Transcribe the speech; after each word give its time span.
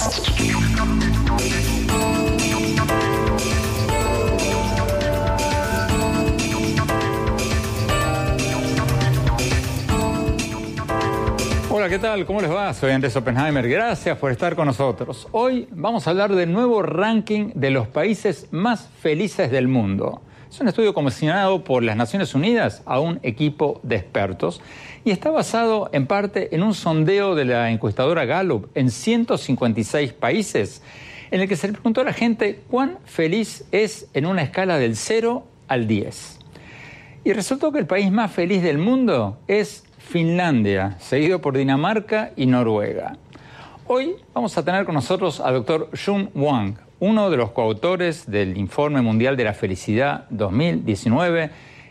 Hola, 0.00 0.12
¿qué 11.90 11.98
tal? 11.98 12.24
¿Cómo 12.24 12.40
les 12.40 12.50
va? 12.50 12.72
Soy 12.72 12.92
Andrés 12.92 13.14
Oppenheimer. 13.14 13.68
Gracias 13.68 14.16
por 14.16 14.30
estar 14.30 14.56
con 14.56 14.66
nosotros. 14.66 15.28
Hoy 15.32 15.68
vamos 15.70 16.06
a 16.06 16.10
hablar 16.10 16.34
del 16.34 16.50
nuevo 16.50 16.82
ranking 16.82 17.50
de 17.54 17.70
los 17.70 17.86
países 17.86 18.48
más 18.52 18.88
felices 19.02 19.50
del 19.50 19.68
mundo. 19.68 20.22
Es 20.50 20.60
un 20.60 20.68
estudio 20.68 20.94
comisionado 20.94 21.62
por 21.62 21.84
las 21.84 21.96
Naciones 21.96 22.34
Unidas 22.34 22.82
a 22.86 22.98
un 23.00 23.20
equipo 23.22 23.80
de 23.82 23.96
expertos 23.96 24.60
y 25.04 25.10
está 25.10 25.30
basado 25.30 25.88
en 25.92 26.06
parte 26.06 26.54
en 26.54 26.62
un 26.62 26.74
sondeo 26.74 27.34
de 27.34 27.44
la 27.44 27.70
encuestadora 27.70 28.24
Gallup 28.24 28.68
en 28.74 28.90
156 28.90 30.12
países, 30.12 30.82
en 31.30 31.40
el 31.40 31.48
que 31.48 31.56
se 31.56 31.68
le 31.68 31.74
preguntó 31.74 32.00
a 32.00 32.04
la 32.04 32.12
gente 32.12 32.60
cuán 32.68 32.98
feliz 33.04 33.64
es 33.72 34.08
en 34.14 34.26
una 34.26 34.42
escala 34.42 34.78
del 34.78 34.96
0 34.96 35.44
al 35.68 35.86
10. 35.86 36.38
Y 37.24 37.32
resultó 37.32 37.72
que 37.72 37.78
el 37.78 37.86
país 37.86 38.10
más 38.10 38.32
feliz 38.32 38.62
del 38.62 38.78
mundo 38.78 39.38
es 39.46 39.84
Finlandia, 39.98 40.96
seguido 40.98 41.40
por 41.40 41.56
Dinamarca 41.56 42.32
y 42.36 42.46
Noruega. 42.46 43.16
Hoy 43.86 44.16
vamos 44.34 44.56
a 44.56 44.64
tener 44.64 44.84
con 44.84 44.94
nosotros 44.94 45.40
al 45.40 45.54
doctor 45.54 45.90
Jun 46.04 46.30
Wang, 46.34 46.74
uno 47.00 47.30
de 47.30 47.36
los 47.36 47.50
coautores 47.50 48.30
del 48.30 48.56
Informe 48.56 49.02
Mundial 49.02 49.36
de 49.36 49.44
la 49.44 49.54
Felicidad 49.54 50.26
2019, 50.30 51.50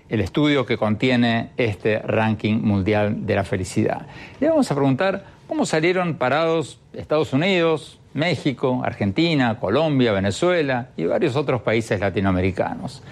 el 0.09 0.21
estudio 0.21 0.65
que 0.65 0.77
contiene 0.77 1.51
este 1.57 1.99
ranking 1.99 2.61
mundial 2.61 3.25
de 3.25 3.35
la 3.35 3.43
felicidad. 3.43 4.07
Le 4.39 4.49
vamos 4.49 4.69
a 4.71 4.75
preguntar 4.75 5.25
cómo 5.47 5.65
salieron 5.65 6.15
parados 6.15 6.79
Estados 6.93 7.33
Unidos, 7.33 7.99
México, 8.13 8.81
Argentina, 8.83 9.59
Colombia, 9.59 10.11
Venezuela 10.11 10.89
y 10.97 11.05
varios 11.05 11.35
otros 11.35 11.61
países 11.61 11.99
latinoamericanos. 11.99 13.03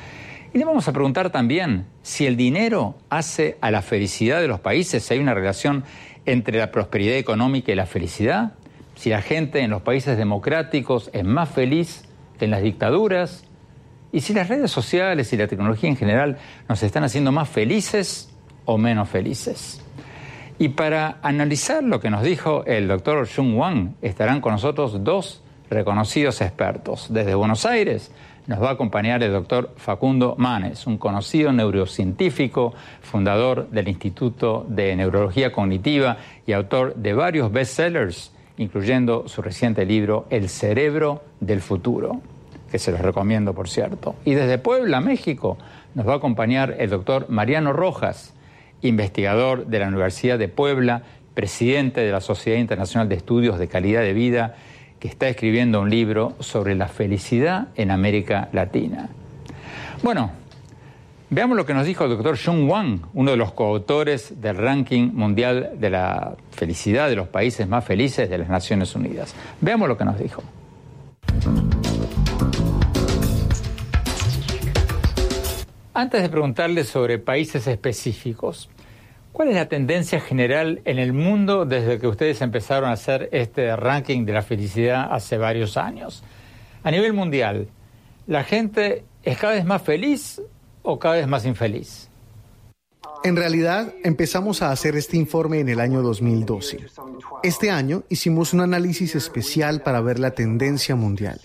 Y 0.54 0.58
le 0.58 0.66
vamos 0.66 0.88
a 0.88 0.94
preguntar 0.94 1.30
también 1.30 1.86
si 2.02 2.26
el 2.26 2.36
dinero 2.36 2.96
hace 3.10 3.58
a 3.62 3.70
la 3.70 3.82
felicidad 3.82 4.42
de 4.42 4.48
los 4.48 4.60
países, 4.60 5.04
si 5.04 5.14
hay 5.14 5.20
una 5.20 5.34
relación 5.34 5.84
entre 6.26 6.58
la 6.58 6.72
prosperidad 6.72 7.16
económica 7.16 7.72
y 7.72 7.76
la 7.76 7.86
felicidad, 7.86 8.54
si 8.96 9.10
la 9.10 9.22
gente 9.22 9.60
en 9.60 9.70
los 9.70 9.82
países 9.82 10.18
democráticos 10.18 11.10
es 11.14 11.24
más 11.24 11.50
feliz 11.50 12.06
que 12.40 12.46
en 12.46 12.52
las 12.52 12.64
dictaduras, 12.64 13.47
y 14.12 14.22
si 14.22 14.34
las 14.34 14.48
redes 14.48 14.72
sociales 14.72 15.32
y 15.34 15.38
la 15.38 15.48
tecnología 15.48 15.90
en 15.90 15.98
general 15.98 16.38
nos 16.68 16.82
están 16.84 17.04
haciendo 17.04 17.32
más 17.32 17.50
felices 17.50 18.30
o 18.66 18.78
menos 18.78 19.10
felices. 19.10 19.82
Y 20.60 20.70
para 20.70 21.18
analizar 21.22 21.84
lo 21.84 22.00
que 22.00 22.10
nos 22.10 22.24
dijo 22.24 22.66
el 22.66 22.88
doctor 22.88 23.28
Jung 23.28 23.56
Wang, 23.56 23.94
estarán 24.02 24.42
con 24.42 24.54
nosotros 24.54 25.04
dos 25.04 25.44
reconocidos 25.70 26.42
expertos. 26.42 27.08
Desde 27.10 27.36
Buenos 27.36 27.66
Aires, 27.66 28.12
nos 28.48 28.62
va 28.62 28.70
a 28.70 28.74
acompañar 28.74 29.22
el 29.24 29.34
doctor 29.34 29.74
Facundo 29.76 30.36
Manes, 30.38 30.88
un 30.88 30.98
conocido 30.98 31.52
neurocientífico, 31.52 32.74
fundador 33.02 33.70
del 33.70 33.90
Instituto 33.90 34.66
de 34.70 34.96
Neurología 34.96 35.52
Cognitiva 35.52 36.18
y 36.46 36.54
autor 36.54 36.96
de 36.96 37.14
varios 37.14 37.52
bestsellers, 37.52 38.32
incluyendo 38.58 39.28
su 39.28 39.42
reciente 39.42 39.86
libro 39.86 40.26
El 40.30 40.50
cerebro 40.50 41.24
del 41.42 41.62
futuro, 41.62 42.22
que 42.72 42.80
se 42.80 42.92
los 42.92 43.02
recomiendo, 43.02 43.54
por 43.54 43.70
cierto. 43.70 44.16
Y 44.26 44.34
desde 44.34 44.58
Puebla, 44.58 45.02
México, 45.02 45.58
nos 45.96 46.08
va 46.08 46.14
a 46.14 46.18
acompañar 46.18 46.76
el 46.80 46.90
doctor 46.90 47.28
Mariano 47.30 47.74
Rojas, 47.74 48.34
investigador 48.82 49.68
de 49.68 49.80
la 49.80 49.88
Universidad 49.88 50.38
de 50.38 50.48
Puebla, 50.48 51.04
presidente 51.34 52.02
de 52.02 52.12
la 52.12 52.22
Sociedad 52.22 52.60
Internacional 52.60 53.10
de 53.10 53.16
Estudios 53.16 53.60
de 53.60 53.68
Calidad 53.68 54.02
de 54.02 54.14
Vida 54.14 54.56
que 55.00 55.08
está 55.08 55.28
escribiendo 55.28 55.82
un 55.82 55.90
libro 55.90 56.36
sobre 56.40 56.76
la 56.76 56.88
felicidad 56.88 57.68
en 57.76 57.92
América 57.92 58.50
Latina. 58.52 59.10
Bueno, 60.02 60.32
veamos 61.30 61.58
lo 61.58 61.66
que 61.66 61.74
nos 61.74 61.86
dijo 61.86 62.06
el 62.06 62.12
doctor 62.12 62.38
Jung 62.44 62.70
Wang, 62.70 63.02
uno 63.14 63.32
de 63.32 63.38
los 63.38 63.52
coautores 63.52 64.42
del 64.42 64.58
ranking 64.58 65.12
mundial 65.14 65.72
de 65.80 65.90
la 65.90 66.36
felicidad 66.52 67.10
de 67.10 67.16
los 67.16 67.28
países 67.28 67.68
más 67.68 67.86
felices 67.86 68.30
de 68.30 68.38
las 68.38 68.50
Naciones 68.50 68.96
Unidas. 68.96 69.36
Veamos 69.62 69.88
lo 69.88 69.98
que 69.98 70.06
nos 70.06 70.18
dijo. 70.18 70.42
Antes 75.98 76.22
de 76.22 76.30
preguntarle 76.30 76.84
sobre 76.84 77.18
países 77.18 77.66
específicos, 77.66 78.70
¿Cuál 79.34 79.50
es 79.50 79.56
la 79.56 79.68
tendencia 79.68 80.20
general 80.20 80.80
en 80.86 81.00
el 81.00 81.12
mundo 81.12 81.66
desde 81.66 81.98
que 81.98 82.06
ustedes 82.06 82.40
empezaron 82.42 82.92
a 82.92 82.94
hacer 82.94 83.30
este 83.32 83.76
ranking 83.76 84.24
de 84.24 84.34
la 84.34 84.44
felicidad 84.44 85.12
hace 85.12 85.40
varios 85.40 85.76
años? 85.76 86.24
A 86.84 86.92
nivel 86.92 87.14
mundial, 87.14 87.68
¿la 88.28 88.44
gente 88.44 89.06
es 89.24 89.40
cada 89.40 89.54
vez 89.54 89.66
más 89.66 89.82
feliz 89.82 90.40
o 90.84 91.00
cada 91.00 91.16
vez 91.16 91.28
más 91.28 91.48
infeliz? 91.48 92.12
En 93.24 93.36
realidad, 93.36 93.94
empezamos 94.04 94.62
a 94.62 94.72
hacer 94.72 94.96
este 94.96 95.18
informe 95.18 95.60
en 95.60 95.70
el 95.70 95.80
año 95.80 96.02
2012. 96.02 96.86
Este 97.44 97.72
año 97.72 98.04
hicimos 98.10 98.54
un 98.54 98.62
análisis 98.62 99.16
especial 99.16 99.82
para 99.82 100.02
ver 100.02 100.20
la 100.20 100.32
tendencia 100.32 100.96
mundial. 100.96 101.40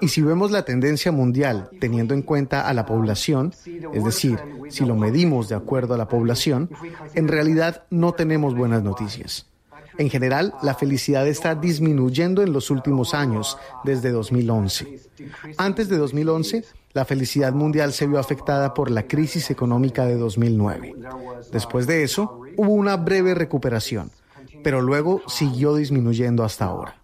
Y 0.00 0.08
si 0.08 0.22
vemos 0.22 0.50
la 0.50 0.64
tendencia 0.64 1.12
mundial 1.12 1.70
teniendo 1.80 2.14
en 2.14 2.22
cuenta 2.22 2.68
a 2.68 2.74
la 2.74 2.86
población, 2.86 3.54
es 3.92 4.04
decir, 4.04 4.38
si 4.68 4.84
lo 4.84 4.96
medimos 4.96 5.48
de 5.48 5.54
acuerdo 5.54 5.94
a 5.94 5.98
la 5.98 6.08
población, 6.08 6.70
en 7.14 7.28
realidad 7.28 7.84
no 7.90 8.12
tenemos 8.12 8.54
buenas 8.54 8.82
noticias. 8.82 9.46
En 9.96 10.10
general, 10.10 10.54
la 10.62 10.74
felicidad 10.74 11.26
está 11.28 11.54
disminuyendo 11.54 12.42
en 12.42 12.52
los 12.52 12.70
últimos 12.70 13.14
años, 13.14 13.56
desde 13.84 14.10
2011. 14.10 15.00
Antes 15.56 15.88
de 15.88 15.96
2011, 15.98 16.64
la 16.94 17.04
felicidad 17.04 17.52
mundial 17.52 17.92
se 17.92 18.06
vio 18.06 18.20
afectada 18.20 18.72
por 18.72 18.90
la 18.90 19.08
crisis 19.08 19.50
económica 19.50 20.06
de 20.06 20.16
2009. 20.16 20.94
Después 21.52 21.88
de 21.88 22.04
eso, 22.04 22.40
hubo 22.56 22.72
una 22.72 22.96
breve 22.96 23.34
recuperación, 23.34 24.12
pero 24.62 24.80
luego 24.80 25.20
siguió 25.26 25.74
disminuyendo 25.74 26.44
hasta 26.44 26.66
ahora. 26.66 26.96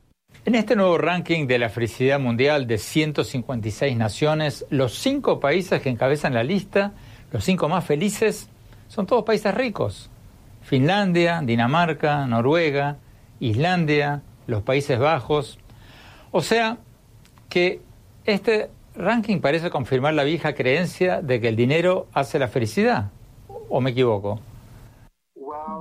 En 0.44 0.54
este 0.54 0.76
nuevo 0.76 0.96
ranking 0.96 1.46
de 1.46 1.58
la 1.58 1.68
felicidad 1.68 2.20
mundial 2.20 2.68
de 2.68 2.78
156 2.78 3.96
naciones, 3.96 4.64
los 4.70 4.94
cinco 4.98 5.40
países 5.40 5.82
que 5.82 5.90
encabezan 5.90 6.34
la 6.34 6.44
lista, 6.44 6.92
los 7.32 7.44
cinco 7.44 7.68
más 7.68 7.84
felices, 7.84 8.48
son 8.88 9.06
todos 9.06 9.24
países 9.24 9.52
ricos. 9.54 10.08
Finlandia, 10.62 11.42
Dinamarca, 11.44 12.26
Noruega, 12.26 12.98
Islandia, 13.40 14.22
los 14.46 14.62
Países 14.62 14.98
Bajos. 14.98 15.58
O 16.30 16.42
sea 16.42 16.78
que 17.48 17.80
este 18.24 18.70
ranking 18.94 19.40
parece 19.40 19.70
confirmar 19.70 20.14
la 20.14 20.24
vieja 20.24 20.54
creencia 20.54 21.22
de 21.22 21.40
que 21.40 21.48
el 21.48 21.56
dinero 21.56 22.06
hace 22.12 22.38
la 22.38 22.48
felicidad. 22.48 23.10
¿O 23.68 23.80
me 23.80 23.90
equivoco? 23.90 24.40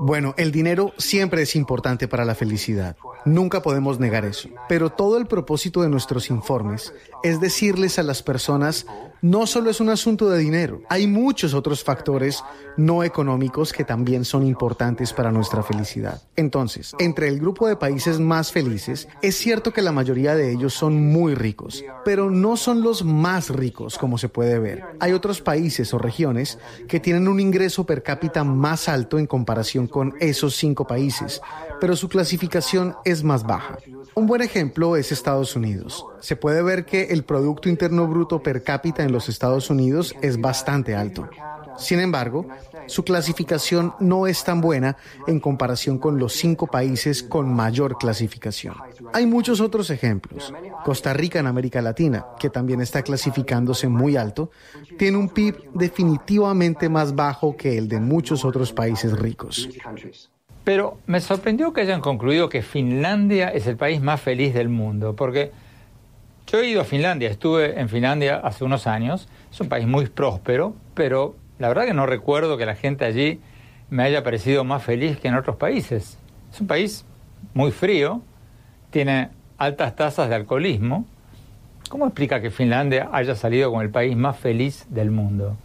Bueno, 0.02 0.34
el 0.38 0.52
dinero 0.52 0.94
siempre 0.98 1.42
es 1.42 1.56
importante 1.56 2.08
para 2.08 2.26
la 2.26 2.36
felicidad. 2.36 2.96
Nunca 3.26 3.62
podemos 3.62 4.00
negar 4.00 4.26
eso. 4.26 4.50
Pero 4.68 4.90
todo 4.90 5.18
el 5.18 5.28
propósito 5.28 5.82
de 5.82 5.90
nuestros 5.90 6.30
informes 6.30 6.94
es 7.24 7.40
decirles 7.40 8.00
a 8.00 8.04
las 8.04 8.24
personas, 8.24 8.86
no 9.22 9.46
solo 9.46 9.70
es 9.70 9.82
un 9.82 9.90
asunto 9.90 10.30
de 10.30 10.40
dinero, 10.40 10.82
hay 10.90 11.06
muchos 11.08 11.54
otros 11.54 11.84
factores 11.84 12.44
no 12.78 13.04
económicos 13.04 13.74
que 13.74 13.84
también 13.84 14.24
son 14.24 14.48
importantes 14.48 15.12
para 15.12 15.32
nuestra 15.32 15.64
felicidad. 15.64 16.22
Entonces, 16.38 16.96
entre 17.00 17.28
el 17.28 17.40
grupo 17.40 17.68
de 17.68 17.76
países 17.76 18.20
más 18.20 18.52
felices, 18.52 19.08
es 19.22 19.36
cierto 19.36 19.74
que 19.74 19.82
la 19.82 19.92
mayoría 19.92 20.36
de 20.36 20.52
ellos 20.52 20.74
son 20.74 21.12
muy 21.12 21.36
ricos, 21.36 21.84
pero 22.06 22.32
no 22.32 22.56
son 22.56 22.82
los 22.82 23.04
más 23.04 23.50
ricos 23.50 23.98
como 23.98 24.18
se 24.18 24.30
puede 24.30 24.60
ver. 24.60 24.84
Hay 25.00 25.12
otros 25.12 25.42
países 25.42 25.94
o 25.94 25.98
regiones 25.98 26.58
que 26.88 27.00
tienen 27.00 27.28
un 27.28 27.40
ingreso 27.40 27.86
per 27.86 28.04
cápita 28.04 28.44
más 28.46 28.88
alto 28.88 29.20
en 29.20 29.28
comparación 29.28 29.88
con 29.88 30.14
esos 30.20 30.56
cinco 30.56 30.88
países, 30.88 31.42
pero 31.80 31.96
su 31.96 32.10
clasificación 32.10 32.96
es 33.06 33.24
más 33.24 33.44
baja. 33.44 33.78
Un 34.16 34.28
buen 34.28 34.42
ejemplo 34.42 34.96
es 34.96 35.12
Estados 35.12 35.56
Unidos. 35.56 36.06
Se 36.20 36.36
puede 36.36 36.62
ver 36.62 36.86
que 36.86 37.04
el 37.06 37.24
Producto 37.24 37.70
Interno 37.70 38.08
Bruto 38.08 38.42
per 38.44 38.64
cápita 38.64 39.04
en 39.04 39.12
los 39.12 39.30
Estados 39.30 39.70
Unidos 39.70 40.16
es 40.22 40.40
bastante 40.40 40.96
alto. 40.96 41.30
Sin 41.78 42.02
embargo, 42.02 42.46
su 42.88 43.04
clasificación 43.04 43.94
no 44.00 44.28
es 44.28 44.44
tan 44.44 44.60
buena 44.60 44.98
en 45.28 45.40
comparación 45.40 45.98
con 45.98 46.20
los 46.20 46.34
cinco 46.34 46.68
países 46.68 47.24
con 47.24 47.54
mayor 47.54 47.98
clasificación. 47.98 48.76
Hay 49.14 49.26
muchos 49.26 49.62
otros 49.62 49.90
ejemplos. 49.90 50.54
Costa 50.84 51.14
Rica 51.14 51.40
en 51.40 51.48
América 51.48 51.82
Latina, 51.82 52.26
que 52.38 52.50
también 52.50 52.82
está 52.82 53.02
clasificándose 53.02 53.88
muy 53.88 54.18
alto, 54.18 54.52
tiene 54.98 55.18
un 55.18 55.30
PIB 55.30 55.72
definitivamente 55.74 56.90
más 56.90 57.16
bajo 57.16 57.56
que 57.56 57.78
el 57.78 57.88
de 57.88 58.00
muchos 58.00 58.44
otros 58.44 58.74
países 58.74 59.18
ricos. 59.18 59.70
Pero 60.64 60.98
me 61.08 61.22
sorprendió 61.22 61.74
que 61.74 61.82
hayan 61.82 62.02
concluido 62.02 62.50
que 62.50 62.62
Finlandia 62.62 63.50
es 63.50 63.66
el 63.68 63.78
país 63.78 64.02
más 64.02 64.22
feliz 64.22 64.54
del 64.54 64.70
mundo, 64.70 65.16
porque 65.16 65.52
yo 66.48 66.60
he 66.60 66.68
ido 66.68 66.82
a 66.82 66.86
Finlandia, 66.86 67.30
estuve 67.30 67.80
en 67.80 67.90
Finlandia 67.90 68.38
hace 68.38 68.64
unos 68.64 68.88
años, 68.88 69.28
es 69.52 69.60
un 69.62 69.70
país 69.70 69.88
muy 69.88 70.08
próspero, 70.08 70.76
pero 70.94 71.36
la 71.60 71.68
verdad 71.68 71.86
que 71.86 71.94
no 71.94 72.06
recuerdo 72.06 72.58
que 72.58 72.66
la 72.66 72.76
gente 72.76 73.06
allí 73.06 73.40
me 73.90 74.04
haya 74.04 74.24
parecido 74.24 74.64
más 74.64 74.84
feliz 74.84 75.20
que 75.20 75.28
en 75.28 75.36
otros 75.36 75.58
países. 75.58 76.18
Es 76.52 76.62
un 76.62 76.68
país 76.68 77.06
muy 77.54 77.72
frío, 77.72 78.22
tiene 78.90 79.30
altas 79.58 79.96
tasas 79.96 80.30
de 80.30 80.36
alcoholismo. 80.36 81.06
¿Cómo 81.90 82.06
explica 82.06 82.42
que 82.42 82.52
Finlandia 82.52 83.10
haya 83.12 83.36
salido 83.36 83.70
como 83.70 83.82
el 83.82 83.90
país 83.90 84.16
más 84.16 84.38
feliz 84.38 84.86
del 84.90 85.12
mundo? 85.12 85.56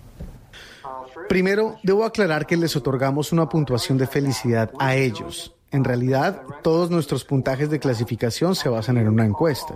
Primero, 1.29 1.79
debo 1.83 2.05
aclarar 2.05 2.47
que 2.47 2.57
les 2.57 2.77
otorgamos 2.77 3.33
una 3.33 3.49
puntuación 3.49 3.99
de 3.99 4.07
felicidad 4.07 4.71
a 4.79 4.97
ellos. 4.97 5.55
En 5.71 5.83
realidad, 5.83 6.43
todos 6.63 6.91
nuestros 6.91 7.25
puntajes 7.25 7.69
de 7.69 7.81
clasificación 7.81 8.55
se 8.55 8.69
basan 8.69 8.97
en 8.99 9.09
una 9.09 9.25
encuesta. 9.25 9.75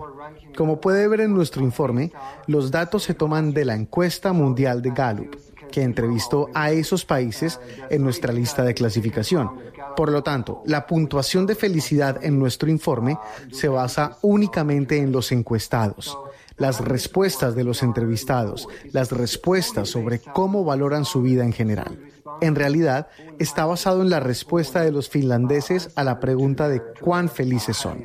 Como 0.56 0.80
puede 0.80 1.08
ver 1.08 1.20
en 1.20 1.34
nuestro 1.34 1.62
informe, 1.62 2.12
los 2.46 2.70
datos 2.70 3.02
se 3.02 3.14
toman 3.14 3.52
de 3.52 3.64
la 3.64 3.74
encuesta 3.74 4.32
mundial 4.32 4.80
de 4.80 4.90
Gallup, 4.90 5.36
que 5.72 5.82
entrevistó 5.82 6.48
a 6.54 6.70
esos 6.70 7.04
países 7.04 7.58
en 7.90 8.04
nuestra 8.04 8.32
lista 8.32 8.62
de 8.62 8.74
clasificación. 8.74 9.50
Por 9.96 10.12
lo 10.12 10.22
tanto, 10.22 10.62
la 10.66 10.86
puntuación 10.86 11.46
de 11.46 11.56
felicidad 11.56 12.24
en 12.24 12.38
nuestro 12.38 12.70
informe 12.70 13.18
se 13.50 13.66
basa 13.66 14.18
únicamente 14.22 14.98
en 14.98 15.10
los 15.10 15.32
encuestados. 15.32 16.16
Las 16.58 16.80
respuestas 16.80 17.54
de 17.54 17.64
los 17.64 17.82
entrevistados, 17.82 18.68
las 18.92 19.12
respuestas 19.12 19.88
sobre 19.88 20.20
cómo 20.20 20.64
valoran 20.64 21.04
su 21.04 21.22
vida 21.22 21.44
en 21.44 21.52
general. 21.52 21.98
En 22.40 22.54
realidad, 22.54 23.08
está 23.38 23.64
basado 23.64 24.02
en 24.02 24.10
la 24.10 24.20
respuesta 24.20 24.82
de 24.82 24.92
los 24.92 25.08
finlandeses 25.08 25.90
a 25.96 26.04
la 26.04 26.20
pregunta 26.20 26.68
de 26.68 26.82
cuán 27.00 27.28
felices 27.28 27.76
son. 27.76 28.04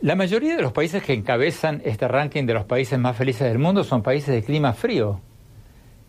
La 0.00 0.16
mayoría 0.16 0.56
de 0.56 0.62
los 0.62 0.72
países 0.72 1.02
que 1.02 1.14
encabezan 1.14 1.80
este 1.84 2.06
ranking 2.08 2.44
de 2.44 2.54
los 2.54 2.66
países 2.66 2.98
más 2.98 3.16
felices 3.16 3.48
del 3.48 3.58
mundo 3.58 3.84
son 3.84 4.02
países 4.02 4.34
de 4.34 4.42
clima 4.42 4.74
frío. 4.74 5.20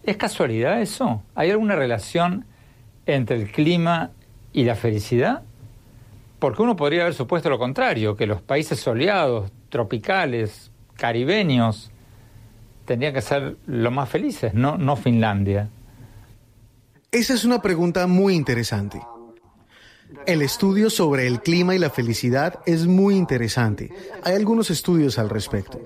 ¿Es 0.04 0.18
casualidad 0.18 0.82
eso? 0.82 1.24
¿Hay 1.34 1.52
alguna 1.52 1.76
relación 1.76 2.46
entre 3.06 3.38
el 3.38 3.52
clima 3.52 4.12
y 4.52 4.66
la 4.66 4.76
felicidad? 4.76 5.44
Porque 6.40 6.62
uno 6.62 6.76
podría 6.76 7.04
haber 7.04 7.14
supuesto 7.14 7.50
lo 7.50 7.58
contrario, 7.58 8.16
que 8.16 8.28
los 8.28 8.42
países 8.42 8.80
soleados, 8.80 9.52
tropicales, 9.70 10.72
caribeños, 10.96 11.92
tendrían 12.86 13.14
que 13.14 13.22
ser 13.22 13.58
los 13.66 13.92
más 13.92 14.10
felices, 14.10 14.54
no, 14.54 14.78
no 14.78 14.96
Finlandia. 14.96 15.70
Esa 17.12 17.34
es 17.34 17.46
una 17.46 17.62
pregunta 17.62 18.08
muy 18.08 18.36
interesante. 18.36 19.02
El 20.26 20.42
estudio 20.42 20.90
sobre 20.90 21.28
el 21.28 21.42
clima 21.42 21.76
y 21.76 21.80
la 21.80 21.90
felicidad 21.90 22.60
es 22.66 22.88
muy 22.88 23.16
interesante. 23.16 23.92
Hay 24.24 24.36
algunos 24.36 24.70
estudios 24.70 25.18
al 25.18 25.30
respecto. 25.30 25.80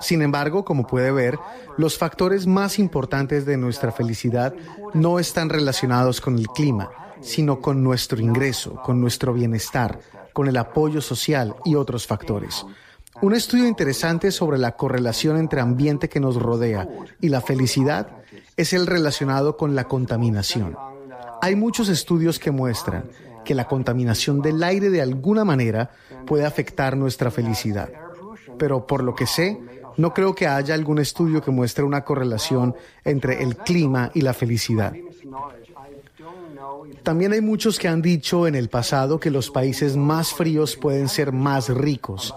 Sin 0.00 0.22
embargo, 0.22 0.64
como 0.64 0.86
puede 0.86 1.10
ver, 1.10 1.38
los 1.76 1.98
factores 1.98 2.46
más 2.46 2.78
importantes 2.78 3.46
de 3.46 3.56
nuestra 3.56 3.92
felicidad 3.92 4.54
no 4.94 5.18
están 5.18 5.48
relacionados 5.48 6.20
con 6.20 6.38
el 6.38 6.48
clima, 6.48 6.90
sino 7.20 7.60
con 7.60 7.82
nuestro 7.82 8.20
ingreso, 8.20 8.80
con 8.82 9.00
nuestro 9.00 9.32
bienestar, 9.32 9.98
con 10.32 10.48
el 10.48 10.56
apoyo 10.56 11.00
social 11.00 11.54
y 11.64 11.74
otros 11.74 12.06
factores. 12.06 12.64
Un 13.22 13.34
estudio 13.34 13.66
interesante 13.66 14.30
sobre 14.30 14.58
la 14.58 14.76
correlación 14.76 15.38
entre 15.38 15.60
ambiente 15.60 16.08
que 16.08 16.20
nos 16.20 16.36
rodea 16.36 16.88
y 17.20 17.28
la 17.28 17.40
felicidad 17.40 18.08
es 18.56 18.72
el 18.72 18.86
relacionado 18.86 19.56
con 19.56 19.74
la 19.74 19.84
contaminación. 19.84 20.76
Hay 21.40 21.56
muchos 21.56 21.88
estudios 21.88 22.38
que 22.38 22.50
muestran 22.50 23.04
que 23.44 23.54
la 23.54 23.68
contaminación 23.68 24.42
del 24.42 24.62
aire 24.62 24.90
de 24.90 25.00
alguna 25.00 25.44
manera 25.44 25.90
puede 26.26 26.44
afectar 26.44 26.96
nuestra 26.96 27.30
felicidad. 27.30 27.90
Pero 28.58 28.86
por 28.86 29.02
lo 29.02 29.14
que 29.14 29.26
sé, 29.26 29.60
no 29.96 30.12
creo 30.12 30.34
que 30.34 30.46
haya 30.46 30.74
algún 30.74 30.98
estudio 30.98 31.40
que 31.40 31.50
muestre 31.50 31.84
una 31.84 32.04
correlación 32.04 32.74
entre 33.04 33.42
el 33.42 33.56
clima 33.56 34.10
y 34.14 34.20
la 34.20 34.34
felicidad. 34.34 34.92
También 37.02 37.32
hay 37.32 37.40
muchos 37.40 37.78
que 37.78 37.88
han 37.88 38.02
dicho 38.02 38.46
en 38.46 38.54
el 38.54 38.68
pasado 38.68 39.20
que 39.20 39.30
los 39.30 39.50
países 39.50 39.96
más 39.96 40.32
fríos 40.32 40.76
pueden 40.76 41.08
ser 41.08 41.32
más 41.32 41.68
ricos, 41.68 42.34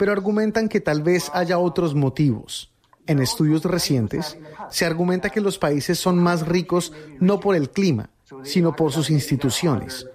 pero 0.00 0.12
argumentan 0.12 0.70
que 0.70 0.80
tal 0.80 1.02
vez 1.02 1.30
haya 1.34 1.58
otros 1.58 1.94
motivos. 1.94 2.72
En 3.06 3.18
estudios 3.18 3.62
recientes, 3.66 4.38
se 4.70 4.86
argumenta 4.86 5.28
que 5.28 5.42
los 5.42 5.58
países 5.58 5.98
son 5.98 6.18
más 6.18 6.48
ricos 6.48 6.94
no 7.18 7.38
por 7.38 7.54
el 7.54 7.68
clima, 7.68 8.08
sino 8.42 8.74
por 8.74 8.92
sus 8.92 9.10
instituciones. 9.10 10.06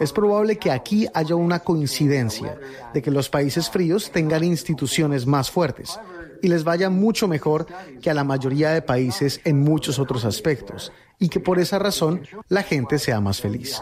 Es 0.00 0.12
probable 0.12 0.58
que 0.58 0.72
aquí 0.72 1.06
haya 1.14 1.36
una 1.36 1.60
coincidencia 1.60 2.58
de 2.92 3.00
que 3.00 3.12
los 3.12 3.28
países 3.28 3.70
fríos 3.70 4.10
tengan 4.10 4.42
instituciones 4.42 5.24
más 5.24 5.52
fuertes, 5.52 6.00
y 6.42 6.48
les 6.48 6.64
vaya 6.64 6.90
mucho 6.90 7.28
mejor 7.28 7.68
que 8.02 8.10
a 8.10 8.14
la 8.14 8.24
mayoría 8.24 8.70
de 8.70 8.82
países 8.82 9.40
en 9.44 9.60
muchos 9.60 10.00
otros 10.00 10.24
aspectos 10.24 10.92
y 11.20 11.28
que 11.28 11.38
por 11.38 11.60
esa 11.60 11.78
razón 11.78 12.22
la 12.48 12.64
gente 12.64 12.98
sea 12.98 13.20
más 13.20 13.40
feliz. 13.40 13.80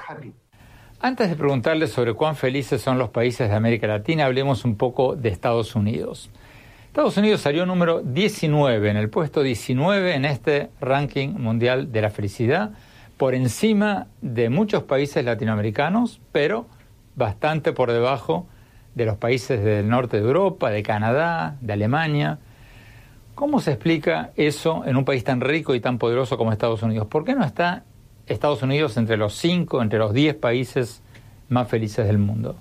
Antes 0.98 1.28
de 1.28 1.36
preguntarles 1.36 1.92
sobre 1.92 2.14
cuán 2.14 2.36
felices 2.36 2.80
son 2.80 2.98
los 2.98 3.10
países 3.10 3.50
de 3.50 3.54
América 3.54 3.86
Latina, 3.86 4.24
hablemos 4.24 4.64
un 4.64 4.76
poco 4.76 5.14
de 5.14 5.28
Estados 5.28 5.74
Unidos. 5.74 6.30
Estados 6.86 7.18
Unidos 7.18 7.42
salió 7.42 7.66
número 7.66 8.00
19, 8.00 8.90
en 8.90 8.96
el 8.96 9.10
puesto 9.10 9.42
19 9.42 10.14
en 10.14 10.24
este 10.24 10.70
ranking 10.80 11.34
mundial 11.34 11.92
de 11.92 12.00
la 12.00 12.08
felicidad, 12.08 12.70
por 13.18 13.34
encima 13.34 14.06
de 14.22 14.48
muchos 14.48 14.84
países 14.84 15.22
latinoamericanos, 15.22 16.18
pero 16.32 16.66
bastante 17.14 17.74
por 17.74 17.92
debajo 17.92 18.46
de 18.94 19.04
los 19.04 19.18
países 19.18 19.62
del 19.62 19.90
norte 19.90 20.16
de 20.16 20.22
Europa, 20.22 20.70
de 20.70 20.82
Canadá, 20.82 21.58
de 21.60 21.74
Alemania. 21.74 22.38
¿Cómo 23.34 23.60
se 23.60 23.72
explica 23.72 24.30
eso 24.36 24.82
en 24.86 24.96
un 24.96 25.04
país 25.04 25.22
tan 25.24 25.42
rico 25.42 25.74
y 25.74 25.80
tan 25.80 25.98
poderoso 25.98 26.38
como 26.38 26.52
Estados 26.52 26.82
Unidos? 26.82 27.06
¿Por 27.06 27.26
qué 27.26 27.34
no 27.34 27.44
está 27.44 27.84
Estados 28.26 28.62
Unidos 28.62 28.96
entre 28.96 29.16
los 29.16 29.34
cinco, 29.36 29.82
entre 29.82 29.98
los 29.98 30.12
diez 30.12 30.34
países 30.34 31.00
más 31.48 31.68
felices 31.68 32.06
del 32.06 32.18
mundo? 32.18 32.56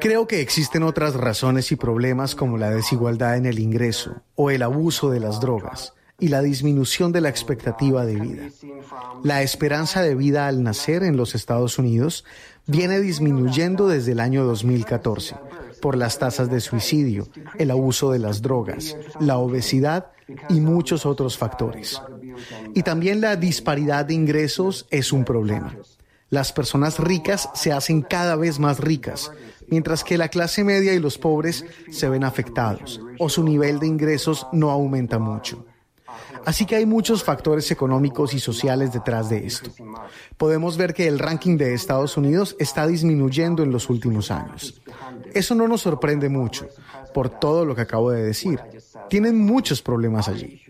Creo 0.00 0.26
que 0.26 0.42
existen 0.42 0.82
otras 0.82 1.14
razones 1.14 1.72
y 1.72 1.76
problemas 1.76 2.34
como 2.34 2.58
la 2.58 2.70
desigualdad 2.70 3.36
en 3.36 3.46
el 3.46 3.58
ingreso 3.58 4.16
o 4.34 4.50
el 4.50 4.62
abuso 4.62 5.10
de 5.10 5.20
las 5.20 5.40
drogas 5.40 5.94
y 6.20 6.28
la 6.28 6.42
disminución 6.42 7.12
de 7.12 7.22
la 7.22 7.30
expectativa 7.30 8.04
de 8.04 8.16
vida. 8.16 8.42
La 9.24 9.42
esperanza 9.42 10.02
de 10.02 10.14
vida 10.14 10.46
al 10.46 10.62
nacer 10.62 11.04
en 11.04 11.16
los 11.16 11.34
Estados 11.34 11.78
Unidos 11.78 12.24
viene 12.66 13.00
disminuyendo 13.00 13.88
desde 13.88 14.12
el 14.12 14.20
año 14.20 14.44
2014 14.44 15.36
por 15.80 15.96
las 15.96 16.18
tasas 16.18 16.50
de 16.50 16.60
suicidio, 16.60 17.28
el 17.56 17.70
abuso 17.70 18.10
de 18.12 18.18
las 18.18 18.42
drogas, 18.42 18.96
la 19.20 19.38
obesidad 19.38 20.08
y 20.50 20.60
muchos 20.60 21.06
otros 21.06 21.38
factores. 21.38 22.02
Y 22.74 22.82
también 22.82 23.20
la 23.20 23.36
disparidad 23.36 24.04
de 24.04 24.14
ingresos 24.14 24.86
es 24.90 25.12
un 25.12 25.24
problema. 25.24 25.74
Las 26.30 26.52
personas 26.52 26.98
ricas 26.98 27.48
se 27.54 27.72
hacen 27.72 28.02
cada 28.02 28.36
vez 28.36 28.58
más 28.58 28.80
ricas, 28.80 29.32
mientras 29.68 30.04
que 30.04 30.18
la 30.18 30.28
clase 30.28 30.62
media 30.62 30.92
y 30.92 30.98
los 30.98 31.16
pobres 31.16 31.64
se 31.90 32.08
ven 32.08 32.24
afectados 32.24 33.00
o 33.18 33.28
su 33.28 33.42
nivel 33.42 33.78
de 33.78 33.86
ingresos 33.86 34.46
no 34.52 34.70
aumenta 34.70 35.18
mucho. 35.18 35.64
Así 36.44 36.66
que 36.66 36.76
hay 36.76 36.86
muchos 36.86 37.24
factores 37.24 37.70
económicos 37.70 38.34
y 38.34 38.40
sociales 38.40 38.92
detrás 38.92 39.28
de 39.28 39.46
esto. 39.46 39.70
Podemos 40.36 40.76
ver 40.76 40.94
que 40.94 41.06
el 41.06 41.18
ranking 41.18 41.56
de 41.56 41.74
Estados 41.74 42.16
Unidos 42.16 42.56
está 42.58 42.86
disminuyendo 42.86 43.62
en 43.62 43.72
los 43.72 43.90
últimos 43.90 44.30
años. 44.30 44.80
Eso 45.34 45.54
no 45.54 45.68
nos 45.68 45.82
sorprende 45.82 46.28
mucho 46.28 46.68
por 47.12 47.28
todo 47.28 47.64
lo 47.64 47.74
que 47.74 47.82
acabo 47.82 48.10
de 48.10 48.22
decir. 48.22 48.60
Tienen 49.08 49.38
muchos 49.38 49.82
problemas 49.82 50.28
allí. 50.28 50.62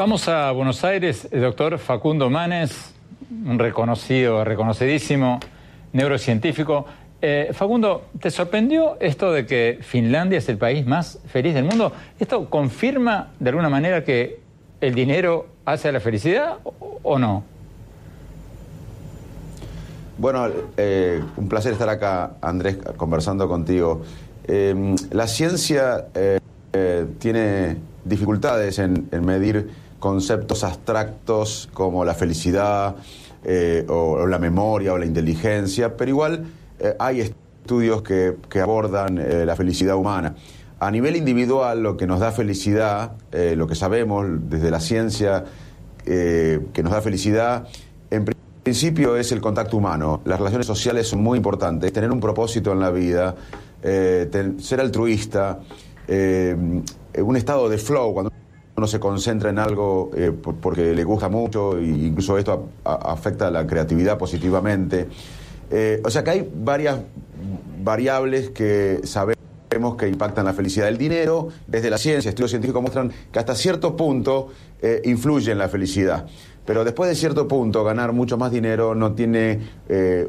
Vamos 0.00 0.28
a 0.28 0.50
Buenos 0.52 0.82
Aires, 0.82 1.28
el 1.30 1.42
doctor 1.42 1.76
Facundo 1.78 2.30
Manes, 2.30 2.94
un 3.44 3.58
reconocido, 3.58 4.44
reconocidísimo 4.44 5.38
neurocientífico. 5.92 6.86
Eh, 7.20 7.50
Facundo, 7.52 8.06
¿te 8.18 8.30
sorprendió 8.30 8.96
esto 8.98 9.30
de 9.30 9.44
que 9.44 9.78
Finlandia 9.82 10.38
es 10.38 10.48
el 10.48 10.56
país 10.56 10.86
más 10.86 11.18
feliz 11.26 11.52
del 11.52 11.64
mundo? 11.64 11.92
¿Esto 12.18 12.48
confirma 12.48 13.32
de 13.40 13.50
alguna 13.50 13.68
manera 13.68 14.02
que 14.02 14.40
el 14.80 14.94
dinero 14.94 15.48
hace 15.66 15.92
la 15.92 16.00
felicidad 16.00 16.60
o, 17.02 17.18
no? 17.18 17.44
Bueno, 20.16 20.48
eh, 20.78 21.22
un 21.36 21.46
placer 21.46 21.74
estar 21.74 21.90
acá, 21.90 22.36
Andrés, 22.40 22.78
conversando 22.96 23.48
contigo. 23.48 24.00
Eh, 24.44 24.94
la 25.10 25.26
ciencia 25.26 26.06
tiene 27.18 27.76
dificultades 28.04 28.78
en, 28.78 29.08
medir 29.24 29.70
conceptos 29.98 30.64
abstractos 30.64 31.68
como 31.72 32.04
la 32.04 32.14
felicidad 32.14 32.96
eh, 33.44 33.84
o, 33.88 34.26
la 34.26 34.38
memoria 34.38 34.92
o 34.92 34.98
la 34.98 35.06
inteligencia, 35.06 35.96
pero 35.96 36.10
igual 36.10 36.44
eh, 36.78 36.94
hay 36.98 37.20
estudios 37.20 38.02
que, 38.02 38.36
abordan 38.60 39.18
eh, 39.18 39.44
la 39.44 39.56
felicidad 39.56 39.96
humana. 39.96 40.34
A 40.78 40.90
nivel 40.90 41.16
individual, 41.16 41.82
lo 41.82 41.96
que 41.96 42.06
nos 42.06 42.20
da 42.20 42.32
felicidad, 42.32 43.12
lo 43.32 43.66
que 43.66 43.74
sabemos 43.74 44.26
desde 44.48 44.70
la 44.70 44.80
ciencia 44.80 45.44
que 46.06 46.80
nos 46.82 46.90
da 46.90 47.02
felicidad, 47.02 47.68
en 48.10 48.24
principio 48.62 49.14
es 49.14 49.30
el 49.30 49.42
contacto 49.42 49.76
humano. 49.76 50.22
Las 50.24 50.38
relaciones 50.38 50.66
sociales 50.66 51.06
son 51.06 51.22
muy 51.22 51.36
importantes, 51.36 51.92
tener 51.92 52.10
un 52.10 52.18
propósito 52.18 52.72
en 52.72 52.80
la 52.80 52.90
vida, 52.90 53.36
ser 53.82 54.80
altruista, 54.80 55.60
un 56.10 57.36
estado 57.36 57.68
de 57.68 57.78
flow, 57.78 58.12
cuando 58.12 58.32
uno 58.80 58.86
se 58.86 58.98
concentra 58.98 59.50
en 59.50 59.58
algo 59.58 60.10
eh, 60.16 60.32
porque 60.32 60.94
le 60.94 61.04
gusta 61.04 61.28
mucho 61.28 61.76
e 61.76 61.84
incluso 61.84 62.38
esto 62.38 62.70
afecta 62.82 63.50
la 63.50 63.66
creatividad 63.66 64.16
positivamente. 64.16 65.06
Eh, 65.70 66.00
o 66.02 66.08
sea 66.08 66.24
que 66.24 66.30
hay 66.30 66.50
varias 66.54 66.98
variables 67.84 68.48
que 68.50 69.00
sabemos 69.04 69.96
que 69.98 70.08
impactan 70.08 70.46
la 70.46 70.54
felicidad 70.54 70.86
del 70.86 70.96
dinero. 70.96 71.48
Desde 71.66 71.90
la 71.90 71.98
ciencia, 71.98 72.30
estudios 72.30 72.50
científicos 72.50 72.80
muestran 72.80 73.12
que 73.30 73.38
hasta 73.38 73.54
cierto 73.54 73.94
punto 73.96 74.48
eh, 74.80 75.02
influye 75.04 75.52
en 75.52 75.58
la 75.58 75.68
felicidad. 75.68 76.26
Pero 76.64 76.82
después 76.82 77.10
de 77.10 77.16
cierto 77.16 77.46
punto, 77.46 77.84
ganar 77.84 78.14
mucho 78.14 78.38
más 78.38 78.50
dinero 78.50 78.94
no 78.94 79.12
tiene 79.12 79.58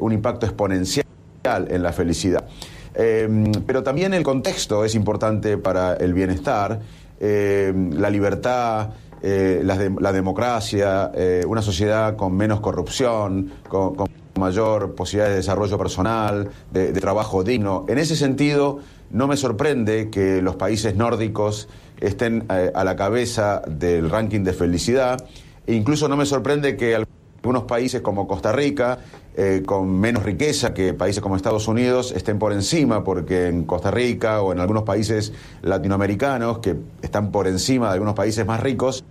un 0.00 0.12
impacto 0.12 0.44
exponencial 0.44 1.06
en 1.44 1.82
la 1.82 1.92
felicidad. 1.92 2.44
Pero 2.94 3.82
también 3.82 4.14
el 4.14 4.22
contexto 4.22 4.84
es 4.84 4.94
importante 4.94 5.56
para 5.56 5.94
el 5.94 6.12
bienestar 6.12 6.80
eh, 7.24 7.72
la 7.92 8.10
libertad, 8.10 8.90
eh, 9.22 9.60
la, 9.62 10.12
democracia, 10.12 11.12
eh, 11.14 11.44
una 11.46 11.62
sociedad 11.62 12.16
con 12.16 12.36
menos 12.36 12.58
corrupción, 12.58 13.52
con, 13.68 13.94
mayor 14.36 14.96
posibilidad 14.96 15.28
de 15.28 15.36
desarrollo 15.36 15.78
personal, 15.78 16.50
de, 16.72 16.92
trabajo 16.94 17.44
digno. 17.44 17.84
En 17.88 17.98
ese 17.98 18.16
sentido, 18.16 18.80
no 19.12 19.28
me 19.28 19.36
sorprende 19.36 20.10
que 20.10 20.42
los 20.42 20.56
países 20.56 20.96
nórdicos 20.96 21.68
estén 22.00 22.44
a 22.48 22.82
la 22.82 22.96
cabeza 22.96 23.62
del 23.68 24.10
ranking 24.10 24.42
de 24.42 24.52
felicidad. 24.52 25.24
E 25.64 25.74
incluso 25.74 26.08
no 26.08 26.16
me 26.16 26.26
sorprende 26.26 26.76
que 26.76 27.04
algunos 27.42 27.64
países 27.64 28.00
como 28.02 28.28
Costa 28.28 28.52
Rica 28.52 29.00
eh, 29.36 29.62
con 29.66 29.98
menos 29.98 30.22
riqueza 30.22 30.72
que 30.72 30.94
países 30.94 31.20
como 31.20 31.34
Estados 31.34 31.66
Unidos 31.66 32.12
estén 32.12 32.38
por 32.38 32.52
encima, 32.52 33.02
porque 33.02 33.48
en 33.48 33.64
Costa 33.64 33.90
Rica 33.90 34.42
o 34.42 34.52
en 34.52 34.60
algunos 34.60 34.84
países 34.84 35.32
latinoamericanos 35.62 36.58
que 36.58 36.76
están 37.02 37.32
por 37.32 37.48
encima 37.48 37.88
de 37.88 37.94
algunos 37.94 38.14
países 38.14 38.46
más 38.46 38.60
ricos, 38.60 39.02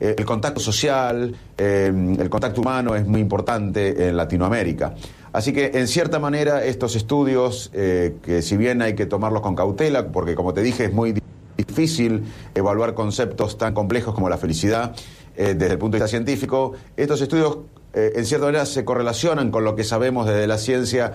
eh, 0.00 0.16
el 0.18 0.24
contacto 0.24 0.58
social, 0.58 1.36
eh, 1.56 2.16
el 2.18 2.28
contacto 2.28 2.60
humano 2.60 2.96
es 2.96 3.06
muy 3.06 3.20
importante 3.20 4.08
en 4.08 4.16
Latinoamérica. 4.16 4.94
Así 5.32 5.52
que, 5.52 5.70
en 5.74 5.86
cierta 5.86 6.18
manera, 6.18 6.64
estos 6.64 6.96
estudios, 6.96 7.70
que 7.72 8.40
si 8.40 8.56
bien 8.56 8.82
hay 8.82 8.94
que 8.94 9.04
tomarlos 9.04 9.42
con 9.42 9.56
cautela, 9.56 10.06
porque 10.12 10.36
como 10.36 10.54
te 10.54 10.62
dije, 10.62 10.84
es 10.84 10.92
muy 10.92 11.12
difícil 11.56 12.22
evaluar 12.54 12.94
conceptos 12.94 13.58
tan 13.58 13.74
complejos 13.74 14.14
como 14.14 14.28
la 14.28 14.38
felicidad 14.38 14.94
desde 15.36 15.72
el 15.72 15.78
punto 15.78 15.96
de 15.96 16.02
vista 16.02 16.08
científico, 16.08 16.72
estos 16.96 17.20
estudios 17.20 17.58
eh, 17.94 18.12
en 18.16 18.26
cierta 18.26 18.46
manera 18.46 18.66
se 18.66 18.84
correlacionan 18.84 19.50
con 19.50 19.64
lo 19.64 19.76
que 19.76 19.84
sabemos 19.84 20.26
desde 20.26 20.46
la 20.46 20.58
ciencia 20.58 21.12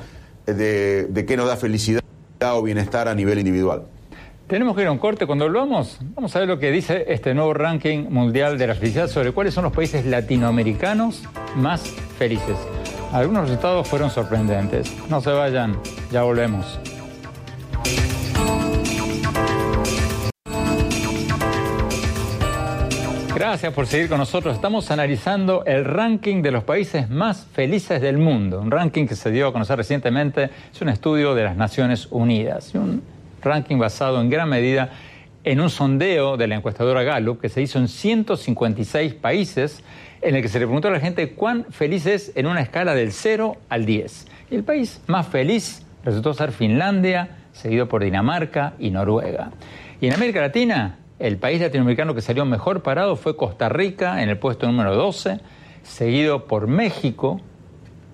eh, 0.48 1.08
de, 1.10 1.26
qué 1.26 1.36
nos 1.36 1.48
da 1.48 1.58
felicidad 1.58 2.02
o 2.54 2.64
bienestar 2.64 3.08
a 3.08 3.16
nivel 3.16 3.40
individual. 3.40 3.84
Tenemos 4.48 4.76
que 4.76 4.82
ir 4.82 4.88
a 4.88 4.92
un 4.92 4.98
corte. 4.98 5.28
Cuando 5.28 5.46
volvamos, 5.46 6.00
vamos 6.16 6.36
a 6.36 6.40
ver 6.40 6.48
lo 6.48 6.58
que 6.58 6.72
dice 6.72 7.06
este 7.10 7.34
nuevo 7.34 7.54
ranking 7.54 8.10
mundial 8.10 8.58
de 8.58 8.68
la 8.68 8.76
felicidad 8.76 9.08
sobre 9.08 9.32
cuáles 9.32 9.54
son 9.54 9.66
los 9.66 9.74
países 9.74 10.06
latinoamericanos 10.06 11.24
más 11.56 11.82
felices. 12.18 12.58
Algunos 13.12 13.44
resultados 13.44 13.88
fueron 13.88 14.10
sorprendentes. 14.10 14.92
No 15.10 15.22
se 15.22 15.32
vayan, 15.32 15.78
ya 16.12 16.24
volvemos. 16.24 16.80
Gracias 23.40 23.74
por 23.74 23.88
seguir 23.88 24.10
con 24.10 24.18
nosotros. 24.18 24.54
Estamos 24.54 24.92
analizando 24.92 25.64
el 25.64 25.86
ranking 25.86 26.42
de 26.42 26.52
los 26.52 26.66
países 26.66 27.10
más 27.10 27.48
felices 27.54 28.02
del 28.02 28.18
mundo. 28.18 28.60
Un 28.60 28.70
ranking 28.70 29.08
que 29.08 29.16
se 29.16 29.32
dio 29.32 29.48
a 29.48 29.54
conocer 29.54 29.78
recientemente. 29.78 30.50
Es 30.74 30.82
un 30.82 30.90
estudio 30.90 31.34
de 31.34 31.46
las 31.46 31.56
Naciones 31.56 32.10
Unidas. 32.12 32.76
Un 32.76 33.02
ranking 33.42 33.78
basado 33.78 34.20
en 34.20 34.30
gran 34.30 34.50
medida 34.50 34.90
en 35.46 35.62
un 35.62 35.70
sondeo 35.70 36.36
de 36.36 36.48
la 36.48 36.56
encuestadora 36.56 37.04
Gallup 37.04 37.40
que 37.40 37.48
se 37.48 37.62
hizo 37.62 37.80
en 37.80 37.88
156 37.88 39.14
países 39.14 39.86
en 40.22 40.36
el 40.36 40.42
que 40.42 40.50
se 40.50 40.60
le 40.60 40.66
preguntó 40.66 40.90
a 40.90 40.92
la 40.92 41.00
gente 41.00 41.32
cuán 41.32 41.64
feliz 41.70 42.08
es 42.08 42.34
en 42.36 42.46
una 42.46 42.60
escala 42.60 42.94
del 42.94 43.14
0 43.14 43.56
al 43.70 43.86
10. 43.86 44.28
Y 44.52 44.56
el 44.56 44.66
país 44.66 45.00
más 45.08 45.30
feliz 45.30 45.86
resultó 46.04 46.34
ser 46.34 46.52
Finlandia, 46.52 47.38
seguido 47.54 47.88
por 47.88 48.04
Dinamarca 48.04 48.74
y 48.80 48.92
Noruega. 48.92 49.52
Y 50.02 50.08
en 50.08 50.14
América 50.14 50.42
Latina, 50.42 50.99
el 51.20 51.38
país 51.38 51.62
latinoamericano 51.62 52.16
que 52.16 52.22
salió 52.22 52.46
mejor 52.46 52.82
parado 52.82 53.16
fue 53.18 53.36
Costa 53.36 53.68
Rica 53.70 54.24
en 54.24 54.30
el 54.30 54.38
puesto 54.38 54.68
número 54.68 54.96
12, 54.96 55.42
seguido 55.84 56.46
por 56.48 56.68
México, 56.68 57.42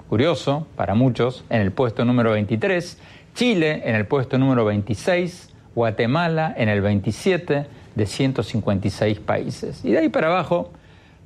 curioso 0.10 0.68
para 0.76 0.96
muchos, 0.96 1.46
en 1.50 1.62
el 1.62 1.72
puesto 1.72 2.04
número 2.04 2.32
23, 2.32 3.00
Chile 3.36 3.84
en 3.86 3.96
el 3.96 4.08
puesto 4.08 4.38
número 4.38 4.66
26, 4.66 5.54
Guatemala 5.76 6.54
en 6.58 6.70
el 6.70 6.82
27 6.82 7.68
de 7.94 8.06
156 8.06 9.20
países. 9.20 9.86
Y 9.86 9.92
de 9.92 10.00
ahí 10.00 10.10
para 10.10 10.28
abajo, 10.28 10.72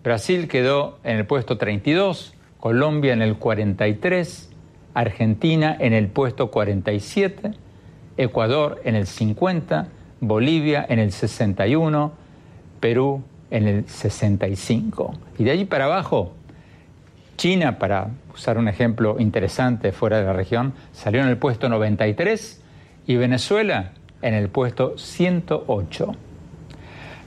Brasil 0.04 0.48
quedó 0.48 1.00
en 1.04 1.18
el 1.18 1.26
puesto 1.26 1.58
32, 1.58 2.34
Colombia 2.60 3.14
en 3.14 3.22
el 3.22 3.38
43, 3.38 4.50
Argentina 4.94 5.78
en 5.80 5.94
el 5.94 6.08
puesto 6.08 6.52
47, 6.52 7.52
Ecuador 8.18 8.82
en 8.84 8.96
el 8.96 9.08
50, 9.08 9.88
Bolivia 10.22 10.86
en 10.88 11.00
el 11.00 11.12
61, 11.12 12.12
Perú 12.80 13.24
en 13.52 13.68
el 13.68 13.88
65. 13.88 15.14
Y 15.38 15.44
de 15.44 15.52
allí 15.52 15.66
para 15.66 15.86
abajo, 15.86 16.34
China, 17.38 17.80
para 17.80 18.10
usar 18.34 18.58
un 18.58 18.68
ejemplo 18.68 19.16
interesante 19.20 19.92
fuera 19.92 20.18
de 20.20 20.26
la 20.26 20.34
región, 20.34 20.74
salió 20.92 21.22
en 21.22 21.30
el 21.30 21.38
puesto 21.38 21.70
93 21.70 22.62
y 23.08 23.16
Venezuela 23.16 23.92
en 24.22 24.34
el 24.34 24.50
puesto 24.50 24.98
108. 24.98 26.16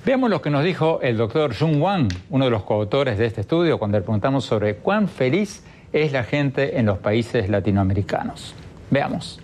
Veamos 0.05 0.31
lo 0.31 0.43
que 0.43 0.51
nos 0.51 0.65
dijo 0.65 1.01
el 1.01 1.17
doctor 1.17 1.55
Jung 1.57 1.81
Wang, 1.81 2.09
uno 2.31 2.45
de 2.45 2.51
los 2.51 2.65
coautores 2.65 3.19
de 3.19 3.27
este 3.27 3.43
estudio, 3.43 3.79
cuando 3.79 3.99
le 3.99 4.03
preguntamos 4.03 4.45
sobre 4.45 4.77
cuán 4.77 5.09
feliz 5.09 5.65
es 5.93 6.13
la 6.13 6.25
gente 6.25 6.79
en 6.79 6.87
los 6.87 6.99
países 6.99 7.49
latinoamericanos. 7.49 8.55
Veamos. 8.91 9.41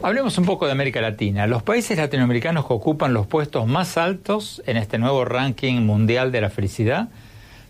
Hablemos 0.00 0.38
un 0.38 0.44
poco 0.44 0.66
de 0.66 0.70
América 0.70 1.00
Latina. 1.00 1.48
Los 1.48 1.64
países 1.64 1.98
latinoamericanos 1.98 2.64
que 2.64 2.72
ocupan 2.72 3.12
los 3.12 3.26
puestos 3.26 3.66
más 3.66 3.98
altos 3.98 4.62
en 4.64 4.76
este 4.76 4.96
nuevo 4.96 5.24
ranking 5.24 5.80
mundial 5.80 6.30
de 6.30 6.40
la 6.40 6.50
felicidad 6.50 7.08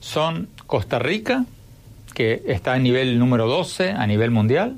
son 0.01 0.51
Costa 0.67 0.99
Rica, 0.99 1.47
que 2.13 2.43
está 2.47 2.77
en 2.77 2.83
nivel 2.83 3.19
número 3.19 3.47
12 3.47 3.93
a 3.93 4.07
nivel 4.07 4.31
mundial, 4.31 4.77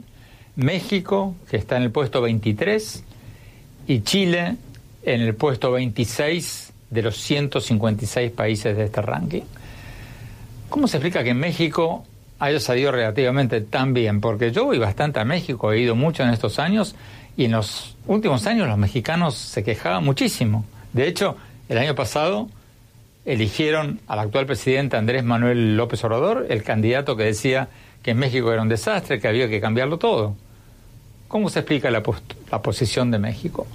México, 0.55 1.35
que 1.51 1.57
está 1.57 1.77
en 1.77 1.83
el 1.83 1.91
puesto 1.91 2.23
23, 2.23 3.03
y 3.89 4.03
Chile 4.03 4.55
en 5.03 5.21
el 5.21 5.35
puesto 5.35 5.73
26 5.73 6.73
de 6.91 7.03
los 7.03 7.17
156 7.17 8.31
países 8.31 8.77
de 8.77 8.85
este 8.85 9.03
ranking. 9.03 9.43
¿Cómo 10.69 10.87
se 10.87 10.99
explica 10.99 11.25
que 11.25 11.35
México 11.35 12.05
haya 12.39 12.61
salido 12.61 12.93
relativamente 12.93 13.61
tan 13.61 13.93
bien? 13.93 14.21
Porque 14.21 14.53
yo 14.53 14.67
voy 14.67 14.79
bastante 14.79 15.19
a 15.19 15.25
México, 15.25 15.73
he 15.73 15.81
ido 15.81 15.97
mucho 15.97 16.23
en 16.23 16.31
estos 16.31 16.61
años 16.61 16.95
y 17.41 17.47
en 17.47 17.53
los 17.53 17.97
últimos 18.07 18.47
años 18.47 18.69
los 18.69 18.77
mexicanos 18.77 19.35
se 19.35 19.65
quejaban 19.65 20.05
muchísimo. 20.05 20.67
De 20.93 21.09
hecho, 21.09 21.39
el 21.71 21.79
año 21.79 21.95
pasado 21.95 22.51
eligieron 23.25 23.99
al 24.09 24.19
actual 24.19 24.45
presidente 24.45 24.99
Andrés 24.99 25.25
Manuel 25.25 25.75
López 25.75 26.05
Obrador, 26.05 26.45
el 26.51 26.63
candidato 26.63 27.17
que 27.17 27.25
decía 27.25 27.71
que 28.03 28.13
México 28.13 28.53
era 28.53 28.61
un 28.61 28.69
desastre, 28.69 29.21
que 29.21 29.27
había 29.27 29.49
que 29.49 29.59
cambiarlo 29.59 29.99
todo. 29.99 30.37
¿Cómo 31.29 31.49
se 31.49 31.61
explica 31.61 31.91
la, 31.91 32.03
la 32.53 32.61
posición 32.61 33.11
de 33.11 33.19
México? 33.19 33.67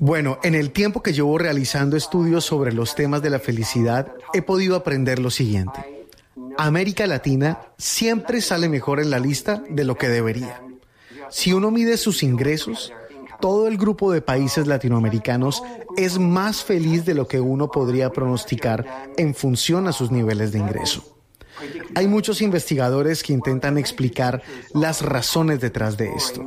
Bueno, 0.00 0.40
en 0.42 0.56
el 0.56 0.72
tiempo 0.72 1.04
que 1.04 1.12
llevo 1.12 1.38
realizando 1.38 1.96
estudios 1.96 2.44
sobre 2.44 2.72
los 2.72 2.96
temas 2.96 3.22
de 3.22 3.30
la 3.30 3.38
felicidad, 3.38 4.12
he 4.34 4.42
podido 4.42 4.74
aprender 4.74 5.20
lo 5.20 5.30
siguiente. 5.30 5.78
América 6.58 7.06
Latina 7.06 7.60
siempre 7.78 8.40
sale 8.40 8.68
mejor 8.68 8.98
en 8.98 9.10
la 9.10 9.20
lista 9.20 9.62
de 9.70 9.84
lo 9.84 9.94
que 9.94 10.08
debería. 10.08 10.60
Si 11.30 11.52
uno 11.52 11.70
mide 11.70 11.96
sus 11.96 12.22
ingresos, 12.22 12.92
todo 13.40 13.68
el 13.68 13.76
grupo 13.76 14.12
de 14.12 14.22
países 14.22 14.66
latinoamericanos 14.66 15.62
es 15.96 16.18
más 16.18 16.64
feliz 16.64 17.04
de 17.04 17.14
lo 17.14 17.28
que 17.28 17.40
uno 17.40 17.70
podría 17.70 18.10
pronosticar 18.10 19.12
en 19.16 19.34
función 19.34 19.86
a 19.88 19.92
sus 19.92 20.10
niveles 20.10 20.52
de 20.52 20.58
ingreso. 20.58 21.16
Hay 21.94 22.06
muchos 22.06 22.42
investigadores 22.42 23.22
que 23.22 23.32
intentan 23.32 23.78
explicar 23.78 24.42
las 24.74 25.02
razones 25.02 25.60
detrás 25.60 25.96
de 25.96 26.12
esto. 26.12 26.46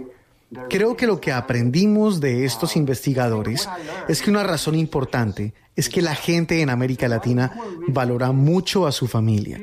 Creo 0.70 0.96
que 0.96 1.08
lo 1.08 1.22
que 1.22 1.32
aprendimos 1.32 2.20
de 2.20 2.46
estos 2.46 2.76
investigadores 2.76 3.70
es 4.08 4.22
que 4.22 4.32
una 4.32 4.44
razón 4.44 4.76
importante 4.76 5.54
es 5.76 5.90
que 5.90 6.02
la 6.02 6.16
gente 6.16 6.62
en 6.62 6.70
América 6.70 7.08
Latina 7.08 7.52
valora 7.88 8.32
mucho 8.32 8.88
a 8.88 8.92
su 8.92 9.08
familia. 9.08 9.62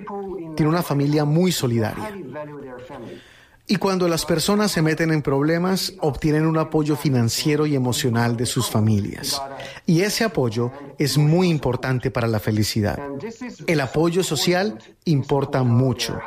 Tiene 0.56 0.70
una 0.70 0.82
familia 0.82 1.25
muy 1.25 1.52
solidaria. 1.52 2.11
Y 3.68 3.76
cuando 3.76 4.06
las 4.06 4.25
personas 4.25 4.70
se 4.70 4.82
meten 4.82 5.11
en 5.11 5.23
problemas, 5.23 5.94
obtienen 6.00 6.46
un 6.46 6.56
apoyo 6.56 6.94
financiero 6.94 7.66
y 7.66 7.75
emocional 7.75 8.37
de 8.37 8.46
sus 8.46 8.70
familias. 8.70 9.42
Y 9.87 10.02
ese 10.02 10.23
apoyo 10.23 10.70
es 10.99 11.18
muy 11.18 11.49
importante 11.49 12.12
para 12.12 12.28
la 12.28 12.38
felicidad. 12.38 12.99
El 13.66 13.80
apoyo 13.80 14.23
social 14.23 14.78
importa 15.04 15.64
mucho. 15.64 16.20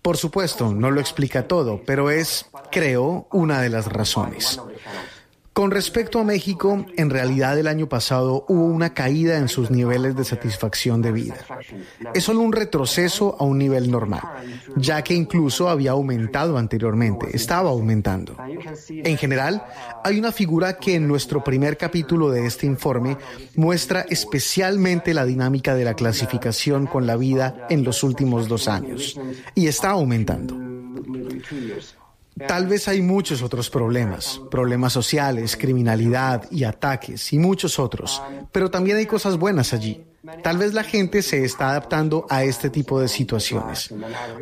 Por 0.00 0.16
supuesto, 0.16 0.72
no 0.72 0.90
lo 0.90 1.00
explica 1.00 1.48
todo, 1.48 1.82
pero 1.84 2.10
es, 2.10 2.46
creo, 2.70 3.26
una 3.32 3.60
de 3.60 3.70
las 3.70 3.86
razones. 3.86 4.60
Con 5.54 5.70
respecto 5.70 6.18
a 6.18 6.24
México, 6.24 6.84
en 6.96 7.10
realidad 7.10 7.56
el 7.56 7.68
año 7.68 7.88
pasado 7.88 8.44
hubo 8.48 8.64
una 8.64 8.92
caída 8.92 9.38
en 9.38 9.48
sus 9.48 9.70
niveles 9.70 10.16
de 10.16 10.24
satisfacción 10.24 11.00
de 11.00 11.12
vida. 11.12 11.36
Es 12.12 12.24
solo 12.24 12.40
un 12.40 12.52
retroceso 12.52 13.36
a 13.38 13.44
un 13.44 13.58
nivel 13.58 13.88
normal, 13.88 14.22
ya 14.74 15.02
que 15.02 15.14
incluso 15.14 15.68
había 15.68 15.92
aumentado 15.92 16.58
anteriormente, 16.58 17.28
estaba 17.32 17.70
aumentando. 17.70 18.36
En 18.88 19.16
general, 19.16 19.64
hay 20.02 20.18
una 20.18 20.32
figura 20.32 20.76
que 20.76 20.96
en 20.96 21.06
nuestro 21.06 21.44
primer 21.44 21.76
capítulo 21.76 22.30
de 22.30 22.46
este 22.46 22.66
informe 22.66 23.16
muestra 23.54 24.00
especialmente 24.10 25.14
la 25.14 25.24
dinámica 25.24 25.76
de 25.76 25.84
la 25.84 25.94
clasificación 25.94 26.88
con 26.88 27.06
la 27.06 27.14
vida 27.16 27.68
en 27.70 27.84
los 27.84 28.02
últimos 28.02 28.48
dos 28.48 28.66
años, 28.66 29.16
y 29.54 29.68
está 29.68 29.90
aumentando. 29.90 30.58
Tal 32.48 32.66
vez 32.66 32.88
hay 32.88 33.00
muchos 33.00 33.42
otros 33.42 33.70
problemas, 33.70 34.40
problemas 34.50 34.92
sociales, 34.92 35.56
criminalidad 35.56 36.50
y 36.50 36.64
ataques 36.64 37.32
y 37.32 37.38
muchos 37.38 37.78
otros, 37.78 38.20
pero 38.50 38.70
también 38.70 38.96
hay 38.96 39.06
cosas 39.06 39.38
buenas 39.38 39.72
allí. 39.72 40.02
Tal 40.42 40.58
vez 40.58 40.72
la 40.72 40.84
gente 40.84 41.22
se 41.22 41.44
está 41.44 41.70
adaptando 41.70 42.26
a 42.30 42.44
este 42.44 42.70
tipo 42.70 42.98
de 42.98 43.08
situaciones. 43.08 43.92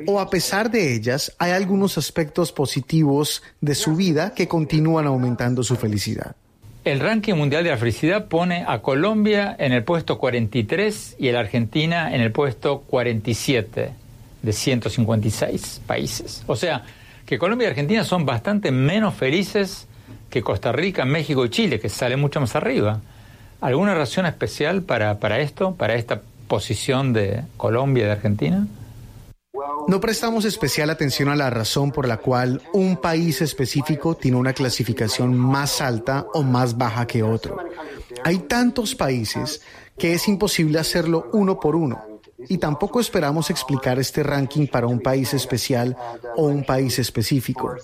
O 0.06 0.20
a 0.20 0.30
pesar 0.30 0.70
de 0.70 0.94
ellas, 0.94 1.34
hay 1.38 1.52
algunos 1.52 1.98
aspectos 1.98 2.52
positivos 2.52 3.42
de 3.60 3.74
su 3.74 3.96
vida 3.96 4.32
que 4.32 4.46
continúan 4.46 5.06
aumentando 5.06 5.62
su 5.62 5.76
felicidad. 5.76 6.36
El 6.84 7.00
ranking 7.00 7.34
mundial 7.34 7.62
de 7.64 7.70
la 7.70 7.76
felicidad 7.76 8.26
pone 8.26 8.64
a 8.66 8.80
Colombia 8.80 9.54
en 9.58 9.72
el 9.72 9.84
puesto 9.84 10.18
43 10.18 11.16
y 11.18 11.28
a 11.28 11.32
la 11.32 11.40
Argentina 11.40 12.14
en 12.14 12.20
el 12.20 12.32
puesto 12.32 12.80
47 12.80 13.92
de 14.42 14.52
156 14.52 15.80
países. 15.86 16.42
O 16.46 16.56
sea, 16.56 16.84
que 17.32 17.38
Colombia 17.38 17.68
y 17.68 17.70
Argentina 17.70 18.04
son 18.04 18.26
bastante 18.26 18.70
menos 18.70 19.14
felices 19.14 19.86
que 20.28 20.42
Costa 20.42 20.70
Rica, 20.70 21.06
México 21.06 21.46
y 21.46 21.48
Chile, 21.48 21.80
que 21.80 21.88
sale 21.88 22.18
mucho 22.18 22.42
más 22.42 22.54
arriba. 22.56 23.00
¿Alguna 23.62 23.94
razón 23.94 24.26
especial 24.26 24.82
para, 24.82 25.18
para 25.18 25.40
esto, 25.40 25.74
para 25.74 25.94
esta 25.94 26.20
posición 26.46 27.14
de 27.14 27.42
Colombia 27.56 28.02
y 28.02 28.04
de 28.04 28.12
Argentina? 28.12 28.66
No 29.88 29.98
prestamos 29.98 30.44
especial 30.44 30.90
atención 30.90 31.30
a 31.30 31.34
la 31.34 31.48
razón 31.48 31.90
por 31.90 32.06
la 32.06 32.18
cual 32.18 32.60
un 32.74 32.98
país 32.98 33.40
específico 33.40 34.14
tiene 34.14 34.36
una 34.36 34.52
clasificación 34.52 35.34
más 35.34 35.80
alta 35.80 36.26
o 36.34 36.42
más 36.42 36.76
baja 36.76 37.06
que 37.06 37.22
otro. 37.22 37.56
Hay 38.24 38.40
tantos 38.40 38.94
países 38.94 39.62
que 39.96 40.12
es 40.12 40.28
imposible 40.28 40.78
hacerlo 40.78 41.30
uno 41.32 41.58
por 41.58 41.76
uno 41.76 42.11
y 42.48 42.58
tampoco 42.58 43.00
esperamos 43.00 43.50
explicar 43.50 43.98
este 43.98 44.22
ranking 44.22 44.66
para 44.66 44.86
un 44.86 45.00
país 45.00 45.34
especial 45.34 45.96
o 46.36 46.46
un 46.46 46.64
país 46.64 46.98
específico. 46.98 47.74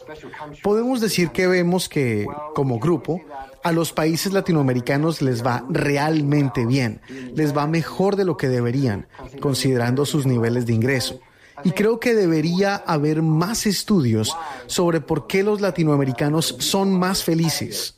Podemos 0.62 1.00
decir 1.00 1.30
que 1.30 1.46
vemos 1.46 1.88
que, 1.88 2.26
como 2.54 2.78
grupo, 2.78 3.20
a 3.62 3.72
los 3.72 3.92
países 3.92 4.32
latinoamericanos 4.32 5.20
les 5.22 5.44
va 5.44 5.64
realmente 5.68 6.66
bien, 6.66 7.00
les 7.34 7.56
va 7.56 7.66
mejor 7.66 8.16
de 8.16 8.24
lo 8.24 8.36
que 8.36 8.48
deberían, 8.48 9.06
considerando 9.40 10.06
sus 10.06 10.26
niveles 10.26 10.66
de 10.66 10.74
ingreso. 10.74 11.20
Y 11.64 11.72
creo 11.72 11.98
que 11.98 12.14
debería 12.14 12.76
haber 12.76 13.22
más 13.22 13.66
estudios 13.66 14.36
sobre 14.66 15.00
por 15.00 15.26
qué 15.26 15.42
los 15.42 15.60
latinoamericanos 15.60 16.56
son 16.60 16.96
más 16.98 17.24
felices. 17.24 17.96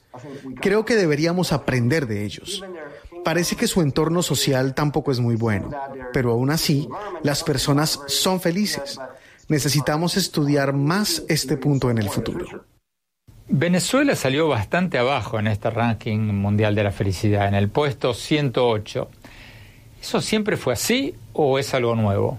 Creo 0.60 0.84
que 0.84 0.96
deberíamos 0.96 1.52
aprender 1.52 2.06
de 2.06 2.24
ellos. 2.24 2.62
Parece 3.24 3.56
que 3.56 3.66
su 3.66 3.80
entorno 3.80 4.22
social 4.22 4.74
tampoco 4.74 5.12
es 5.12 5.20
muy 5.20 5.36
bueno, 5.36 5.70
pero 6.12 6.32
aún 6.32 6.50
así, 6.50 6.88
las 7.22 7.42
personas 7.42 8.00
son 8.06 8.40
felices. 8.40 8.98
Necesitamos 9.48 10.16
estudiar 10.16 10.72
más 10.72 11.24
este 11.28 11.56
punto 11.56 11.90
en 11.90 11.98
el 11.98 12.08
futuro. 12.08 12.64
Venezuela 13.48 14.14
salió 14.14 14.46
bastante 14.46 14.96
abajo 14.96 15.38
en 15.40 15.48
este 15.48 15.70
ranking 15.70 16.18
mundial 16.18 16.74
de 16.76 16.84
la 16.84 16.92
felicidad, 16.92 17.48
en 17.48 17.54
el 17.54 17.68
puesto 17.68 18.14
108. 18.14 19.10
¿Eso 20.00 20.20
siempre 20.20 20.56
fue 20.56 20.72
así 20.72 21.14
o 21.32 21.58
es 21.58 21.74
algo 21.74 21.96
nuevo? 21.96 22.38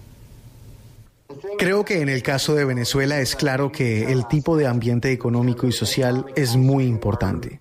Creo 1.58 1.86
que 1.86 2.02
en 2.02 2.10
el 2.10 2.24
caso 2.24 2.56
de 2.56 2.66
Venezuela 2.66 3.20
es 3.20 3.36
claro 3.36 3.72
que 3.72 4.12
el 4.12 4.28
tipo 4.28 4.58
de 4.58 4.68
ambiente 4.68 5.12
económico 5.12 5.68
y 5.68 5.72
social 5.72 6.26
es 6.36 6.56
muy 6.56 6.86
importante. 6.86 7.60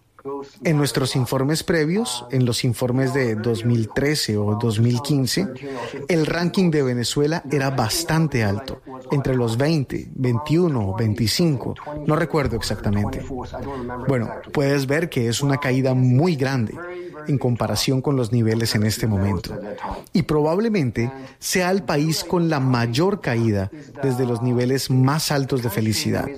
En 0.65 0.77
nuestros 0.77 1.17
informes 1.17 1.63
previos, 1.63 2.27
en 2.31 2.45
los 2.45 2.65
informes 2.65 3.15
de 3.15 3.35
2013 3.37 4.37
o 4.37 4.59
2015, 4.61 5.49
el 6.09 6.27
ranking 6.27 6.71
de 6.71 6.83
Venezuela 6.83 7.43
era 7.51 7.71
bastante 7.71 8.45
alto, 8.45 8.83
entre 9.11 9.35
los 9.35 9.57
20, 9.57 10.09
21, 10.15 10.95
25, 10.97 11.75
no 12.07 12.17
recuerdo 12.17 12.57
exactamente. 12.57 13.25
Bueno, 14.09 14.31
puedes 14.53 14.87
ver 14.87 15.09
que 15.09 15.29
es 15.29 15.41
una 15.41 15.59
caída 15.59 15.95
muy 15.95 16.37
grande 16.37 16.75
en 17.27 17.39
comparación 17.39 18.03
con 18.03 18.17
los 18.17 18.33
niveles 18.33 18.75
en 18.75 18.85
este 18.85 19.07
momento. 19.07 19.59
Y 20.13 20.23
probablemente 20.23 21.11
sea 21.39 21.71
el 21.71 21.83
país 21.83 22.25
con 22.25 22.49
la 22.49 22.61
mayor 22.61 23.21
caída 23.21 23.71
desde 24.03 24.27
los 24.27 24.43
niveles 24.43 24.91
más 24.91 25.31
altos 25.31 25.63
de 25.63 25.71
felicidad. 25.71 26.29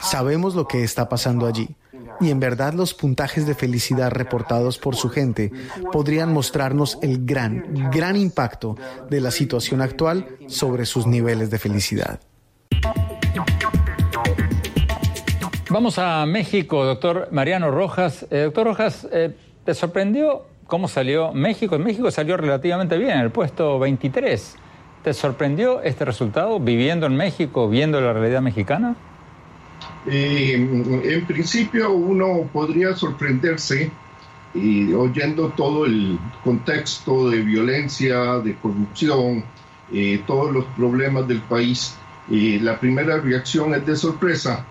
Sabemos 0.00 0.54
lo 0.54 0.66
que 0.66 0.82
está 0.82 1.08
pasando 1.08 1.46
allí 1.46 1.76
y 2.20 2.30
en 2.30 2.40
verdad 2.40 2.74
los 2.74 2.94
puntajes 2.94 3.46
de 3.46 3.54
felicidad 3.54 4.10
reportados 4.10 4.78
por 4.78 4.96
su 4.96 5.08
gente 5.08 5.52
podrían 5.92 6.32
mostrarnos 6.32 6.98
el 7.02 7.24
gran, 7.24 7.90
gran 7.90 8.16
impacto 8.16 8.76
de 9.08 9.20
la 9.20 9.30
situación 9.30 9.80
actual 9.82 10.26
sobre 10.46 10.86
sus 10.86 11.06
niveles 11.06 11.50
de 11.50 11.58
felicidad. 11.58 12.20
Vamos 15.72 15.98
a 16.00 16.26
México, 16.26 16.84
doctor 16.84 17.28
Mariano 17.30 17.70
Rojas. 17.70 18.26
Eh, 18.30 18.42
doctor 18.42 18.66
Rojas, 18.66 19.06
eh, 19.12 19.36
¿te 19.64 19.72
sorprendió 19.72 20.42
cómo 20.66 20.88
salió 20.88 21.32
México? 21.32 21.78
México 21.78 22.10
salió 22.10 22.36
relativamente 22.36 22.98
bien, 22.98 23.12
en 23.12 23.20
el 23.20 23.30
puesto 23.30 23.78
23. 23.78 24.56
¿Te 25.04 25.14
sorprendió 25.14 25.80
este 25.82 26.04
resultado 26.04 26.58
viviendo 26.58 27.06
en 27.06 27.14
México, 27.14 27.68
viendo 27.68 28.00
la 28.00 28.12
realidad 28.12 28.42
mexicana? 28.42 28.96
Eh, 30.06 30.54
en 30.54 31.26
principio 31.26 31.92
uno 31.92 32.48
podría 32.52 32.94
sorprenderse 32.96 33.90
y 34.54 34.92
oyendo 34.94 35.50
todo 35.50 35.84
el 35.84 36.18
contexto 36.42 37.28
de 37.28 37.42
violencia, 37.42 38.38
de 38.38 38.56
corrupción, 38.56 39.44
eh, 39.92 40.22
todos 40.26 40.52
los 40.52 40.64
problemas 40.76 41.28
del 41.28 41.42
país, 41.42 41.96
eh, 42.30 42.58
la 42.62 42.80
primera 42.80 43.18
reacción 43.18 43.74
es 43.74 43.84
de 43.84 43.94
sorpresa, 43.94 44.64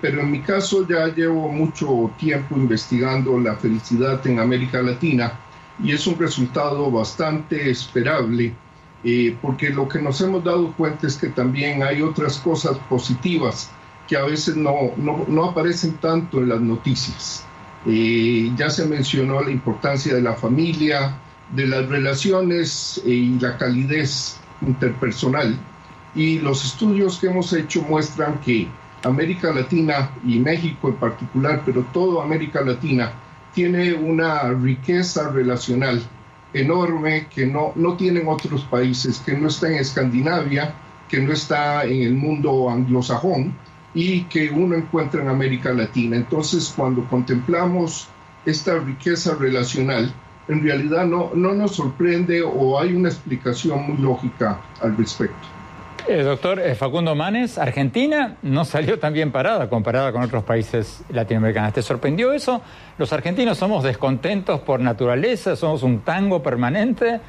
pero 0.00 0.20
en 0.20 0.30
mi 0.30 0.40
caso 0.40 0.86
ya 0.86 1.06
llevo 1.08 1.48
mucho 1.48 2.10
tiempo 2.18 2.56
investigando 2.56 3.38
la 3.40 3.56
felicidad 3.56 4.24
en 4.26 4.38
América 4.38 4.82
Latina 4.82 5.40
y 5.82 5.92
es 5.92 6.06
un 6.06 6.18
resultado 6.18 6.90
bastante 6.90 7.70
esperable 7.70 8.52
porque 9.40 9.70
lo 9.70 9.88
que 9.88 10.00
nos 10.02 10.20
hemos 10.20 10.44
dado 10.44 10.70
cuenta 10.72 11.06
es 11.06 11.16
que 11.16 11.28
también 11.28 11.82
hay 11.82 12.02
otras 12.02 12.38
cosas 12.38 12.76
positivas 12.90 13.70
que 14.06 14.16
a 14.16 14.24
veces 14.24 14.56
no, 14.56 14.92
no, 14.96 15.44
aparecen 15.44 15.94
tanto 15.94 16.38
en 16.38 16.48
las 16.50 16.60
noticias. 16.60 17.44
Eh, 17.86 18.50
ya 18.56 18.70
se 18.70 18.86
mencionó 18.86 19.42
la 19.42 19.50
importancia 19.50 20.14
de 20.14 20.22
la 20.22 20.34
familia, 20.34 21.18
de 21.52 21.66
las 21.66 21.88
relaciones 21.88 23.00
eh, 23.04 23.10
y 23.10 23.38
la 23.38 23.56
calidez 23.56 24.38
interpersonal. 24.62 25.58
Y 26.14 26.38
los 26.38 26.64
estudios 26.64 27.18
que 27.18 27.26
hemos 27.28 27.52
hecho 27.52 27.82
muestran 27.82 28.40
que 28.40 28.68
América 29.02 29.52
Latina 29.52 30.10
y 30.24 30.38
México 30.38 30.88
en 30.88 30.96
particular, 30.96 31.62
pero 31.64 31.82
toda 31.92 32.24
América 32.24 32.62
Latina, 32.62 33.12
tiene 33.54 33.94
una 33.94 34.50
riqueza 34.50 35.30
relacional 35.30 36.02
enorme 36.52 37.26
que 37.28 37.46
no, 37.46 37.72
no 37.74 37.96
tienen 37.96 38.28
otros 38.28 38.64
países, 38.64 39.20
que 39.24 39.36
no 39.36 39.48
está 39.48 39.68
en 39.68 39.74
Escandinavia, 39.74 40.74
que 41.08 41.20
no 41.20 41.32
está 41.32 41.84
en 41.84 42.02
el 42.02 42.14
mundo 42.14 42.70
anglosajón 42.70 43.54
y 43.94 44.24
que 44.24 44.50
uno 44.50 44.74
encuentra 44.74 45.22
en 45.22 45.28
América 45.28 45.72
Latina. 45.72 46.16
Entonces, 46.16 46.72
cuando 46.76 47.04
contemplamos 47.08 48.08
esta 48.44 48.78
riqueza 48.78 49.34
relacional, 49.36 50.12
en 50.48 50.62
realidad 50.62 51.06
no, 51.06 51.30
no 51.34 51.54
nos 51.54 51.76
sorprende 51.76 52.42
o 52.42 52.78
hay 52.78 52.92
una 52.92 53.08
explicación 53.08 53.86
muy 53.86 53.98
lógica 53.98 54.60
al 54.82 54.96
respecto. 54.96 55.46
Eh, 56.06 56.22
doctor 56.22 56.60
eh, 56.60 56.74
Facundo 56.74 57.14
Manes, 57.14 57.56
Argentina 57.56 58.36
no 58.42 58.66
salió 58.66 58.98
tan 58.98 59.14
bien 59.14 59.32
parada 59.32 59.70
comparada 59.70 60.12
con 60.12 60.22
otros 60.22 60.44
países 60.44 61.02
latinoamericanos. 61.08 61.72
¿Te 61.72 61.80
sorprendió 61.80 62.34
eso? 62.34 62.60
¿Los 62.98 63.10
argentinos 63.14 63.56
somos 63.56 63.82
descontentos 63.82 64.60
por 64.60 64.80
naturaleza? 64.80 65.56
¿Somos 65.56 65.82
un 65.82 66.00
tango 66.00 66.42
permanente? 66.42 67.20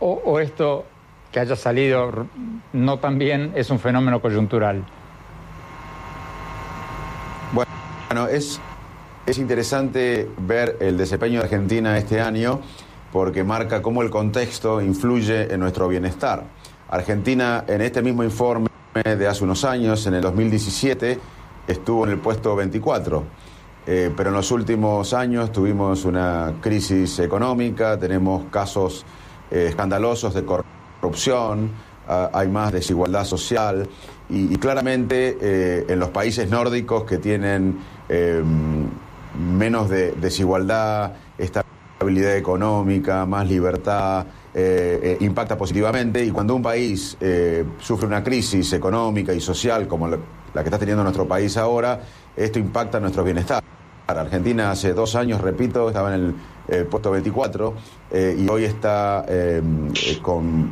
¿O, 0.00 0.40
esto 0.40 0.84
que 1.30 1.38
haya 1.40 1.54
salido 1.54 2.26
no 2.72 2.98
tan 2.98 3.18
bien 3.18 3.52
es 3.54 3.70
un 3.70 3.78
fenómeno 3.78 4.20
coyuntural? 4.20 4.84
Bueno, 8.14 8.28
es, 8.28 8.60
es 9.26 9.38
interesante 9.38 10.30
ver 10.38 10.76
el 10.78 10.96
desempeño 10.96 11.40
de 11.40 11.46
Argentina 11.46 11.98
este 11.98 12.20
año 12.20 12.60
porque 13.12 13.42
marca 13.42 13.82
cómo 13.82 14.02
el 14.02 14.10
contexto 14.10 14.80
influye 14.80 15.52
en 15.52 15.58
nuestro 15.58 15.88
bienestar. 15.88 16.44
Argentina 16.90 17.64
en 17.66 17.80
este 17.80 18.02
mismo 18.02 18.22
informe 18.22 18.68
de 19.02 19.26
hace 19.26 19.42
unos 19.42 19.64
años, 19.64 20.06
en 20.06 20.14
el 20.14 20.20
2017, 20.20 21.18
estuvo 21.66 22.04
en 22.04 22.12
el 22.12 22.18
puesto 22.18 22.54
24. 22.54 23.24
Eh, 23.84 24.12
pero 24.16 24.28
en 24.28 24.36
los 24.36 24.52
últimos 24.52 25.12
años 25.12 25.50
tuvimos 25.50 26.04
una 26.04 26.54
crisis 26.60 27.18
económica, 27.18 27.98
tenemos 27.98 28.44
casos 28.44 29.04
eh, 29.50 29.66
escandalosos 29.70 30.34
de 30.34 30.44
corrupción, 30.44 31.72
ah, 32.06 32.30
hay 32.32 32.46
más 32.46 32.72
desigualdad 32.72 33.24
social 33.24 33.88
y, 34.28 34.56
claramente 34.56 35.36
eh, 35.40 35.84
en 35.88 35.98
los 35.98 36.10
países 36.10 36.48
nórdicos 36.48 37.04
que 37.04 37.18
tienen 37.18 37.78
menos 38.08 39.88
de 39.88 40.12
desigualdad, 40.12 41.12
estabilidad 41.38 42.36
económica, 42.36 43.26
más 43.26 43.48
libertad, 43.48 44.26
eh, 44.56 45.00
eh, 45.02 45.24
impacta 45.24 45.56
positivamente 45.58 46.24
y 46.24 46.30
cuando 46.30 46.54
un 46.54 46.62
país 46.62 47.16
eh, 47.20 47.64
sufre 47.80 48.06
una 48.06 48.22
crisis 48.22 48.72
económica 48.72 49.32
y 49.32 49.40
social 49.40 49.88
como 49.88 50.06
la, 50.06 50.18
que 50.54 50.60
está 50.60 50.78
teniendo 50.78 51.02
nuestro 51.02 51.26
país 51.26 51.56
ahora, 51.56 52.00
esto 52.36 52.58
impacta 52.58 53.00
nuestro 53.00 53.24
bienestar. 53.24 53.62
Argentina 54.06 54.70
hace 54.70 54.92
dos 54.92 55.16
años, 55.16 55.40
repito, 55.40 55.88
estaba 55.88 56.14
en 56.14 56.36
el 56.68 56.84
puesto 56.86 57.10
24 57.10 57.74
y 58.36 58.48
hoy 58.50 58.64
está 58.64 59.24
con 60.20 60.70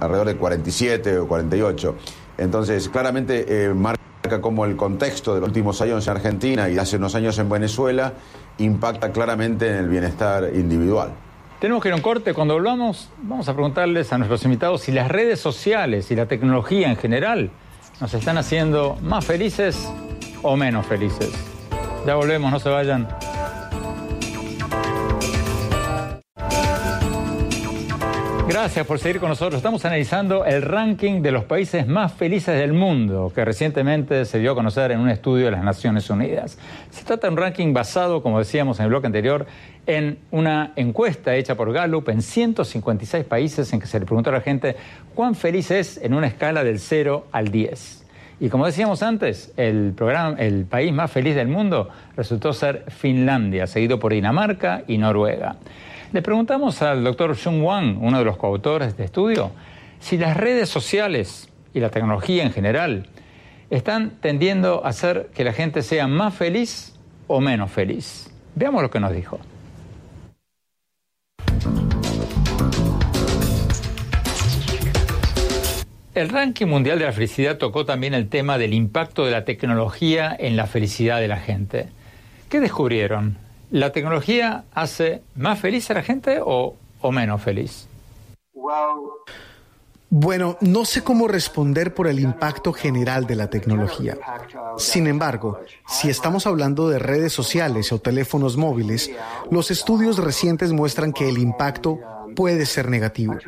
alrededor 0.00 0.26
de 0.28 0.36
47 0.36 1.18
o 1.18 1.28
48. 1.28 1.94
Entonces, 2.38 2.88
claramente 2.88 3.70
marca 3.74 4.00
como 4.40 4.64
el 4.64 4.76
contexto 4.76 5.34
de 5.34 5.40
los 5.40 5.48
últimos 5.48 5.80
años 5.80 6.06
en 6.06 6.16
Argentina 6.16 6.68
y 6.68 6.78
hace 6.78 6.96
unos 6.96 7.14
años 7.14 7.38
en 7.38 7.48
Venezuela 7.48 8.12
impacta 8.58 9.12
claramente 9.12 9.68
en 9.68 9.76
el 9.76 9.88
bienestar 9.88 10.50
individual. 10.54 11.10
Tenemos 11.60 11.82
que 11.82 11.88
ir 11.88 11.92
a 11.92 11.96
un 11.96 12.02
corte. 12.02 12.34
Cuando 12.34 12.54
volvamos, 12.54 13.08
vamos 13.22 13.48
a 13.48 13.54
preguntarles 13.54 14.12
a 14.12 14.18
nuestros 14.18 14.44
invitados 14.44 14.82
si 14.82 14.92
las 14.92 15.08
redes 15.08 15.40
sociales 15.40 16.10
y 16.10 16.16
la 16.16 16.26
tecnología 16.26 16.88
en 16.88 16.96
general 16.96 17.50
nos 18.00 18.14
están 18.14 18.36
haciendo 18.36 18.96
más 19.02 19.24
felices 19.24 19.88
o 20.42 20.56
menos 20.56 20.86
felices. 20.86 21.30
Ya 22.04 22.16
volvemos, 22.16 22.50
no 22.50 22.58
se 22.58 22.68
vayan. 22.68 23.08
Gracias 28.52 28.86
por 28.86 28.98
seguir 28.98 29.18
con 29.18 29.30
nosotros. 29.30 29.56
Estamos 29.56 29.82
analizando 29.86 30.44
el 30.44 30.60
ranking 30.60 31.22
de 31.22 31.32
los 31.32 31.44
países 31.44 31.86
más 31.86 32.12
felices 32.12 32.58
del 32.58 32.74
mundo, 32.74 33.32
que 33.34 33.46
recientemente 33.46 34.26
se 34.26 34.40
dio 34.40 34.52
a 34.52 34.54
conocer 34.54 34.92
en 34.92 35.00
un 35.00 35.08
estudio 35.08 35.46
de 35.46 35.52
las 35.52 35.64
Naciones 35.64 36.10
Unidas. 36.10 36.58
Se 36.90 37.02
trata 37.02 37.28
de 37.28 37.32
un 37.32 37.38
ranking 37.38 37.72
basado, 37.72 38.22
como 38.22 38.38
decíamos 38.38 38.78
en 38.78 38.84
el 38.84 38.90
bloque 38.90 39.06
anterior, 39.06 39.46
en 39.86 40.18
una 40.30 40.74
encuesta 40.76 41.34
hecha 41.34 41.54
por 41.54 41.72
Gallup 41.72 42.10
en 42.10 42.20
156 42.20 43.24
países 43.24 43.72
en 43.72 43.80
que 43.80 43.86
se 43.86 43.98
le 43.98 44.04
preguntó 44.04 44.28
a 44.28 44.34
la 44.34 44.42
gente 44.42 44.76
cuán 45.14 45.34
feliz 45.34 45.70
es 45.70 45.96
en 45.96 46.12
una 46.12 46.26
escala 46.26 46.62
del 46.62 46.78
0 46.78 47.28
al 47.32 47.50
10. 47.50 48.04
Y 48.38 48.50
como 48.50 48.66
decíamos 48.66 49.02
antes, 49.02 49.54
el, 49.56 49.94
programa, 49.96 50.36
el 50.38 50.66
país 50.66 50.92
más 50.92 51.10
feliz 51.10 51.34
del 51.36 51.48
mundo 51.48 51.88
resultó 52.18 52.52
ser 52.52 52.84
Finlandia, 52.88 53.66
seguido 53.66 53.98
por 53.98 54.12
Dinamarca 54.12 54.82
y 54.86 54.98
Noruega. 54.98 55.56
Le 56.12 56.20
preguntamos 56.20 56.82
al 56.82 57.04
doctor 57.04 57.34
Jung 57.42 57.62
Wang, 57.62 57.96
uno 58.02 58.18
de 58.18 58.24
los 58.26 58.36
coautores 58.36 58.88
de 58.88 58.90
este 58.90 59.04
estudio, 59.04 59.50
si 59.98 60.18
las 60.18 60.36
redes 60.36 60.68
sociales 60.68 61.48
y 61.72 61.80
la 61.80 61.88
tecnología 61.88 62.42
en 62.42 62.52
general 62.52 63.08
están 63.70 64.10
tendiendo 64.20 64.84
a 64.84 64.90
hacer 64.90 65.30
que 65.34 65.42
la 65.42 65.54
gente 65.54 65.80
sea 65.80 66.08
más 66.08 66.34
feliz 66.34 66.94
o 67.28 67.40
menos 67.40 67.70
feliz. 67.70 68.30
Veamos 68.54 68.82
lo 68.82 68.90
que 68.90 69.00
nos 69.00 69.10
dijo. 69.14 69.40
El 76.14 76.28
ranking 76.28 76.66
mundial 76.66 76.98
de 76.98 77.06
la 77.06 77.12
felicidad 77.12 77.56
tocó 77.56 77.86
también 77.86 78.12
el 78.12 78.28
tema 78.28 78.58
del 78.58 78.74
impacto 78.74 79.24
de 79.24 79.30
la 79.30 79.46
tecnología 79.46 80.36
en 80.38 80.58
la 80.58 80.66
felicidad 80.66 81.20
de 81.20 81.28
la 81.28 81.38
gente. 81.38 81.88
¿Qué 82.50 82.60
descubrieron? 82.60 83.41
¿La 83.72 83.90
tecnología 83.90 84.64
hace 84.74 85.22
más 85.34 85.58
feliz 85.58 85.90
a 85.90 85.94
la 85.94 86.02
gente 86.02 86.40
o, 86.44 86.76
menos 87.10 87.40
feliz? 87.40 87.88
Bueno, 90.10 90.58
no 90.60 90.84
sé 90.84 91.02
cómo 91.02 91.26
responder 91.26 91.94
por 91.94 92.06
el 92.06 92.20
impacto 92.20 92.74
general 92.74 93.26
de 93.26 93.34
la 93.34 93.48
tecnología. 93.48 94.18
Sin 94.76 95.06
embargo, 95.06 95.58
si 95.88 96.10
estamos 96.10 96.46
hablando 96.46 96.90
de 96.90 96.98
redes 96.98 97.32
sociales 97.32 97.92
o 97.92 97.98
teléfonos 97.98 98.58
móviles, 98.58 99.10
los 99.50 99.70
estudios 99.70 100.18
recientes 100.18 100.70
muestran 100.72 101.14
que 101.14 101.30
el 101.30 101.38
impacto 101.38 101.98
puede 102.36 102.66
ser 102.66 102.90
negativo. 102.90 103.38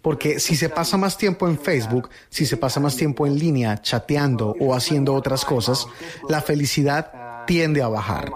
Porque 0.00 0.38
si 0.38 0.54
se 0.54 0.68
pasa 0.68 0.96
más 0.96 1.18
tiempo 1.18 1.48
en 1.48 1.58
Facebook, 1.58 2.08
si 2.28 2.46
se 2.46 2.56
pasa 2.56 2.78
más 2.78 2.96
tiempo 2.96 3.26
en 3.26 3.36
línea, 3.36 3.82
chateando 3.82 4.54
o 4.60 4.76
haciendo 4.76 5.12
otras 5.12 5.44
cosas, 5.44 5.88
la 6.28 6.40
felicidad 6.40 7.10
tiende 7.48 7.82
a 7.82 7.88
bajar. 7.88 8.30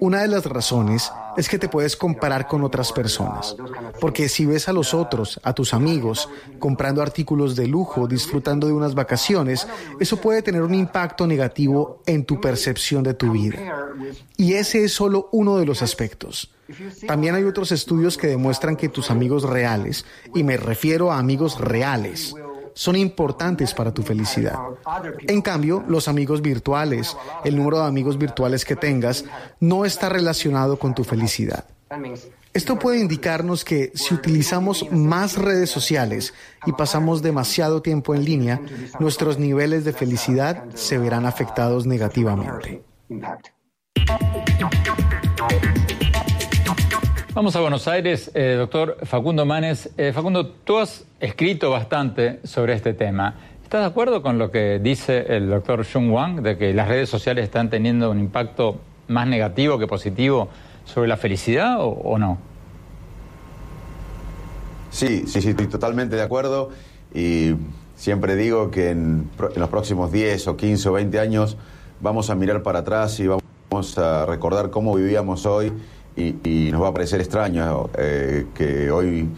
Una 0.00 0.22
de 0.22 0.28
las 0.28 0.44
razones 0.46 1.12
es 1.36 1.48
que 1.48 1.58
te 1.58 1.68
puedes 1.68 1.96
comparar 1.96 2.46
con 2.46 2.62
otras 2.62 2.92
personas, 2.92 3.56
porque 4.00 4.28
si 4.28 4.46
ves 4.46 4.68
a 4.68 4.72
los 4.72 4.94
otros, 4.94 5.40
a 5.42 5.52
tus 5.52 5.74
amigos, 5.74 6.28
comprando 6.58 7.02
artículos 7.02 7.56
de 7.56 7.66
lujo, 7.66 8.06
disfrutando 8.06 8.66
de 8.66 8.72
unas 8.72 8.94
vacaciones, 8.94 9.66
eso 10.00 10.20
puede 10.20 10.42
tener 10.42 10.62
un 10.62 10.74
impacto 10.74 11.26
negativo 11.26 12.02
en 12.06 12.24
tu 12.24 12.40
percepción 12.40 13.02
de 13.02 13.14
tu 13.14 13.32
vida. 13.32 13.58
Y 14.36 14.54
ese 14.54 14.84
es 14.84 14.92
solo 14.92 15.28
uno 15.32 15.56
de 15.56 15.66
los 15.66 15.82
aspectos. 15.82 16.50
También 17.06 17.34
hay 17.34 17.44
otros 17.44 17.72
estudios 17.72 18.16
que 18.16 18.26
demuestran 18.26 18.76
que 18.76 18.88
tus 18.88 19.10
amigos 19.10 19.42
reales, 19.42 20.04
y 20.34 20.44
me 20.44 20.56
refiero 20.56 21.12
a 21.12 21.18
amigos 21.18 21.60
reales, 21.60 22.34
son 22.74 22.96
importantes 22.96 23.72
para 23.72 23.94
tu 23.94 24.02
felicidad. 24.02 24.58
En 25.26 25.40
cambio, 25.40 25.84
los 25.88 26.08
amigos 26.08 26.42
virtuales, 26.42 27.16
el 27.44 27.56
número 27.56 27.78
de 27.78 27.86
amigos 27.86 28.18
virtuales 28.18 28.64
que 28.64 28.76
tengas, 28.76 29.24
no 29.60 29.84
está 29.84 30.08
relacionado 30.08 30.78
con 30.78 30.94
tu 30.94 31.04
felicidad. 31.04 31.64
Esto 32.52 32.78
puede 32.78 33.00
indicarnos 33.00 33.64
que 33.64 33.90
si 33.94 34.14
utilizamos 34.14 34.90
más 34.92 35.36
redes 35.36 35.70
sociales 35.70 36.34
y 36.66 36.72
pasamos 36.72 37.20
demasiado 37.20 37.82
tiempo 37.82 38.14
en 38.14 38.24
línea, 38.24 38.60
nuestros 39.00 39.38
niveles 39.38 39.84
de 39.84 39.92
felicidad 39.92 40.64
se 40.74 40.98
verán 40.98 41.26
afectados 41.26 41.86
negativamente. 41.86 42.82
Vamos 47.34 47.56
a 47.56 47.60
Buenos 47.60 47.88
Aires, 47.88 48.30
eh, 48.34 48.54
doctor 48.56 48.96
Facundo 49.02 49.44
Manes. 49.44 49.90
Eh, 49.96 50.12
Facundo, 50.12 50.46
tú 50.46 50.78
has 50.78 51.04
escrito 51.18 51.68
bastante 51.68 52.38
sobre 52.44 52.74
este 52.74 52.94
tema. 52.94 53.34
¿Estás 53.60 53.80
de 53.80 53.86
acuerdo 53.88 54.22
con 54.22 54.38
lo 54.38 54.52
que 54.52 54.78
dice 54.78 55.26
el 55.36 55.50
doctor 55.50 55.84
Jung 55.84 56.12
Wang, 56.12 56.42
de 56.42 56.56
que 56.56 56.72
las 56.72 56.86
redes 56.86 57.08
sociales 57.08 57.42
están 57.42 57.70
teniendo 57.70 58.12
un 58.12 58.20
impacto 58.20 58.78
más 59.08 59.26
negativo 59.26 59.80
que 59.80 59.88
positivo 59.88 60.48
sobre 60.84 61.08
la 61.08 61.16
felicidad 61.16 61.78
o, 61.80 62.16
no? 62.20 62.38
Sí, 64.92 65.24
sí, 65.26 65.42
sí, 65.42 65.48
estoy 65.48 65.66
totalmente 65.66 66.14
de 66.14 66.22
acuerdo 66.22 66.70
y 67.12 67.56
siempre 67.96 68.36
digo 68.36 68.70
que 68.70 68.90
en, 68.90 69.28
en, 69.40 69.60
los 69.60 69.70
próximos 69.70 70.12
10 70.12 70.46
o 70.46 70.56
15 70.56 70.88
o 70.88 70.92
20 70.92 71.18
años 71.18 71.56
vamos 72.00 72.30
a 72.30 72.36
mirar 72.36 72.62
para 72.62 72.78
atrás 72.78 73.18
y 73.18 73.26
vamos 73.26 73.98
a 73.98 74.24
recordar 74.24 74.70
cómo 74.70 74.94
vivíamos 74.94 75.46
hoy 75.46 75.72
y, 76.16 76.70
nos 76.70 76.82
va 76.82 76.88
a 76.88 76.92
parecer 76.92 77.20
extraño 77.20 77.90
eh, 77.96 78.46
que 78.54 78.90
hoy 78.90 79.28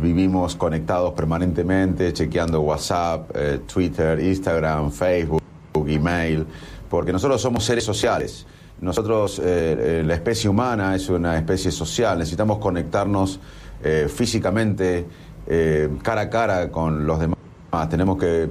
vivimos 0.00 0.56
conectados 0.56 1.12
permanentemente, 1.12 2.12
chequeando 2.12 2.60
WhatsApp, 2.60 3.30
eh, 3.34 3.60
Twitter, 3.66 4.18
Instagram, 4.18 4.90
Facebook, 4.90 5.42
email, 5.86 6.46
porque 6.88 7.12
nosotros 7.12 7.40
somos 7.40 7.64
seres 7.64 7.84
sociales. 7.84 8.46
Nosotros, 8.80 9.40
eh, 9.42 10.02
la 10.04 10.14
especie 10.14 10.48
humana 10.48 10.94
es 10.94 11.08
una 11.08 11.36
especie 11.36 11.70
social, 11.70 12.18
necesitamos 12.18 12.58
conectarnos 12.58 13.40
físicamente, 14.08 15.06
cara 16.02 16.22
a 16.22 16.30
cara 16.30 16.70
con 16.70 17.06
los 17.06 17.20
demás, 17.20 17.38
tenemos 17.88 18.16
que 18.16 18.48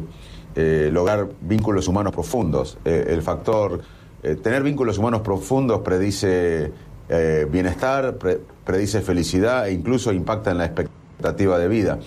lograr 0.92 1.28
vínculos 1.42 1.88
humanos 1.88 2.14
profundos. 2.14 2.78
el 2.86 3.22
factor, 3.22 3.82
tener 4.22 4.64
vínculos 4.64 4.98
humanos 4.98 5.22
profundos 5.22 5.82
predice 5.82 6.72
eh, 7.10 7.48
bienestar, 7.50 8.18
predice 8.66 9.02
felicidad 9.02 9.68
e 9.68 9.74
incluso 9.74 10.12
impacta 10.12 10.52
en 10.52 10.58
la 10.58 10.66
expectativa 10.66 11.60
de 11.60 11.68
vida. 11.68 12.00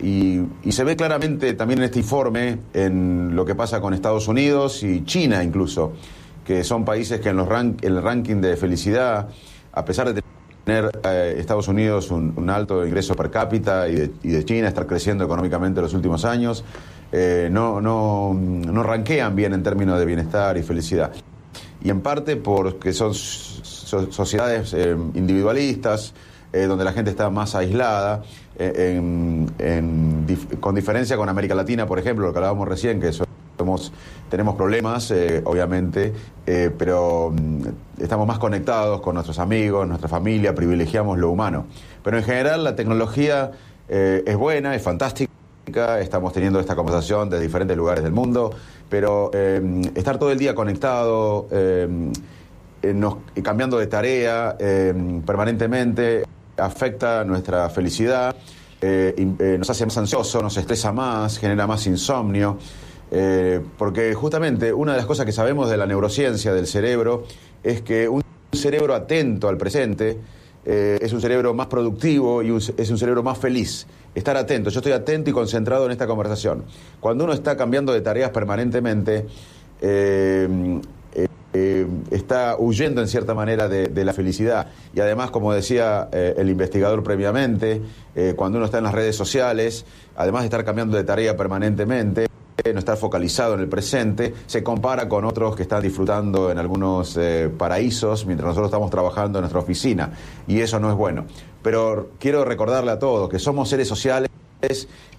Y, 0.00 0.42
se 0.70 0.84
ve 0.84 0.94
claramente 0.96 1.54
también 1.54 1.80
en 1.80 1.86
este 1.86 1.98
informe 1.98 2.58
en 2.72 3.34
lo 3.34 3.44
que 3.44 3.54
pasa 3.54 3.80
con 3.80 3.94
Estados 3.94 4.28
Unidos 4.28 4.82
y 4.84 5.04
China 5.04 5.42
incluso, 5.42 5.92
que 6.44 6.62
son 6.62 6.84
países 6.84 7.20
que 7.20 7.30
en, 7.30 7.36
los 7.36 7.48
el 7.82 8.00
ranking 8.00 8.40
de 8.40 8.56
felicidad, 8.56 9.28
a 9.72 9.84
pesar 9.84 10.14
de 10.14 10.22
tener 10.64 10.90
eh, 11.02 11.36
Estados 11.38 11.66
Unidos 11.66 12.12
un, 12.12 12.48
alto 12.48 12.86
ingreso 12.86 13.16
per 13.16 13.30
cápita 13.30 13.88
y 13.88 13.94
de, 13.96 14.10
y 14.22 14.28
de, 14.28 14.44
China 14.44 14.68
estar 14.68 14.86
creciendo 14.86 15.24
económicamente 15.24 15.80
en 15.80 15.84
los 15.84 15.94
últimos 15.94 16.24
años, 16.24 16.64
eh, 17.10 17.48
no, 17.50 17.80
no, 17.80 18.34
no 18.34 18.82
ranquean 18.82 19.34
bien 19.34 19.54
en 19.54 19.62
términos 19.62 19.98
de 19.98 20.04
bienestar 20.04 20.56
y 20.58 20.62
felicidad. 20.62 21.12
Y 21.82 21.90
en 21.90 22.00
parte 22.02 22.36
porque 22.36 22.92
son 22.92 23.14
sociedades 23.88 24.74
eh, 24.74 24.96
individualistas, 25.14 26.14
donde 26.50 26.82
la 26.82 26.92
gente 26.92 27.10
está 27.10 27.28
más 27.28 27.54
aislada, 27.54 28.22
con 30.60 30.74
diferencia 30.74 31.18
con 31.18 31.28
América 31.28 31.54
Latina, 31.54 31.86
por 31.86 31.98
ejemplo, 31.98 32.26
lo 32.26 32.32
que 32.32 32.38
hablábamos 32.38 32.66
recién, 32.66 33.02
que 33.02 33.12
somos, 33.12 33.92
tenemos 34.30 34.56
problemas, 34.56 35.12
obviamente, 35.44 36.14
pero 36.46 37.34
mm, 37.36 38.02
estamos 38.02 38.26
más 38.26 38.38
conectados 38.38 39.02
con 39.02 39.12
nuestros 39.12 39.38
amigos, 39.38 39.86
nuestra 39.86 40.08
familia, 40.08 40.54
privilegiamos 40.54 41.18
lo 41.18 41.30
humano. 41.30 41.66
Pero 42.02 42.16
en 42.16 42.24
general 42.24 42.64
la 42.64 42.74
tecnología 42.74 43.50
es 43.86 44.36
buena, 44.36 44.74
es 44.74 44.82
fantástica 44.82 45.28
estamos 46.00 46.32
teniendo 46.32 46.60
esta 46.60 46.74
conversación 46.74 47.28
de 47.28 47.40
diferentes 47.40 47.76
lugares 47.76 48.02
del 48.02 48.12
mundo, 48.12 48.50
pero 48.88 49.30
eh, 49.34 49.82
estar 49.94 50.18
todo 50.18 50.30
el 50.32 50.38
día 50.38 50.54
conectado, 50.54 51.46
eh, 52.90 53.42
cambiando 53.42 53.78
de 53.78 53.86
tarea 53.86 54.56
eh, 54.58 55.20
permanentemente, 55.24 56.24
afecta 56.56 57.24
nuestra 57.24 57.68
felicidad, 57.70 58.34
nos 58.80 59.70
hace 59.70 59.86
más 59.86 59.98
ansiosos, 59.98 60.42
nos 60.42 60.56
estresa 60.56 60.92
más, 60.92 61.38
genera 61.38 61.66
más 61.66 61.86
insomnio. 61.86 62.58
porque 63.76 64.14
justamente 64.14 64.72
una 64.72 64.92
de 64.92 64.98
las 64.98 65.06
cosas 65.06 65.24
que 65.24 65.32
sabemos 65.32 65.70
de 65.70 65.76
la 65.76 65.86
neurociencia 65.86 66.52
del 66.52 66.66
cerebro 66.66 67.24
es 67.62 67.82
que 67.82 68.08
un 68.08 68.22
cerebro 68.52 68.94
atento 68.94 69.48
al 69.48 69.56
presente 69.56 70.18
es 70.64 71.12
un 71.12 71.20
cerebro 71.20 71.54
más 71.54 71.66
productivo 71.68 72.42
y 72.42 72.56
es 72.56 72.90
un 72.90 72.98
cerebro 72.98 73.22
más 73.22 73.38
feliz 73.38 73.86
estar 74.14 74.36
atento. 74.36 74.70
Yo 74.70 74.80
estoy 74.80 74.92
atento 74.92 75.30
y 75.30 75.32
concentrado 75.32 75.86
en 75.86 75.92
esta 75.92 76.06
conversación. 76.06 76.64
Cuando 77.00 77.24
uno 77.24 77.32
está 77.32 77.56
cambiando 77.56 77.92
de 77.92 78.00
tareas 78.00 78.30
permanentemente, 78.30 79.26
eh, 79.80 80.80
eh, 81.58 81.86
está 82.10 82.56
huyendo 82.58 83.00
en 83.00 83.08
cierta 83.08 83.34
manera 83.34 83.68
de, 83.68 84.04
la 84.04 84.12
felicidad. 84.12 84.68
Y 84.94 85.00
además, 85.00 85.30
como 85.30 85.52
decía 85.52 86.08
eh, 86.12 86.34
el 86.38 86.48
investigador 86.50 87.02
previamente, 87.02 87.82
cuando 88.34 88.58
uno 88.58 88.64
está 88.64 88.78
en 88.78 88.84
las 88.84 88.94
redes 88.94 89.14
sociales, 89.14 89.86
además 90.16 90.42
de 90.42 90.46
estar 90.46 90.64
cambiando 90.64 90.96
de 90.96 91.04
tarea 91.04 91.36
permanentemente, 91.36 92.26
no 92.72 92.80
estar 92.80 92.96
focalizado 92.96 93.54
en 93.54 93.60
el 93.60 93.68
presente, 93.68 94.34
se 94.46 94.64
compara 94.64 95.08
con 95.08 95.24
otros 95.24 95.54
que 95.54 95.62
están 95.62 95.82
disfrutando 95.82 96.50
en 96.50 96.58
algunos 96.58 97.16
paraísos 97.56 98.26
mientras 98.26 98.48
nosotros 98.48 98.68
estamos 98.68 98.90
trabajando 98.90 99.38
en 99.38 99.42
nuestra 99.42 99.60
oficina. 99.60 100.10
Y 100.48 100.60
eso 100.60 100.80
no 100.80 100.90
es 100.90 100.96
bueno 100.96 101.26
pero 101.62 102.10
quiero 102.18 102.44
recordarle 102.44 102.90
a 102.90 102.98
todos 102.98 103.28
que 103.28 103.38
somos 103.38 103.68
seres 103.68 103.88
sociales 103.88 104.30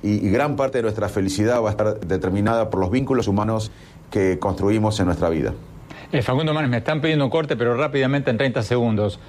y, 0.02 0.30
gran 0.30 0.56
parte 0.56 0.80
de 0.80 0.82
nuestra 0.82 1.10
felicidad 1.10 1.62
va 1.62 1.70
a 1.70 1.72
estar 1.72 2.00
determinada 2.00 2.70
por 2.70 2.80
los 2.80 2.92
vínculos 2.92 3.28
humanos 3.28 3.72
que 4.10 4.40
construimos 4.40 5.00
en 5.00 5.06
nuestra 5.06 5.30
vida. 5.30 5.54
Eh, 6.12 6.24
Facundo 6.24 6.54
Manes, 6.54 6.72
me 6.72 6.78
están 6.78 7.02
pidiendo 7.02 7.26
un 7.26 7.32
corte, 7.32 7.56
pero 7.56 7.78
rápidamente 7.78 8.32
en 8.32 8.38
30 8.38 8.64
segundos. 8.64 9.20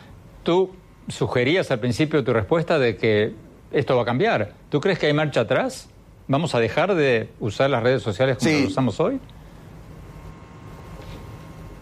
Tú 0.42 0.70
sugerías 1.08 1.70
al 1.70 1.78
principio 1.78 2.24
tu 2.24 2.32
respuesta 2.32 2.78
de 2.78 2.96
que 2.96 3.34
esto 3.70 3.96
va 3.96 4.02
a 4.02 4.04
cambiar. 4.06 4.54
¿Tú 4.70 4.80
crees 4.80 4.98
que 4.98 5.06
hay 5.06 5.12
marcha 5.12 5.42
atrás? 5.42 5.88
¿Vamos 6.26 6.54
a 6.54 6.60
dejar 6.60 6.94
de 6.94 7.28
usar 7.38 7.68
las 7.68 7.82
redes 7.82 8.02
sociales 8.02 8.38
como 8.38 8.50
las 8.50 8.70
usamos 8.70 8.98
hoy? 9.00 9.20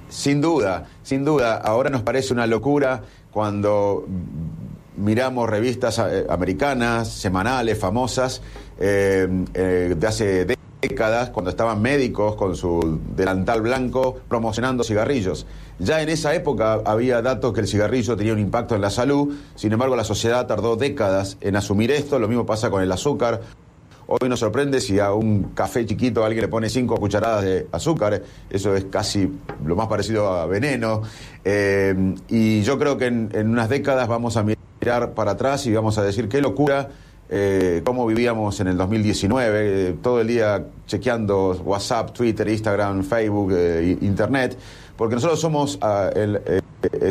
Sin 0.09 0.41
duda, 0.41 0.87
sin 1.03 1.25
duda. 1.25 1.57
Ahora 1.57 1.91
nos 1.91 2.03
parece 2.03 2.33
una 2.33 2.47
locura 2.47 3.03
cuando 3.31 4.07
miramos 4.97 5.49
revistas 5.49 5.99
eh, 5.99 6.27
americanas, 6.29 7.09
semanales, 7.09 7.79
famosas, 7.79 8.43
eh, 8.81 9.29
eh, 9.55 9.95
de 9.97 10.07
hace 10.07 10.45
décadas, 10.45 10.58
cuando 11.33 11.51
estaban 11.51 11.83
médicos 11.83 12.37
con 12.37 12.55
su 12.55 13.01
delantal 13.17 13.62
blanco 13.62 14.21
promocionando 14.29 14.85
cigarrillos. 14.85 15.47
Ya 15.79 16.03
en 16.03 16.09
esa 16.09 16.35
época 16.35 16.81
había 16.85 17.21
datos 17.21 17.53
que 17.53 17.61
el 17.61 17.69
cigarrillo 17.69 18.17
tenía 18.17 18.33
un 18.33 18.38
impacto 18.38 18.75
en 18.75 18.81
la 18.81 18.91
salud, 18.91 19.35
sin 19.57 19.73
embargo 19.73 19.97
la 19.97 20.05
sociedad 20.05 20.47
tardó 20.47 20.77
décadas 20.77 21.37
en 21.41 21.57
asumir 21.57 21.91
esto, 21.91 22.19
lo 22.19 22.29
mismo 22.29 22.47
pasa 22.47 22.71
con 22.71 22.83
el 22.83 22.93
azúcar. 22.93 23.41
Hoy 24.07 24.29
nos 24.29 24.41
sorprende 24.41 24.81
si 24.81 24.99
a 25.01 25.12
un 25.12 25.51
café 25.55 25.85
chiquito 25.85 26.25
alguien 26.25 26.43
le 26.43 26.49
pone 26.49 26.71
cinco 26.71 26.97
cucharadas 26.97 27.45
de 27.45 27.67
azúcar, 27.73 28.23
eso 28.49 28.75
es 28.75 28.87
casi 28.87 29.31
lo 29.64 29.77
más 29.77 29.88
parecido 29.88 30.33
a 30.33 30.47
veneno. 30.47 31.03
y 32.29 32.62
yo 32.62 32.79
creo 32.79 32.97
que 32.97 33.07
en 33.07 33.49
unas 33.49 33.69
décadas 33.69 34.09
vamos 34.09 34.37
a 34.37 34.45
mirar 34.45 35.12
para 35.14 35.33
atrás 35.33 35.67
y 35.67 35.75
vamos 35.75 35.99
a 35.99 36.05
decir 36.05 36.29
qué 36.29 36.41
locura 36.41 36.88
eh, 37.31 37.83
cómo 37.85 38.07
vivíamos 38.07 38.59
en 38.61 38.69
el 38.69 38.79
2019, 38.79 39.91
eh, 39.91 39.97
todo 40.03 40.23
el 40.23 40.29
día 40.29 40.64
chequeando 40.87 41.61
WhatsApp, 41.62 42.12
Twitter, 42.12 42.49
Instagram, 42.49 43.05
Facebook, 43.05 43.53
eh, 43.53 43.99
Internet, 44.01 44.57
porque 44.97 45.14
nosotros 45.14 45.38
somos 45.38 45.79
ah, 45.83 46.11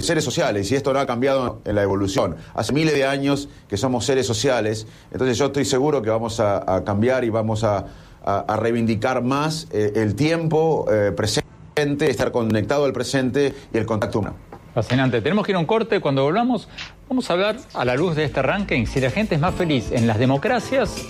seres 0.02 0.24
sociales 0.24 0.72
y 0.72 0.76
esto 0.76 0.92
no 0.92 1.00
ha 1.00 1.06
cambiado 1.06 1.62
en 1.66 1.76
la 1.76 1.84
evolución. 1.84 2.36
Hace 2.56 2.74
miles 2.74 2.96
de 2.96 3.06
años 3.06 3.48
que 3.70 3.78
somos 3.78 4.06
seres 4.06 4.26
sociales, 4.26 4.88
entonces 5.12 5.38
yo 5.38 5.46
estoy 5.46 5.66
seguro 5.66 6.02
que 6.02 6.10
vamos 6.10 6.40
a, 6.40 6.84
cambiar 6.84 7.24
y 7.24 7.30
vamos 7.30 7.64
a, 7.64 7.86
a 8.26 8.58
reivindicar 8.58 9.24
más 9.24 9.68
el 9.72 10.16
tiempo 10.16 10.86
presente, 11.16 12.10
estar 12.10 12.32
conectado 12.32 12.84
al 12.86 12.92
presente 12.92 13.54
y 13.72 13.78
el 13.78 13.86
contacto 13.86 14.20
humano. 14.20 14.47
Fascinante. 14.78 15.22
Tenemos 15.22 15.44
que 15.44 15.54
ir 15.54 15.56
a 15.56 15.60
un 15.60 15.66
corte. 15.66 16.00
Cuando 16.00 16.22
volvamos, 16.22 16.70
vamos 17.10 17.28
a 17.28 17.34
hablar 17.34 17.58
a 17.74 17.84
la 17.84 17.96
luz 17.96 18.16
de 18.16 18.26
este 18.26 18.44
ranking 18.44 18.86
si 18.86 19.02
la 19.02 19.10
gente 19.10 19.34
es 19.34 19.42
más 19.42 19.56
feliz 19.56 19.92
en 19.92 20.06
las 20.06 20.20
democracias 20.20 21.04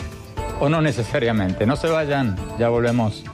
o 0.62 0.70
no 0.70 0.82
necesariamente. 0.82 1.66
No 1.66 1.76
se 1.76 1.90
vayan, 1.90 2.38
ya 2.58 2.70
volvemos. 2.70 3.26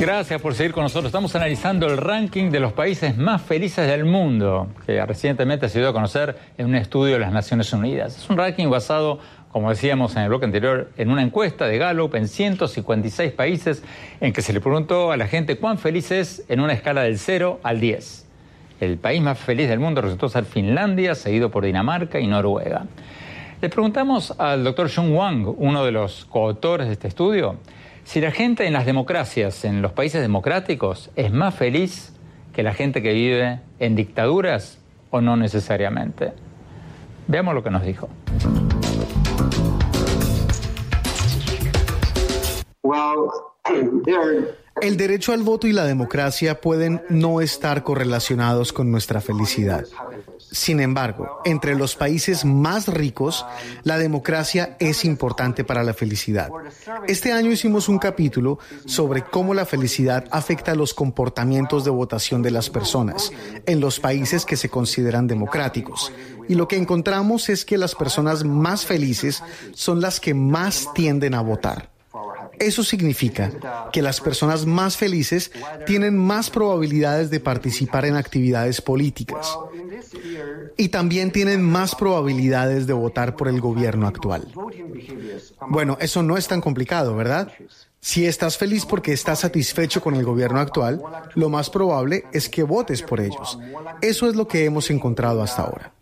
Gracias 0.00 0.40
por 0.40 0.54
seguir 0.54 0.72
con 0.72 0.84
nosotros. 0.84 1.06
Estamos 1.06 1.34
analizando 1.34 1.86
el 1.86 1.96
ranking 1.96 2.50
de 2.50 2.60
los 2.60 2.72
países 2.72 3.16
más 3.16 3.42
felices 3.42 3.88
del 3.88 4.04
mundo, 4.04 4.68
que 4.86 5.04
recientemente 5.04 5.68
se 5.68 5.80
dio 5.80 5.88
a 5.88 5.92
conocer 5.92 6.38
en 6.56 6.66
un 6.66 6.76
estudio 6.76 7.14
de 7.14 7.20
las 7.20 7.32
Naciones 7.32 7.72
Unidas. 7.72 8.16
Es 8.16 8.30
un 8.30 8.36
ranking 8.36 8.70
basado 8.70 9.18
como 9.52 9.70
decíamos 9.70 10.14
en 10.16 10.22
el 10.22 10.28
bloque 10.28 10.44
anterior, 10.44 10.90
en 10.96 11.10
una 11.10 11.22
encuesta 11.22 11.66
de 11.66 11.78
Gallup 11.78 12.14
en 12.14 12.28
156 12.28 13.32
países 13.32 13.82
en 14.20 14.32
que 14.32 14.42
se 14.42 14.52
le 14.52 14.60
preguntó 14.60 15.10
a 15.12 15.16
la 15.16 15.26
gente 15.26 15.56
cuán 15.56 15.78
feliz 15.78 16.10
es 16.10 16.44
en 16.48 16.60
una 16.60 16.72
escala 16.72 17.02
del 17.02 17.18
0 17.18 17.60
al 17.62 17.80
10. 17.80 18.26
El 18.80 18.98
país 18.98 19.20
más 19.20 19.38
feliz 19.38 19.68
del 19.68 19.80
mundo 19.80 20.00
resultó 20.00 20.28
ser 20.28 20.44
Finlandia, 20.44 21.14
seguido 21.14 21.50
por 21.50 21.64
Dinamarca 21.64 22.20
y 22.20 22.26
Noruega. 22.26 22.86
Le 23.60 23.68
preguntamos 23.68 24.34
al 24.38 24.62
doctor 24.62 24.88
Jung 24.94 25.12
Wang, 25.12 25.54
uno 25.56 25.84
de 25.84 25.90
los 25.90 26.26
coautores 26.26 26.86
de 26.86 26.92
este 26.92 27.08
estudio, 27.08 27.56
si 28.04 28.20
la 28.20 28.30
gente 28.30 28.66
en 28.66 28.72
las 28.72 28.86
democracias, 28.86 29.64
en 29.64 29.82
los 29.82 29.92
países 29.92 30.22
democráticos, 30.22 31.10
es 31.16 31.32
más 31.32 31.54
feliz 31.54 32.14
que 32.54 32.62
la 32.62 32.72
gente 32.72 33.02
que 33.02 33.12
vive 33.12 33.60
en 33.80 33.96
dictaduras 33.96 34.78
o 35.10 35.20
no 35.20 35.36
necesariamente. 35.36 36.32
Veamos 37.26 37.54
lo 37.54 37.62
que 37.62 37.70
nos 37.70 37.82
dijo. 37.82 38.08
El 44.80 44.96
derecho 44.96 45.32
al 45.32 45.42
voto 45.42 45.66
y 45.66 45.72
la 45.72 45.84
democracia 45.84 46.60
pueden 46.60 47.02
no 47.08 47.40
estar 47.40 47.82
correlacionados 47.82 48.72
con 48.72 48.92
nuestra 48.92 49.20
felicidad. 49.20 49.84
Sin 50.38 50.78
embargo, 50.78 51.40
entre 51.44 51.74
los 51.74 51.96
países 51.96 52.44
más 52.44 52.86
ricos, 52.86 53.44
la 53.82 53.98
democracia 53.98 54.76
es 54.78 55.04
importante 55.04 55.64
para 55.64 55.82
la 55.82 55.94
felicidad. 55.94 56.48
Este 57.08 57.32
año 57.32 57.50
hicimos 57.50 57.88
un 57.88 57.98
capítulo 57.98 58.60
sobre 58.86 59.24
cómo 59.24 59.52
la 59.52 59.66
felicidad 59.66 60.26
afecta 60.30 60.76
los 60.76 60.94
comportamientos 60.94 61.84
de 61.84 61.90
votación 61.90 62.40
de 62.42 62.52
las 62.52 62.70
personas 62.70 63.32
en 63.66 63.80
los 63.80 63.98
países 63.98 64.44
que 64.44 64.56
se 64.56 64.68
consideran 64.68 65.26
democráticos. 65.26 66.12
Y 66.48 66.54
lo 66.54 66.68
que 66.68 66.76
encontramos 66.76 67.48
es 67.48 67.64
que 67.64 67.78
las 67.78 67.96
personas 67.96 68.44
más 68.44 68.86
felices 68.86 69.42
son 69.74 70.00
las 70.00 70.20
que 70.20 70.34
más 70.34 70.94
tienden 70.94 71.34
a 71.34 71.40
votar. 71.40 71.97
Eso 72.58 72.84
significa 72.84 73.52
que 73.92 74.02
las 74.02 74.20
personas 74.20 74.66
más 74.66 74.96
felices 74.96 75.50
tienen 75.86 76.16
más 76.16 76.50
probabilidades 76.50 77.30
de 77.30 77.40
participar 77.40 78.04
en 78.04 78.16
actividades 78.16 78.80
políticas 78.80 79.58
y 80.76 80.88
también 80.88 81.30
tienen 81.32 81.62
más 81.62 81.94
probabilidades 81.94 82.86
de 82.86 82.92
votar 82.92 83.36
por 83.36 83.48
el 83.48 83.60
gobierno 83.60 84.06
actual. 84.06 84.48
Bueno, 85.68 85.96
eso 86.00 86.22
no 86.22 86.36
es 86.36 86.48
tan 86.48 86.60
complicado, 86.60 87.16
¿verdad? 87.16 87.52
Si 88.00 88.26
estás 88.26 88.56
feliz 88.56 88.86
porque 88.86 89.12
estás 89.12 89.40
satisfecho 89.40 90.00
con 90.00 90.14
el 90.14 90.24
gobierno 90.24 90.60
actual, 90.60 91.02
lo 91.34 91.48
más 91.48 91.68
probable 91.68 92.24
es 92.32 92.48
que 92.48 92.62
votes 92.62 93.02
por 93.02 93.20
ellos. 93.20 93.58
Eso 94.00 94.28
es 94.28 94.36
lo 94.36 94.46
que 94.46 94.64
hemos 94.64 94.90
encontrado 94.90 95.42
hasta 95.42 95.62
ahora. 95.62 95.92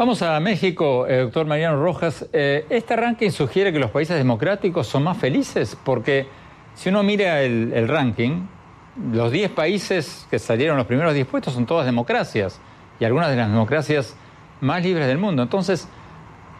Vamos 0.00 0.22
a 0.22 0.40
México, 0.40 1.06
eh, 1.06 1.18
doctor 1.18 1.44
Mariano 1.44 1.76
Rojas. 1.76 2.26
Eh, 2.32 2.64
este 2.70 2.96
ranking 2.96 3.28
sugiere 3.28 3.70
que 3.70 3.78
los 3.78 3.90
países 3.90 4.16
democráticos 4.16 4.86
son 4.86 5.04
más 5.04 5.18
felices 5.18 5.76
porque 5.84 6.26
si 6.74 6.88
uno 6.88 7.02
mira 7.02 7.42
el, 7.42 7.86
ranking, 7.86 8.46
los 9.12 9.30
10 9.30 9.50
países 9.50 10.26
que 10.30 10.38
salieron 10.38 10.78
los 10.78 10.86
primeros 10.86 11.12
10 11.12 11.26
puestos 11.26 11.52
son 11.52 11.66
todas 11.66 11.84
democracias 11.84 12.58
y 12.98 13.04
algunas 13.04 13.28
de 13.28 13.36
las 13.36 13.50
democracias 13.50 14.16
más 14.62 14.82
libres 14.82 15.06
del 15.06 15.18
mundo. 15.18 15.42
Entonces, 15.42 15.86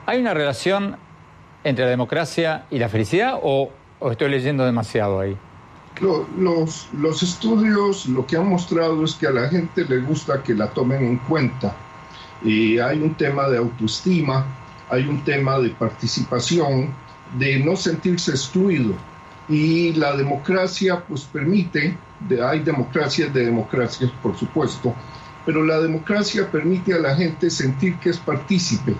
¿Hay 0.04 0.20
una 0.20 0.34
relación 0.34 0.96
entre 1.64 1.86
la 1.86 1.90
democracia 1.92 2.66
y 2.70 2.78
la 2.78 2.90
felicidad 2.90 3.38
o, 3.42 3.70
estoy 4.10 4.28
leyendo 4.28 4.66
demasiado 4.66 5.18
ahí? 5.18 5.34
Los 6.02 7.22
estudios 7.22 8.04
lo 8.04 8.26
que 8.26 8.36
han 8.36 8.50
mostrado 8.50 9.02
es 9.02 9.14
que 9.14 9.28
a 9.28 9.30
la 9.30 9.48
gente 9.48 9.86
le 9.86 10.00
gusta 10.00 10.42
que 10.42 10.52
la 10.52 10.66
tomen 10.66 11.02
en 11.04 11.16
cuenta. 11.16 11.74
Hay 12.42 13.00
un 13.02 13.14
tema 13.14 13.48
de 13.48 13.58
autoestima, 13.58 14.46
hay 14.88 15.06
un 15.06 15.22
tema 15.24 15.58
de 15.58 15.70
participación, 15.70 16.94
de 17.38 17.58
no 17.60 17.76
sentirse 17.76 18.32
excluido. 18.32 18.94
Y 19.48 19.92
la 19.94 20.16
democracia 20.16 21.04
pues 21.06 21.22
permite, 21.24 21.96
hay 22.42 22.60
democracias 22.60 23.32
de 23.34 23.46
democracias 23.46 24.10
por 24.22 24.36
supuesto, 24.36 24.94
pero 25.44 25.64
la 25.64 25.80
democracia 25.80 26.50
permite 26.50 26.94
a 26.94 26.98
la 26.98 27.16
gente 27.16 27.50
sentir 27.50 27.98
que 27.98 28.10
es 28.10 28.18
partícipe 28.18 28.94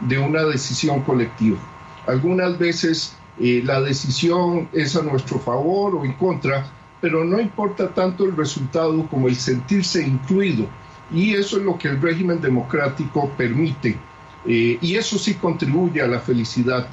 de 0.00 0.18
una 0.18 0.42
decisión 0.44 1.02
colectiva. 1.02 1.58
Algunas 2.06 2.58
veces 2.58 3.16
eh, 3.38 3.62
la 3.64 3.80
decisión 3.80 4.68
es 4.72 4.96
a 4.96 5.02
nuestro 5.02 5.38
favor 5.38 5.96
o 5.96 6.04
en 6.04 6.12
contra, 6.12 6.66
pero 7.00 7.24
no 7.24 7.40
importa 7.40 7.88
tanto 7.88 8.24
el 8.24 8.36
resultado 8.36 9.06
como 9.08 9.28
el 9.28 9.36
sentirse 9.36 10.02
incluido. 10.06 10.66
Y 11.12 11.34
eso 11.34 11.58
es 11.58 11.62
lo 11.62 11.78
que 11.78 11.88
el 11.88 12.00
régimen 12.00 12.40
democrático 12.40 13.30
permite. 13.36 13.98
Eh, 14.46 14.78
y 14.80 14.94
eso 14.96 15.18
sí 15.18 15.34
contribuye 15.34 16.02
a 16.02 16.06
la 16.06 16.20
felicidad 16.20 16.86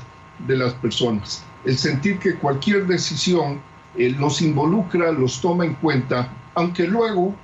de 0.48 0.58
las 0.58 0.74
personas. 0.74 1.44
El 1.66 1.78
sentir 1.78 2.20
que 2.20 2.36
cualquier 2.36 2.88
decisión 2.88 3.62
eh, 3.98 4.10
los 4.18 4.42
involucra, 4.42 5.12
los 5.12 5.40
toma 5.40 5.66
en 5.66 5.76
cuenta, 5.76 6.30
aunque 6.56 6.88
luego 6.88 7.36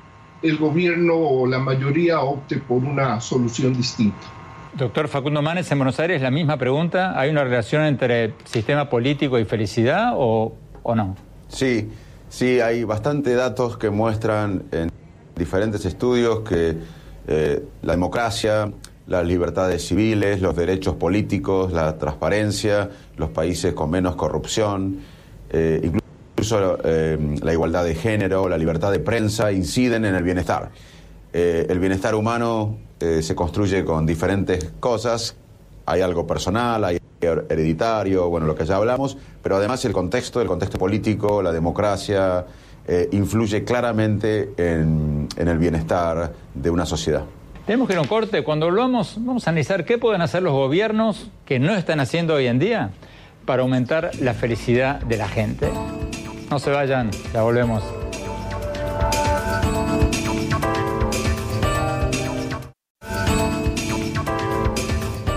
el 0.41 0.57
gobierno 0.57 1.15
o 1.15 1.45
la 1.45 1.59
mayoría 1.59 2.21
opte 2.21 2.57
por 2.57 2.77
una 2.77 3.19
solución 3.19 3.73
distinta. 3.73 4.17
Doctor 4.73 5.07
Facundo 5.07 5.41
Manes, 5.41 5.71
en 5.71 5.77
Buenos 5.79 5.99
Aires 5.99 6.21
la 6.21 6.31
misma 6.31 6.57
pregunta. 6.57 7.19
¿Hay 7.19 7.29
una 7.29 7.43
relación 7.43 7.83
entre 7.83 8.33
sistema 8.45 8.89
político 8.89 9.37
y 9.39 9.45
felicidad 9.45 10.13
o, 10.15 10.55
no? 10.95 11.15
Sí, 11.49 11.89
sí, 12.29 12.59
hay 12.59 12.83
bastantes 12.83 13.35
datos 13.35 13.77
que 13.77 13.89
muestran 13.89 14.63
en 14.71 14.91
diferentes 15.39 15.83
estudios 15.85 16.41
que 16.41 16.77
eh, 17.27 17.63
la 17.81 17.93
democracia, 17.93 18.71
las 19.07 19.25
libertades 19.25 19.87
civiles, 19.87 20.41
los 20.41 20.55
derechos 20.55 20.95
políticos, 20.95 21.71
la 21.73 21.97
transparencia, 21.97 22.89
los 23.17 23.29
países 23.29 23.73
con 23.73 23.89
menos 23.89 24.15
corrupción, 24.15 24.99
eh, 25.49 25.81
incluso 25.83 26.77
eh, 26.83 27.17
la 27.41 27.53
igualdad 27.53 27.83
de 27.83 27.95
género, 27.95 28.47
la 28.47 28.57
libertad 28.57 28.91
de 28.91 28.99
prensa 28.99 29.51
inciden 29.51 30.05
en 30.05 30.15
el 30.15 30.23
bienestar. 30.23 30.69
el 31.31 31.79
bienestar 31.79 32.15
humano 32.15 32.77
se 32.99 33.35
construye 33.35 33.85
con 33.85 34.05
diferentes 34.05 34.71
cosas. 34.79 35.35
Hay 35.85 36.01
algo 36.01 36.25
personal, 36.25 36.83
hay 36.83 36.99
hereditario, 37.21 38.29
bueno, 38.29 38.47
lo 38.47 38.55
que 38.55 38.65
ya 38.65 38.77
hablamos, 38.77 39.17
pero 39.43 39.57
además 39.57 39.85
el 39.85 39.93
contexto, 39.93 40.41
el 40.41 40.47
contexto 40.47 40.79
político, 40.79 41.43
la 41.43 41.51
democracia, 41.51 42.45
eh, 42.91 43.07
influye 43.11 43.63
claramente 43.63 44.49
en, 44.57 45.27
el 45.37 45.57
bienestar 45.59 46.33
de 46.55 46.69
una 46.71 46.87
sociedad. 46.87 47.23
Tenemos 47.67 47.87
que 47.87 47.93
ir 47.93 47.99
a 47.99 48.01
un 48.01 48.07
corte. 48.07 48.43
Cuando 48.43 48.65
volvamos, 48.65 49.17
vamos 49.19 49.45
a 49.45 49.51
analizar 49.51 49.85
qué 49.85 49.99
pueden 49.99 50.21
hacer 50.23 50.41
los 50.41 50.53
gobiernos 50.53 51.29
que 51.45 51.59
no 51.59 51.75
están 51.75 51.99
haciendo 51.99 52.33
hoy 52.33 52.47
en 52.47 52.57
día 52.57 52.89
para 53.45 53.61
aumentar 53.61 54.09
la 54.19 54.33
felicidad 54.33 55.01
de 55.01 55.17
la 55.17 55.27
gente. 55.27 55.69
No 56.49 56.57
se 56.57 56.71
vayan, 56.71 57.11
ya 57.31 57.43
volvemos. 57.43 57.83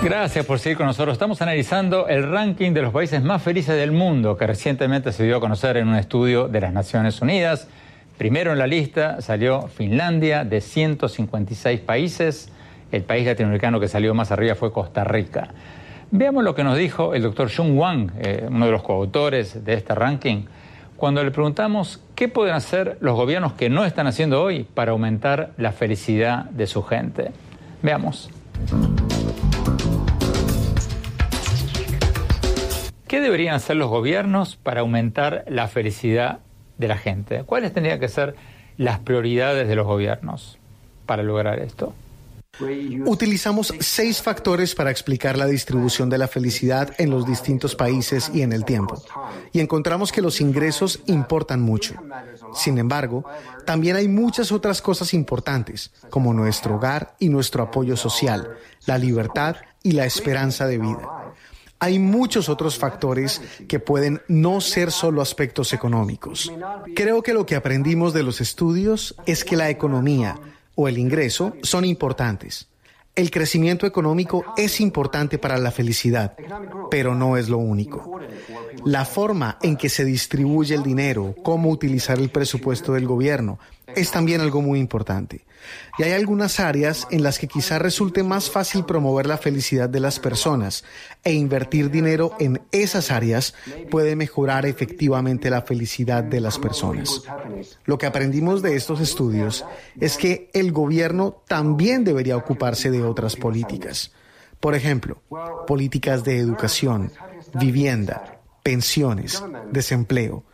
Gracias 0.02 0.44
por 0.44 0.58
seguir 0.58 0.76
con 0.76 0.86
nosotros. 0.86 1.12
Estamos 1.12 1.40
analizando 1.42 2.08
el 2.08 2.28
ranking 2.28 2.72
de 2.72 2.82
los 2.82 2.92
países 2.92 3.22
más 3.22 3.40
felices 3.40 3.76
del 3.76 3.92
mundo 3.92 4.36
que 4.36 4.48
recientemente 4.48 5.12
se 5.12 5.22
dio 5.22 5.36
a 5.36 5.40
conocer 5.40 5.76
en 5.76 5.86
un 5.86 5.94
estudio 5.94 6.48
de 6.48 6.60
las 6.60 6.72
Naciones 6.72 7.22
Unidas. 7.22 7.68
Primero 8.18 8.50
en 8.50 8.58
la 8.58 8.66
lista 8.66 9.20
salió 9.20 9.68
Finlandia 9.68 10.44
de 10.44 10.60
156 10.60 11.80
países. 11.80 12.50
El 12.90 13.04
país 13.04 13.24
latinoamericano 13.26 13.78
que 13.78 13.86
salió 13.86 14.12
más 14.12 14.32
arriba 14.32 14.56
fue 14.56 14.72
Costa 14.72 15.04
Rica. 15.04 15.50
Veamos 16.10 16.42
lo 16.42 16.56
que 16.56 16.64
nos 16.64 16.76
dijo 16.76 17.14
el 17.14 17.22
doctor 17.22 17.48
Jung 17.54 17.78
Wang, 17.78 18.10
eh, 18.18 18.48
uno 18.50 18.66
de 18.66 18.72
los 18.72 18.82
coautores 18.82 19.64
de 19.64 19.74
este 19.74 19.94
ranking, 19.94 20.46
cuando 20.96 21.22
le 21.22 21.30
preguntamos 21.30 22.02
qué 22.16 22.26
pueden 22.26 22.56
hacer 22.56 22.98
los 23.00 23.14
gobiernos 23.14 23.52
que 23.52 23.70
no 23.70 23.84
están 23.84 24.08
haciendo 24.08 24.42
hoy 24.42 24.64
para 24.64 24.90
aumentar 24.90 25.52
la 25.58 25.70
felicidad 25.70 26.46
de 26.46 26.66
su 26.66 26.82
gente. 26.82 27.30
Veamos. 27.82 28.30
¿Qué 33.12 33.20
deberían 33.20 33.54
hacer 33.54 33.76
los 33.76 33.90
gobiernos 33.90 34.56
para 34.56 34.80
aumentar 34.80 35.44
la 35.46 35.68
felicidad 35.68 36.38
de 36.78 36.88
la 36.88 36.96
gente? 36.96 37.44
¿Cuáles 37.44 37.74
tendrían 37.74 38.00
que 38.00 38.08
ser 38.08 38.34
las 38.78 39.00
prioridades 39.00 39.68
de 39.68 39.76
los 39.76 39.86
gobiernos 39.86 40.56
para 41.04 41.22
lograr 41.22 41.58
esto? 41.58 41.92
Utilizamos 43.04 43.74
seis 43.80 44.22
factores 44.22 44.74
para 44.74 44.90
explicar 44.90 45.36
la 45.36 45.44
distribución 45.44 46.08
de 46.08 46.16
la 46.16 46.26
felicidad 46.26 46.94
en 46.96 47.10
los 47.10 47.26
distintos 47.26 47.74
países 47.74 48.30
y 48.32 48.40
en 48.40 48.54
el 48.54 48.64
tiempo. 48.64 49.02
Y 49.52 49.60
encontramos 49.60 50.10
que 50.10 50.22
los 50.22 50.40
ingresos 50.40 51.00
importan 51.04 51.60
mucho. 51.60 51.92
Sin 52.54 52.78
embargo, 52.78 53.26
también 53.66 53.96
hay 53.96 54.08
muchas 54.08 54.52
otras 54.52 54.80
cosas 54.80 55.12
importantes, 55.12 55.90
como 56.08 56.32
nuestro 56.32 56.76
hogar 56.76 57.14
y 57.18 57.28
nuestro 57.28 57.62
apoyo 57.62 57.94
social, 57.94 58.56
la 58.86 58.96
libertad 58.96 59.56
y 59.82 59.92
la 59.92 60.06
esperanza 60.06 60.66
de 60.66 60.78
vida 60.78 61.21
hay 61.82 61.98
muchos 61.98 62.48
otros 62.48 62.78
factores 62.78 63.42
que 63.66 63.80
pueden 63.80 64.22
no 64.28 64.60
ser 64.60 64.92
solo 64.92 65.20
aspectos 65.20 65.72
económicos. 65.72 66.52
Creo 66.94 67.24
que 67.24 67.34
lo 67.34 67.44
que 67.44 67.56
aprendimos 67.56 68.14
de 68.14 68.22
los 68.22 68.40
estudios 68.40 69.16
es 69.26 69.42
que 69.42 69.56
la 69.56 69.68
economía 69.68 70.38
o 70.76 70.86
el 70.86 70.96
ingreso 70.96 71.54
son 71.64 71.84
importantes. 71.84 72.68
El 73.16 73.32
crecimiento 73.32 73.84
económico 73.84 74.44
es 74.56 74.80
importante 74.80 75.38
para 75.38 75.58
la 75.58 75.72
felicidad, 75.72 76.36
pero 76.88 77.16
no 77.16 77.36
es 77.36 77.48
lo 77.48 77.58
único. 77.58 78.20
La 78.84 79.04
forma 79.04 79.58
en 79.60 79.76
que 79.76 79.88
se 79.88 80.04
distribuye 80.04 80.76
el 80.76 80.84
dinero, 80.84 81.34
cómo 81.42 81.68
utilizar 81.68 82.16
el 82.20 82.30
presupuesto 82.30 82.92
del 82.92 83.08
gobierno, 83.08 83.58
es 83.96 84.10
también 84.10 84.40
algo 84.40 84.62
muy 84.62 84.78
importante. 84.78 85.44
Y 85.98 86.02
hay 86.02 86.12
algunas 86.12 86.58
áreas 86.60 87.06
en 87.10 87.22
las 87.22 87.38
que 87.38 87.46
quizá 87.46 87.78
resulte 87.78 88.22
más 88.22 88.50
fácil 88.50 88.84
promover 88.84 89.26
la 89.26 89.38
felicidad 89.38 89.88
de 89.88 90.00
las 90.00 90.18
personas 90.18 90.84
e 91.22 91.32
invertir 91.32 91.90
dinero 91.90 92.34
en 92.40 92.62
esas 92.72 93.10
áreas 93.10 93.54
puede 93.90 94.16
mejorar 94.16 94.66
efectivamente 94.66 95.50
la 95.50 95.62
felicidad 95.62 96.24
de 96.24 96.40
las 96.40 96.58
personas. 96.58 97.22
Lo 97.84 97.98
que 97.98 98.06
aprendimos 98.06 98.62
de 98.62 98.76
estos 98.76 99.00
estudios 99.00 99.64
es 100.00 100.16
que 100.16 100.50
el 100.52 100.72
gobierno 100.72 101.42
también 101.46 102.04
debería 102.04 102.36
ocuparse 102.36 102.90
de 102.90 103.02
otras 103.02 103.36
políticas. 103.36 104.12
Por 104.60 104.74
ejemplo, 104.74 105.22
políticas 105.66 106.24
de 106.24 106.38
educación, 106.38 107.12
vivienda, 107.54 108.40
pensiones, 108.62 109.42
desempleo 109.70 110.44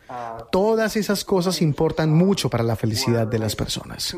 Todas 0.51 0.97
esas 0.97 1.25
cosas 1.25 1.61
importan 1.61 2.11
mucho 2.11 2.49
para 2.49 2.65
la 2.65 2.77
felicidad 2.77 3.27
de 3.27 3.39
las 3.39 3.55
personas. 3.55 4.15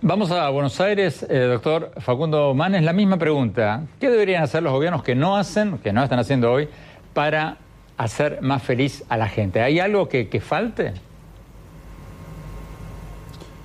Vamos 0.00 0.30
a 0.30 0.48
Buenos 0.50 0.80
Aires, 0.80 1.26
eh, 1.28 1.38
doctor 1.40 1.92
Facundo 1.98 2.54
Manes, 2.54 2.82
la 2.82 2.92
misma 2.92 3.18
pregunta. 3.18 3.86
¿Qué 3.98 4.08
deberían 4.08 4.42
hacer 4.42 4.62
los 4.62 4.72
gobiernos 4.72 5.02
que 5.02 5.14
no 5.14 5.36
hacen, 5.36 5.78
que 5.78 5.92
no 5.92 6.02
están 6.02 6.18
haciendo 6.18 6.52
hoy, 6.52 6.68
para 7.14 7.58
hacer 7.96 8.40
más 8.42 8.62
feliz 8.62 9.04
a 9.08 9.16
la 9.16 9.28
gente? 9.28 9.60
¿Hay 9.60 9.80
algo 9.80 10.08
que, 10.08 10.40
falte? 10.40 10.94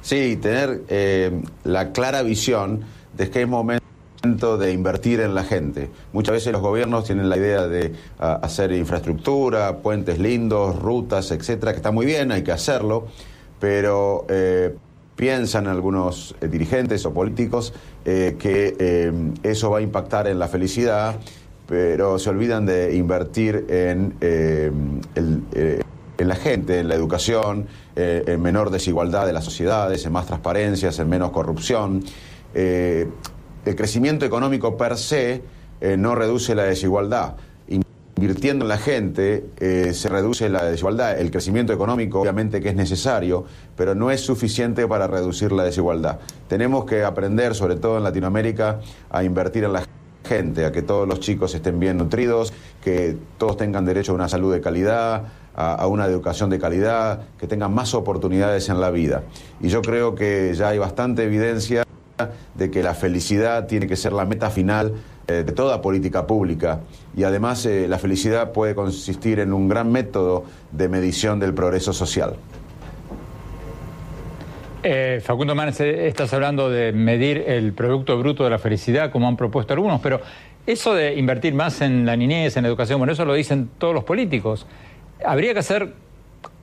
Sí, 0.02 0.38
tener 0.38 0.82
eh, 0.90 1.44
la 1.64 1.92
clara 1.92 2.24
visión 2.24 2.84
de 3.14 3.30
que 3.30 3.44
es 3.44 3.48
momento 3.48 3.84
de 4.24 4.72
invertir 4.72 5.20
en 5.20 5.36
la 5.36 5.44
gente. 5.44 5.90
Muchas 6.14 6.32
veces 6.36 6.54
los 6.54 6.62
gobiernos 6.62 7.04
tienen 7.04 7.28
la 7.28 7.36
idea 7.36 7.68
de 7.68 7.92
ah, 8.20 8.40
hacer 8.42 8.72
infraestructura, 8.72 9.80
puentes 9.80 10.18
lindos, 10.18 10.80
rutas, 10.80 11.30
etcétera, 11.32 11.74
que 11.74 11.78
está 11.80 11.92
muy 11.92 12.06
bien, 12.06 12.32
hay 12.32 12.42
que 12.42 12.54
hacerlo, 12.54 13.08
pero 13.60 14.26
eh, 14.30 14.78
piensan 15.18 15.68
algunos 15.68 16.36
eh, 16.40 16.48
dirigentes 16.48 17.06
o 17.06 17.14
políticos 17.14 17.74
eh, 18.06 18.38
que 18.40 19.12
eso 19.44 19.70
va 19.70 19.80
a 19.80 19.82
impactar 19.82 20.28
en 20.28 20.40
la 20.40 20.48
felicidad, 20.48 21.18
pero 21.68 22.18
se 22.18 22.30
olvidan 22.30 22.66
de 22.66 22.96
invertir 22.96 23.66
en, 23.68 24.16
en 24.22 25.02
la 26.18 26.36
gente, 26.36 26.80
en 26.80 26.88
la 26.88 26.96
educación, 26.96 27.68
en 27.98 28.42
menor 28.42 28.70
desigualdad 28.70 29.26
de 29.26 29.34
las 29.34 29.44
sociedades, 29.44 30.06
en 30.06 30.14
más 30.14 30.28
transparencias, 30.28 30.98
en 31.00 31.10
menos 31.10 31.32
corrupción. 31.32 32.06
El 33.66 33.76
crecimiento 33.76 34.26
económico 34.26 34.78
per 34.78 34.98
se 34.98 35.42
no 35.98 36.16
reduce 36.16 36.56
la 36.56 36.64
desigualdad 36.64 37.36
invirtiendo 38.24 38.64
en 38.64 38.70
la 38.70 38.78
gente 38.78 39.50
eh, 39.60 39.92
se 39.94 40.08
reduce 40.08 40.48
la 40.48 40.64
desigualdad. 40.64 41.20
El 41.20 41.32
crecimiento 41.32 41.74
económico 41.74 42.22
obviamente 42.22 42.62
que 42.62 42.70
es 42.70 42.76
necesario, 42.76 43.46
pero 43.76 43.96
no 43.96 44.12
es 44.12 44.22
suficiente 44.22 44.88
para 44.88 45.08
reducir 45.08 45.52
la 45.52 45.64
desigualdad. 45.64 46.20
Tenemos 46.48 46.86
que 46.86 47.04
aprender, 47.04 47.56
sobre 47.56 47.76
todo 47.76 47.98
en 47.98 48.04
Latinoamérica, 48.04 48.80
a 49.10 49.24
invertir 49.24 49.64
en 49.64 49.74
la 49.74 49.84
gente, 50.24 50.66
a 50.66 50.72
que 50.72 50.82
todos 50.82 51.08
los 51.08 51.20
chicos 51.20 51.54
estén 51.54 51.80
bien 51.80 51.98
nutridos, 51.98 52.54
que 52.82 53.18
todos 53.38 53.58
tengan 53.58 53.84
derecho 53.84 54.14
a 54.14 54.16
una 54.16 54.30
salud 54.30 54.54
de 54.54 54.62
calidad, 54.62 55.24
a, 55.56 55.86
una 55.88 56.06
educación 56.06 56.50
de 56.50 56.60
calidad, 56.60 57.22
que 57.38 57.48
tengan 57.48 57.74
más 57.74 57.94
oportunidades 57.94 58.70
en 58.70 58.80
la 58.80 58.90
vida. 58.90 59.24
Y 59.60 59.68
yo 59.68 59.82
creo 59.82 60.16
que 60.16 60.54
ya 60.56 60.70
hay 60.70 60.78
bastante 60.78 61.24
evidencia 61.24 61.83
de 62.54 62.72
que 62.72 62.84
la 62.84 62.94
felicidad 62.94 63.66
tiene 63.68 63.88
que 63.88 63.96
ser 63.96 64.14
la 64.14 64.26
meta 64.26 64.50
final 64.50 64.94
eh, 65.28 65.44
de 65.46 65.52
toda 65.52 65.82
política 65.82 66.28
pública 66.28 66.82
y 67.16 67.24
además 67.24 67.66
eh, 67.66 67.88
la 67.88 67.98
felicidad 67.98 68.52
puede 68.52 68.76
consistir 68.76 69.40
en 69.40 69.54
un 69.54 69.68
gran 69.68 69.92
método 69.92 70.44
de 70.72 70.90
medición 70.90 71.40
del 71.40 71.54
progreso 71.54 71.94
social. 71.94 72.36
Eh, 74.84 75.22
Facundo 75.24 75.56
Manes, 75.56 75.80
estás 75.80 76.34
hablando 76.34 76.70
de 76.70 76.92
medir 76.92 77.38
el 77.48 77.72
Producto 77.72 78.18
Bruto 78.20 78.44
de 78.44 78.50
la 78.50 78.60
Felicidad, 78.60 79.12
como 79.12 79.30
han 79.30 79.38
propuesto 79.38 79.74
algunos, 79.74 80.02
pero 80.02 80.20
eso 80.68 80.94
de 80.94 81.16
invertir 81.16 81.54
más 81.54 81.80
en 81.82 82.06
la 82.06 82.18
niñez, 82.18 82.58
en 82.58 82.64
la 82.64 82.70
educación, 82.70 83.00
bueno, 83.00 83.14
eso 83.14 83.24
lo 83.24 83.34
dicen 83.34 83.70
todos 83.78 83.94
los 83.94 84.04
políticos. 84.04 84.68
¿Habría 85.26 85.54
que 85.54 85.60
hacer 85.60 85.94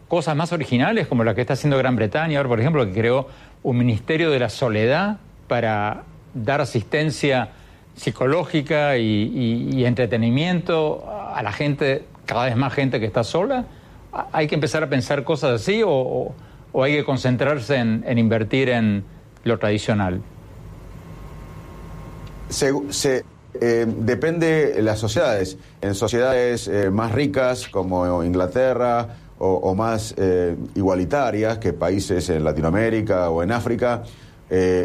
cosas 0.06 0.36
más 0.36 0.52
originales, 0.52 1.06
como 1.06 1.24
la 1.24 1.34
que 1.34 1.40
está 1.40 1.54
haciendo 1.54 1.78
Gran 1.78 1.96
Bretaña, 1.96 2.38
ahora, 2.38 2.50
por 2.50 2.60
ejemplo, 2.60 2.84
que 2.84 2.92
creó 2.92 3.26
un 3.62 3.78
Ministerio 3.78 4.30
de 4.30 4.38
la 4.38 4.50
Soledad 4.50 5.18
para 5.50 6.04
dar 6.32 6.60
asistencia 6.60 7.48
psicológica 7.96 8.96
y, 8.98 9.84
entretenimiento 9.84 11.04
a 11.34 11.42
la 11.42 11.50
gente, 11.50 12.04
cada 12.24 12.44
vez 12.44 12.56
más 12.56 12.72
gente 12.72 13.00
que 13.00 13.06
está 13.06 13.24
sola? 13.24 13.64
¿Hay 14.30 14.46
que 14.46 14.54
empezar 14.54 14.84
a 14.84 14.88
pensar 14.88 15.24
cosas 15.24 15.60
así 15.60 15.82
o, 15.84 16.32
hay 16.80 16.98
que 16.98 17.04
concentrarse 17.04 17.74
en, 17.78 18.16
invertir 18.16 18.68
en 18.68 19.02
lo 19.42 19.58
tradicional? 19.58 20.20
Se, 22.48 23.24
eh, 23.60 23.86
depende 23.88 24.74
de 24.74 24.82
las 24.82 25.00
sociedades. 25.00 25.58
En 25.80 25.96
sociedades 25.96 26.68
eh, 26.68 26.92
más 26.92 27.10
ricas 27.10 27.66
como 27.66 28.22
Inglaterra 28.22 29.16
o, 29.38 29.74
más 29.74 30.14
eh, 30.16 30.54
igualitarias 30.76 31.58
que 31.58 31.72
países 31.72 32.28
en 32.28 32.44
Latinoamérica 32.44 33.30
o 33.30 33.42
en 33.42 33.50
África, 33.50 34.04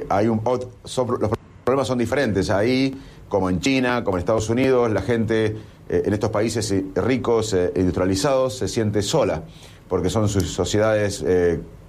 hay 0.09 0.27
un, 0.27 0.41
los 0.43 1.31
problemas 1.63 1.87
son 1.87 1.97
diferentes. 1.97 2.49
Ahí, 2.49 2.99
como 3.27 3.49
en 3.49 3.59
China, 3.59 4.03
como 4.03 4.17
en 4.17 4.19
Estados 4.19 4.49
Unidos, 4.49 4.91
la 4.91 5.01
gente 5.01 5.57
eh, 5.89 6.03
en 6.05 6.13
estos 6.13 6.29
países 6.29 6.71
eh, 6.71 6.85
ricos 6.95 7.53
e 7.53 7.71
industrializados 7.75 8.57
se 8.57 8.67
siente 8.67 9.01
sola, 9.01 9.43
porque 9.89 10.09
son 10.09 10.29
sus 10.29 10.51
sociedades 10.51 11.23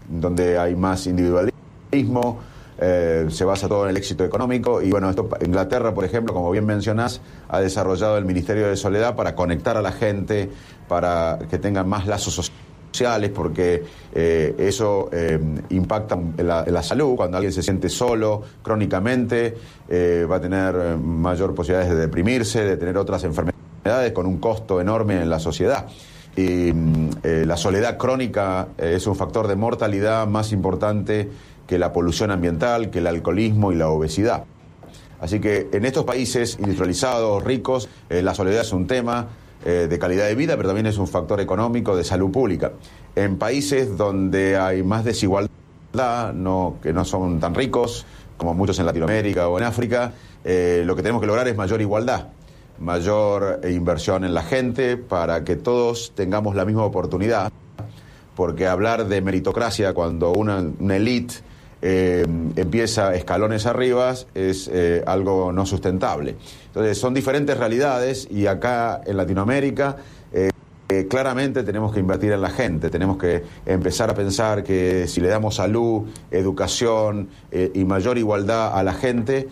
donde 0.09 0.59
hay 0.59 0.77
más 0.77 1.07
individualismo, 1.07 2.41
se 2.79 3.45
basa 3.45 3.69
todo 3.69 3.85
en 3.85 3.91
el 3.91 3.97
éxito 3.97 4.25
económico 4.25 4.83
y 4.83 4.91
bueno, 4.91 5.09
esto, 5.09 5.29
Inglaterra, 5.45 5.95
por 5.95 6.05
ejemplo, 6.05 6.35
como 6.35 6.51
bien 6.51 6.67
mencionás, 6.67 7.21
ha 7.49 7.61
desarrollado 7.61 8.19
el 8.19 8.25
Ministerio 8.27 8.69
de 8.69 8.77
Soledad 8.77 9.17
para 9.17 9.35
conectar 9.35 9.77
a 9.77 9.83
la 9.83 9.93
gente, 9.93 10.51
para 10.89 11.39
que 11.51 11.59
tengan 11.59 11.89
más 11.89 12.07
lazos 12.07 12.35
sociales 12.35 12.66
porque 13.35 13.83
eh, 14.15 14.55
eso 14.59 15.11
eh, 15.13 15.39
impacta 15.71 16.15
en 16.15 16.47
la, 16.47 16.83
salud. 16.83 17.17
Cuando 17.17 17.37
alguien 17.37 17.53
se 17.53 17.63
siente 17.63 17.89
solo 17.89 18.43
crónicamente, 18.63 19.55
eh, 19.89 20.27
va 20.31 20.37
a 20.37 20.41
tener 20.41 20.97
mayor 20.97 21.55
posibilidades 21.55 21.91
de 21.91 22.01
deprimirse, 22.01 22.65
de 22.65 22.77
tener 22.77 22.97
otras 22.97 23.25
enfermedades 23.25 24.13
con 24.13 24.27
un 24.27 24.39
costo 24.39 24.81
enorme 24.81 25.21
en 25.21 25.29
la 25.29 25.39
sociedad. 25.39 25.87
Y 26.37 26.71
la 27.23 27.57
soledad 27.57 27.97
crónica 27.97 28.69
es 28.77 29.07
un 29.07 29.17
factor 29.17 29.49
de 29.49 29.57
mortalidad 29.57 30.27
más 30.27 30.53
importante 30.53 31.31
que 31.67 31.79
la 31.79 31.95
polución 31.95 32.31
ambiental, 32.31 32.91
que 32.91 32.99
el 32.99 33.07
alcoholismo 33.07 33.73
y 33.73 33.77
la 33.77 33.89
obesidad. 33.89 34.45
Así 35.19 35.41
que 35.41 35.69
en 35.73 35.87
estos 35.87 36.05
países 36.05 36.59
industrializados, 36.61 37.43
ricos, 37.43 37.89
la 38.11 38.35
soledad 38.35 38.61
es 38.61 38.73
un 38.75 38.87
tema 38.87 39.29
eh, 39.69 39.89
de 39.89 39.99
calidad 39.99 40.29
de 40.29 40.37
vida, 40.37 40.57
pero 40.57 40.69
también 40.69 40.87
es 40.87 40.97
un 40.97 41.09
factor 41.09 41.41
económico 41.41 41.97
de 41.97 42.05
salud 42.05 42.31
pública. 42.31 42.71
En 43.17 43.37
países 43.37 43.97
donde 43.97 44.57
hay 44.57 44.85
más 44.85 45.05
desigualdad, 45.05 46.33
no, 46.35 46.77
que 46.81 46.93
no 46.93 47.05
son 47.05 47.41
tan 47.41 47.53
ricos 47.53 48.07
como 48.37 48.55
muchos 48.55 48.79
en 48.79 48.87
Latinoamérica 48.87 49.49
o 49.49 49.59
en 49.59 49.65
África, 49.65 50.13
eh, 50.45 50.85
lo 50.87 50.95
que 50.95 51.03
tenemos 51.03 51.21
que 51.21 51.27
lograr 51.27 51.49
es 51.49 51.57
mayor 51.57 51.81
igualdad, 51.81 52.29
mayor 52.79 53.61
inversión 53.69 54.23
en 54.25 54.35
la 54.35 54.45
gente 54.45 54.97
para 54.97 55.43
que 55.43 55.57
todos 55.57 56.13
tengamos 56.15 56.55
la 56.55 56.65
misma 56.65 56.85
oportunidad, 56.85 57.51
porque 58.37 58.69
hablar 58.69 59.09
de 59.09 59.21
meritocracia 59.21 59.95
cuando 59.95 60.31
una, 60.31 60.65
una 60.79 60.95
élite 60.95 61.39
eh, 61.89 62.27
empieza 62.57 63.15
escalones 63.15 63.65
arriba 63.65 64.13
es 64.35 64.69
eh, 64.73 65.05
algo 65.07 65.53
no 65.53 65.65
sustentable. 65.67 66.35
Entonces 66.67 66.99
son 66.99 67.15
diferentes 67.15 67.57
realidades 67.57 68.27
y 68.29 68.49
acá 68.49 69.03
en 69.07 69.17
Latinoamérica 69.17 69.97
eh, 70.33 70.51
claramente 71.09 71.63
tenemos 71.63 71.95
que 71.95 72.01
invertir 72.01 72.33
en 72.33 72.43
la 72.43 72.51
gente, 72.51 72.91
tenemos 72.91 73.19
que 73.19 73.45
empezar 73.67 74.11
a 74.11 74.15
pensar 74.15 74.65
que 74.65 75.07
si 75.07 75.21
le 75.21 75.29
damos 75.29 75.55
salud, 75.55 76.09
educación 76.33 77.29
y 77.53 77.85
mayor 77.85 78.19
igualdad 78.19 78.77
a 78.77 78.83
la 78.83 78.95
gente, 78.95 79.49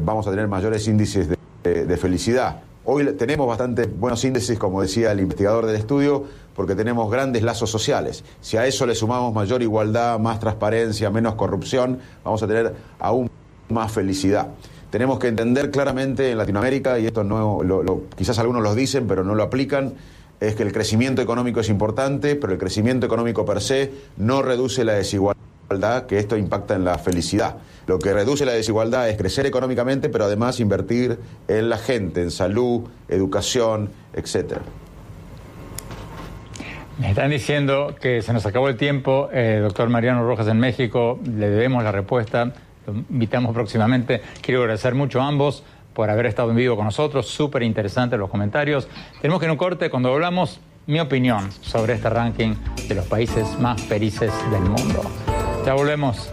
vamos 0.00 0.26
a 0.26 0.30
tener 0.30 0.46
mayores 0.46 0.86
índices 0.86 1.28
de 1.62 1.96
felicidad. 1.96 2.62
Hoy 2.84 3.04
tenemos 3.12 3.46
bastante 3.46 3.86
buenos 3.86 4.24
índices, 4.24 4.58
como 4.58 4.80
decía 4.80 5.12
el 5.12 5.20
investigador 5.20 5.66
del 5.66 5.76
estudio, 5.76 6.24
porque 6.54 6.74
tenemos 6.74 7.10
grandes 7.10 7.42
lazos 7.42 7.70
sociales. 7.70 8.24
Si 8.40 8.56
a 8.56 8.66
eso 8.66 8.86
le 8.86 8.94
sumamos 8.94 9.34
mayor 9.34 9.62
igualdad, 9.62 10.18
más 10.18 10.40
transparencia, 10.40 11.10
menos 11.10 11.34
corrupción, 11.34 11.98
vamos 12.24 12.42
a 12.42 12.46
tener 12.46 12.74
aún 12.98 13.30
más 13.68 13.92
felicidad. 13.92 14.48
Tenemos 14.90 15.18
que 15.18 15.28
entender 15.28 15.70
claramente 15.70 16.32
en 16.32 16.38
Latinoamérica, 16.38 16.98
y 16.98 17.06
esto 17.06 17.22
no, 17.22 17.60
quizás 18.16 18.38
algunos 18.40 18.62
lo 18.62 18.74
dicen, 18.74 19.06
pero 19.06 19.22
no 19.22 19.34
lo 19.36 19.44
aplican, 19.44 19.94
es 20.40 20.56
que 20.56 20.64
el 20.64 20.72
crecimiento 20.72 21.22
económico 21.22 21.60
es 21.60 21.68
importante, 21.68 22.34
pero 22.34 22.52
el 22.52 22.58
crecimiento 22.58 23.06
económico 23.06 23.44
per 23.44 23.60
se 23.60 23.92
no 24.16 24.42
reduce 24.42 24.84
la 24.84 24.94
desigualdad 24.94 26.06
que 26.08 26.18
esto 26.18 26.36
impacta 26.36 26.74
en 26.74 26.84
la 26.84 26.98
felicidad. 26.98 27.58
Lo 27.86 28.00
que 28.00 28.12
reduce 28.12 28.44
la 28.44 28.52
desigualdad 28.52 29.08
es 29.08 29.16
crecer 29.16 29.46
económicamente, 29.46 30.08
pero 30.08 30.24
además 30.24 30.58
invertir 30.58 31.18
en 31.46 31.68
la 31.68 31.78
gente, 31.78 32.22
en 32.22 32.32
salud, 32.32 32.82
educación, 33.08 33.90
etcétera. 34.12 34.62
Me 37.00 37.08
están 37.08 37.30
diciendo 37.30 37.94
que 37.98 38.20
se 38.20 38.34
nos 38.34 38.44
acabó 38.44 38.68
el 38.68 38.76
tiempo. 38.76 39.30
Eh, 39.32 39.60
doctor 39.62 39.88
Mariano 39.88 40.22
Rojas 40.22 40.46
en 40.48 40.60
México, 40.60 41.18
le 41.24 41.48
debemos 41.48 41.82
la 41.82 41.92
respuesta. 41.92 42.52
Lo 42.86 42.92
invitamos 42.92 43.54
próximamente. 43.54 44.20
Quiero 44.42 44.60
agradecer 44.60 44.94
mucho 44.94 45.22
a 45.22 45.26
ambos 45.26 45.64
por 45.94 46.10
haber 46.10 46.26
estado 46.26 46.50
en 46.50 46.56
vivo 46.56 46.76
con 46.76 46.84
nosotros. 46.84 47.26
Súper 47.26 47.62
interesantes 47.62 48.18
los 48.18 48.28
comentarios. 48.28 48.86
Tenemos 49.22 49.40
que 49.40 49.46
en 49.46 49.52
un 49.52 49.56
corte, 49.56 49.88
cuando 49.88 50.12
hablamos, 50.12 50.60
mi 50.86 51.00
opinión 51.00 51.50
sobre 51.62 51.94
este 51.94 52.10
ranking 52.10 52.54
de 52.86 52.94
los 52.94 53.06
países 53.06 53.58
más 53.58 53.80
felices 53.80 54.30
del 54.50 54.60
mundo. 54.60 55.00
Ya 55.64 55.72
volvemos. 55.72 56.30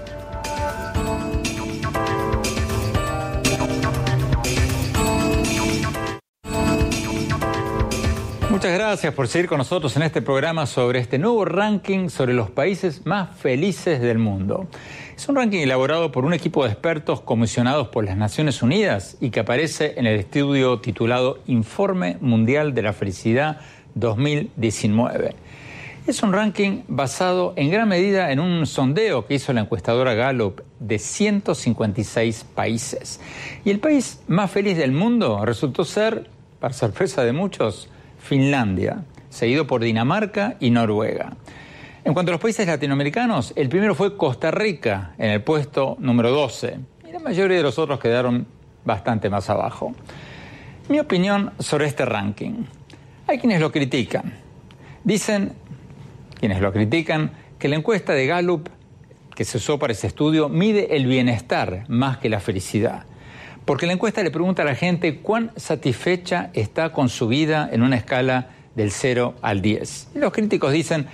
Muchas 8.57 8.73
gracias 8.73 9.13
por 9.13 9.27
seguir 9.27 9.47
con 9.47 9.59
nosotros 9.59 9.95
en 9.97 10.01
este 10.01 10.23
programa 10.23 10.65
sobre 10.65 10.97
este 10.97 11.19
nuevo 11.19 11.45
ranking 11.45 12.09
sobre 12.09 12.33
los 12.33 12.49
países 12.49 13.05
más 13.05 13.37
felices 13.37 14.01
del 14.01 14.17
mundo. 14.17 14.65
Es 15.15 15.29
un 15.29 15.35
ranking 15.35 15.59
elaborado 15.59 16.11
por 16.11 16.25
un 16.25 16.33
equipo 16.33 16.65
de 16.65 16.71
expertos 16.71 17.21
comisionados 17.21 17.89
por 17.89 18.03
las 18.03 18.17
Naciones 18.17 18.63
Unidas 18.63 19.15
y 19.21 19.29
que 19.29 19.41
aparece 19.41 19.93
en 19.97 20.07
el 20.07 20.19
estudio 20.19 20.79
titulado 20.79 21.37
Informe 21.45 22.17
Mundial 22.19 22.73
de 22.73 22.81
la 22.81 22.93
Felicidad 22.93 23.61
2019. 23.93 25.35
Es 26.07 26.23
un 26.23 26.33
ranking 26.33 26.81
basado 26.87 27.53
en 27.57 27.69
gran 27.69 27.87
medida 27.87 28.31
en 28.31 28.39
un 28.39 28.65
sondeo 28.65 29.27
que 29.27 29.35
hizo 29.35 29.53
la 29.53 29.61
encuestadora 29.61 30.15
Gallup 30.15 30.61
de 30.79 30.97
156 30.97 32.43
países. 32.55 33.19
Y 33.63 33.69
el 33.69 33.77
país 33.79 34.23
más 34.27 34.49
feliz 34.49 34.77
del 34.77 34.93
mundo 34.93 35.45
resultó 35.45 35.85
ser, 35.85 36.27
para 36.59 36.73
sorpresa 36.73 37.23
de 37.23 37.33
muchos, 37.33 37.91
Finlandia, 38.19 39.03
seguido 39.29 39.67
por 39.67 39.81
Dinamarca 39.81 40.55
y 40.59 40.69
Noruega. 40.69 41.35
En 42.03 42.13
cuanto 42.13 42.31
a 42.31 42.33
los 42.33 42.41
países 42.41 42.65
latinoamericanos, 42.65 43.53
el 43.55 43.69
primero 43.69 43.93
fue 43.93 44.15
Costa 44.15 44.51
Rica 44.51 45.13
en 45.17 45.31
el 45.31 45.43
puesto 45.43 45.97
número 45.99 46.31
12 46.31 46.79
y 47.07 47.11
la 47.11 47.19
mayoría 47.19 47.57
de 47.57 47.63
los 47.63 47.77
otros 47.77 47.99
quedaron 47.99 48.47
bastante 48.85 49.29
más 49.29 49.49
abajo. 49.49 49.93
Mi 50.89 50.99
opinión 50.99 51.51
sobre 51.59 51.87
este 51.87 52.05
ranking. 52.05 52.63
Hay 53.27 53.39
quienes 53.39 53.59
lo 53.59 53.71
critican. 53.71 54.33
Dicen, 55.03 55.53
quienes 56.39 56.61
lo 56.61 56.71
critican, 56.71 57.31
que 57.59 57.67
la 57.67 57.75
encuesta 57.75 58.13
de 58.13 58.25
Gallup 58.25 58.69
que 59.35 59.43
se 59.43 59.57
usó 59.57 59.77
para 59.77 59.93
ese 59.93 60.07
estudio 60.07 60.49
mide 60.49 60.95
el 60.95 61.05
bienestar 61.05 61.83
más 61.89 62.17
que 62.17 62.29
la 62.29 62.39
felicidad. 62.39 63.05
Porque 63.67 63.85
la 63.85 63.91
encuesta 63.91 64.23
le 64.23 64.31
pregunta 64.31 64.61
a 64.61 64.65
la 64.65 64.75
gente 64.75 65.17
cuán 65.17 65.51
satisfecha 65.57 66.51
está 66.53 66.93
con 66.93 67.09
su 67.09 67.27
vida 67.27 67.67
en 67.69 67.83
una 67.83 67.97
escala 67.97 68.47
del 68.75 68.91
0 68.91 69.35
al 69.41 69.61
10. 69.61 70.11
Y 70.15 70.19
los 70.19 70.31
críticos 70.31 70.71
dicen 70.71 71.07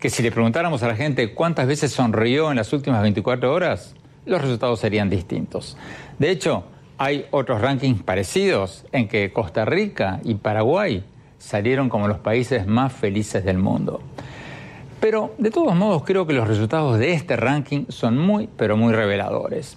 que 0.00 0.10
si 0.10 0.20
le 0.20 0.32
preguntáramos 0.32 0.82
a 0.82 0.88
la 0.88 0.96
gente 0.96 1.34
cuántas 1.34 1.68
veces 1.68 1.92
sonrió 1.92 2.50
en 2.50 2.56
las 2.56 2.72
últimas 2.72 3.00
24 3.02 3.54
horas, 3.54 3.94
los 4.26 4.42
resultados 4.42 4.80
serían 4.80 5.08
distintos. 5.08 5.76
De 6.18 6.32
hecho, 6.32 6.64
hay 6.98 7.26
otros 7.30 7.60
rankings 7.60 8.02
parecidos 8.02 8.86
en 8.90 9.06
que 9.06 9.32
Costa 9.32 9.64
Rica 9.64 10.18
y 10.24 10.34
Paraguay 10.34 11.04
salieron 11.38 11.88
como 11.88 12.08
los 12.08 12.18
países 12.18 12.66
más 12.66 12.92
felices 12.92 13.44
del 13.44 13.58
mundo. 13.58 14.02
Pero 14.98 15.32
de 15.38 15.52
todos 15.52 15.76
modos 15.76 16.02
creo 16.02 16.26
que 16.26 16.32
los 16.32 16.48
resultados 16.48 16.98
de 16.98 17.12
este 17.12 17.36
ranking 17.36 17.84
son 17.88 18.18
muy, 18.18 18.48
pero 18.56 18.76
muy 18.76 18.92
reveladores. 18.92 19.76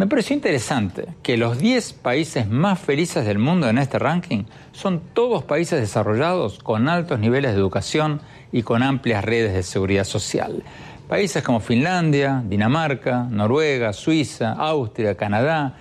Me 0.00 0.06
pareció 0.06 0.34
interesante 0.34 1.08
que 1.22 1.36
los 1.36 1.58
10 1.58 1.92
países 1.92 2.48
más 2.48 2.78
felices 2.78 3.26
del 3.26 3.38
mundo 3.38 3.68
en 3.68 3.76
este 3.76 3.98
ranking 3.98 4.44
son 4.72 5.02
todos 5.12 5.44
países 5.44 5.78
desarrollados 5.78 6.58
con 6.58 6.88
altos 6.88 7.20
niveles 7.20 7.52
de 7.52 7.58
educación 7.58 8.22
y 8.50 8.62
con 8.62 8.82
amplias 8.82 9.22
redes 9.22 9.52
de 9.52 9.62
seguridad 9.62 10.04
social. 10.04 10.62
Países 11.06 11.42
como 11.42 11.60
Finlandia, 11.60 12.42
Dinamarca, 12.46 13.24
Noruega, 13.24 13.92
Suiza, 13.92 14.52
Austria, 14.52 15.18
Canadá, 15.18 15.76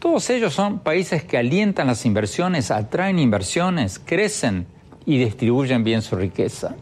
todos 0.00 0.28
ellos 0.30 0.52
son 0.52 0.80
países 0.80 1.22
que 1.22 1.38
alientan 1.38 1.86
las 1.86 2.04
inversiones, 2.04 2.72
atraen 2.72 3.20
inversiones, 3.20 4.00
crecen 4.00 4.66
y 5.04 5.18
distribuyen 5.18 5.84
bien 5.84 6.02
su 6.02 6.16
riqueza. 6.16 6.74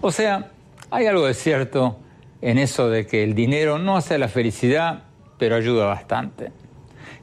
O 0.00 0.10
sea, 0.10 0.50
hay 0.90 1.04
algo 1.04 1.26
de 1.26 1.34
cierto 1.34 1.98
en 2.40 2.56
eso 2.56 2.88
de 2.88 3.06
que 3.06 3.22
el 3.22 3.34
dinero 3.34 3.78
no 3.78 3.98
hace 3.98 4.16
la 4.16 4.28
felicidad, 4.28 5.09
pero 5.40 5.56
ayuda 5.56 5.86
bastante. 5.86 6.52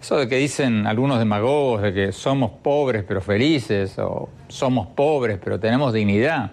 Eso 0.01 0.17
de 0.17 0.27
que 0.27 0.37
dicen 0.37 0.87
algunos 0.87 1.19
demagogos 1.19 1.83
de 1.83 1.93
que 1.93 2.11
somos 2.11 2.49
pobres 2.51 3.03
pero 3.07 3.21
felices 3.21 3.97
o 3.99 4.27
somos 4.47 4.87
pobres 4.87 5.39
pero 5.41 5.59
tenemos 5.59 5.93
dignidad, 5.93 6.51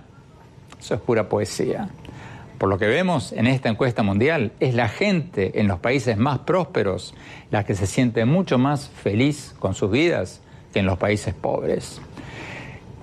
eso 0.78 0.94
es 0.94 1.00
pura 1.00 1.28
poesía. 1.28 1.88
Por 2.58 2.68
lo 2.68 2.78
que 2.78 2.86
vemos 2.86 3.32
en 3.32 3.46
esta 3.46 3.70
encuesta 3.70 4.02
mundial, 4.02 4.52
es 4.60 4.74
la 4.74 4.88
gente 4.88 5.58
en 5.58 5.66
los 5.66 5.80
países 5.80 6.18
más 6.18 6.40
prósperos 6.40 7.14
la 7.50 7.64
que 7.64 7.74
se 7.74 7.86
siente 7.86 8.26
mucho 8.26 8.58
más 8.58 8.88
feliz 8.88 9.54
con 9.58 9.74
sus 9.74 9.90
vidas 9.90 10.42
que 10.72 10.80
en 10.80 10.86
los 10.86 10.98
países 10.98 11.34
pobres. 11.34 12.00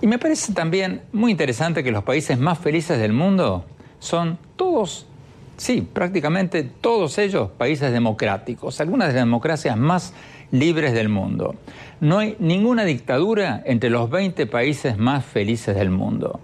Y 0.02 0.08
me 0.08 0.20
parece 0.20 0.54
también 0.54 1.02
muy 1.12 1.32
interesante 1.32 1.84
que 1.84 1.92
los 1.92 2.04
países 2.04 2.40
más 2.40 2.60
felices 2.60 3.00
del 3.00 3.14
mundo 3.14 3.66
son 4.00 4.38
todos, 4.56 5.08
sí, 5.62 5.88
prácticamente 5.94 6.64
todos 6.64 7.20
ellos 7.20 7.52
países 7.56 7.92
democráticos, 7.92 8.82
algunas 8.82 9.10
de 9.10 9.14
las 9.14 9.26
democracias 9.26 9.78
más 9.78 10.12
libres 10.50 10.94
del 10.94 11.08
mundo. 11.08 11.54
No 12.00 12.18
hay 12.18 12.36
ninguna 12.40 12.84
dictadura 12.84 13.62
entre 13.66 13.92
los 13.92 14.10
20 14.10 14.48
países 14.48 14.98
más 14.98 15.24
felices 15.24 15.76
del 15.76 15.92
mundo. 15.92 16.40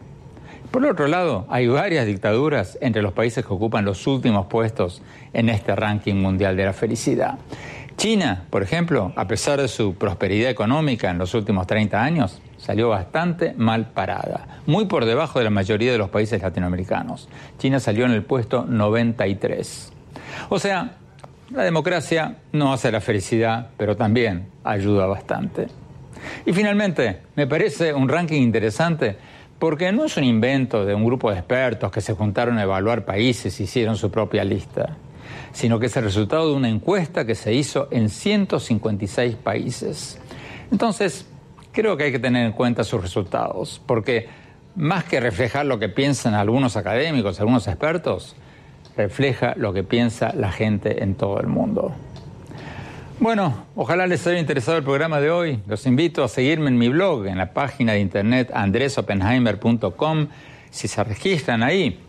Por 0.70 0.86
otro 0.86 1.07
lado, 1.07 1.47
hay 1.49 1.68
varias 1.68 2.05
dictaduras 2.05 2.78
entre 2.80 3.01
los 3.01 3.13
países 3.13 3.43
que 3.43 3.51
ocupan 3.51 3.86
los 3.86 4.05
últimos 4.05 4.45
puestos 4.45 5.01
en 5.34 5.49
este 5.49 5.76
ranking 5.76 6.15
mundial 6.15 6.55
de 6.55 6.65
la 6.65 6.74
felicidad. 6.74 7.39
China, 7.97 8.45
por 8.51 8.61
ejemplo, 8.61 9.13
a 9.15 9.28
pesar 9.28 9.59
de 9.59 9.68
su 9.68 9.95
prosperidad 9.95 10.51
económica 10.51 11.09
en 11.09 11.18
los 11.18 11.34
últimos 11.34 11.65
30 11.65 12.03
años, 12.03 12.39
salió 12.58 12.89
bastante 12.89 13.53
mal 13.58 13.91
parada, 13.91 14.62
muy 14.66 14.86
por 14.86 15.05
debajo 15.05 15.39
de 15.39 15.45
la 15.45 15.51
mayoría 15.51 15.91
de 15.91 15.97
los 15.97 16.10
países 16.10 16.41
latinoamericanos. 16.41 17.30
China 17.58 17.80
salió 17.80 18.05
en 18.05 18.12
el 18.12 18.24
puesto 18.24 18.66
93. 18.66 19.93
O 20.49 20.60
sea, 20.60 20.97
la 21.51 21.64
democracia 21.64 22.38
no 22.51 22.74
hace 22.74 22.91
la 22.91 22.99
felicidad, 22.99 23.70
pero 23.78 23.95
también 23.95 24.47
ayuda 24.64 25.05
bastante. 25.05 25.68
Y 26.45 26.53
finalmente, 26.53 27.22
me 27.36 27.47
parece 27.47 27.93
un 27.93 28.10
ranking 28.10 28.41
interesante 28.41 29.18
porque 29.60 29.91
no 29.91 30.05
es 30.05 30.18
un 30.18 30.24
invento 30.24 30.86
de 30.86 30.93
un 30.93 31.05
grupo 31.05 31.32
de 31.32 31.38
expertos 31.38 31.91
que 31.91 32.01
se 32.01 32.14
juntaron 32.14 32.58
a 32.58 32.64
evaluar 32.64 33.05
países 33.05 33.60
y 33.60 33.64
hicieron 33.64 33.95
su 33.95 34.12
propia 34.12 34.43
lista, 34.43 34.97
sino 35.51 35.80
que 35.80 35.88
es 35.88 35.97
el 35.97 36.03
resultado 36.03 36.49
de 36.49 36.55
una 36.55 36.70
encuesta 36.70 37.26
que 37.26 37.34
se 37.34 37.53
hizo 37.53 37.88
en 37.91 38.10
156 38.10 39.36
países. 39.36 40.20
Entonces, 40.72 41.26
creo 41.78 41.95
que 41.95 42.05
hay 42.05 42.11
que 42.11 42.17
tener 42.17 42.43
en 42.43 42.53
cuenta 42.53 42.84
sus 42.84 42.99
resultados, 42.99 43.80
porque 43.86 44.28
más 44.75 45.03
que 45.03 45.19
reflejar 45.19 45.67
lo 45.67 45.78
que 45.78 45.89
piensan 45.89 46.34
algunos 46.34 46.75
académicos, 46.75 47.39
algunos 47.39 47.67
expertos, 47.67 48.36
refleja 48.95 49.53
lo 49.55 49.73
que 49.73 49.84
piensa 49.84 50.34
la 50.34 50.51
gente 50.51 51.03
en 51.03 51.13
todo 51.13 51.39
el 51.39 51.45
mundo. 51.45 51.93
Bueno, 53.19 53.65
ojalá 53.75 54.07
les 54.07 54.25
haya 54.25 54.39
interesado 54.39 54.80
el 54.80 54.84
programa 54.84 55.19
de 55.19 55.30
hoy. 55.30 55.59
Los 55.67 55.86
invito 55.86 56.23
a 56.23 56.28
seguirme 56.28 56.69
en 56.69 56.80
mi 56.80 56.89
blog, 56.89 57.28
en 57.28 57.38
la 57.38 57.53
página 57.53 57.93
de 57.93 57.99
internet 57.99 58.49
andresopenheimer.com. 58.55 60.30
Si 60.71 60.88
se 60.88 61.03
registran 61.03 61.61
ahí, 61.61 61.99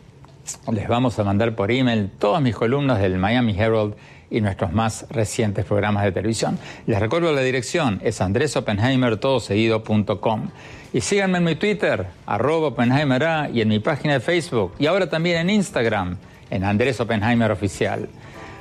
les 0.73 0.89
vamos 0.89 1.19
a 1.19 1.25
mandar 1.25 1.55
por 1.55 1.71
email 1.71 2.09
todas 2.19 2.41
mis 2.41 2.57
columnas 2.57 3.01
del 3.01 3.19
Miami 3.19 3.55
Herald 3.59 3.97
y 4.31 4.41
nuestros 4.41 4.73
más 4.73 5.07
recientes 5.11 5.65
programas 5.65 6.05
de 6.05 6.13
televisión. 6.13 6.57
Les 6.87 7.01
recuerdo 7.01 7.33
la 7.33 7.43
dirección, 7.43 8.01
es 8.03 8.21
andresopenheimer.com. 8.21 10.51
Y 10.93 11.01
síganme 11.01 11.39
en 11.39 11.45
mi 11.45 11.55
Twitter, 11.55 12.07
arroba 12.27 12.69
Oppenheimer 12.69 13.51
y 13.53 13.61
en 13.61 13.69
mi 13.69 13.79
página 13.79 14.15
de 14.15 14.21
Facebook, 14.21 14.73
y 14.79 14.87
ahora 14.87 15.11
también 15.11 15.39
en 15.39 15.51
Instagram, 15.51 16.17
en 16.51 16.65
Andrés 16.65 16.99
Oppenheimer 17.01 17.51
Oficial. 17.51 18.09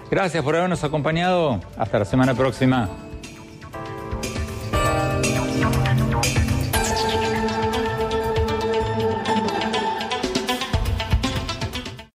Gracias 0.10 0.44
por 0.44 0.56
habernos 0.56 0.84
acompañado. 0.84 1.62
Hasta 1.78 2.00
la 2.00 2.06
semana 2.06 2.34
próxima. 2.34 3.07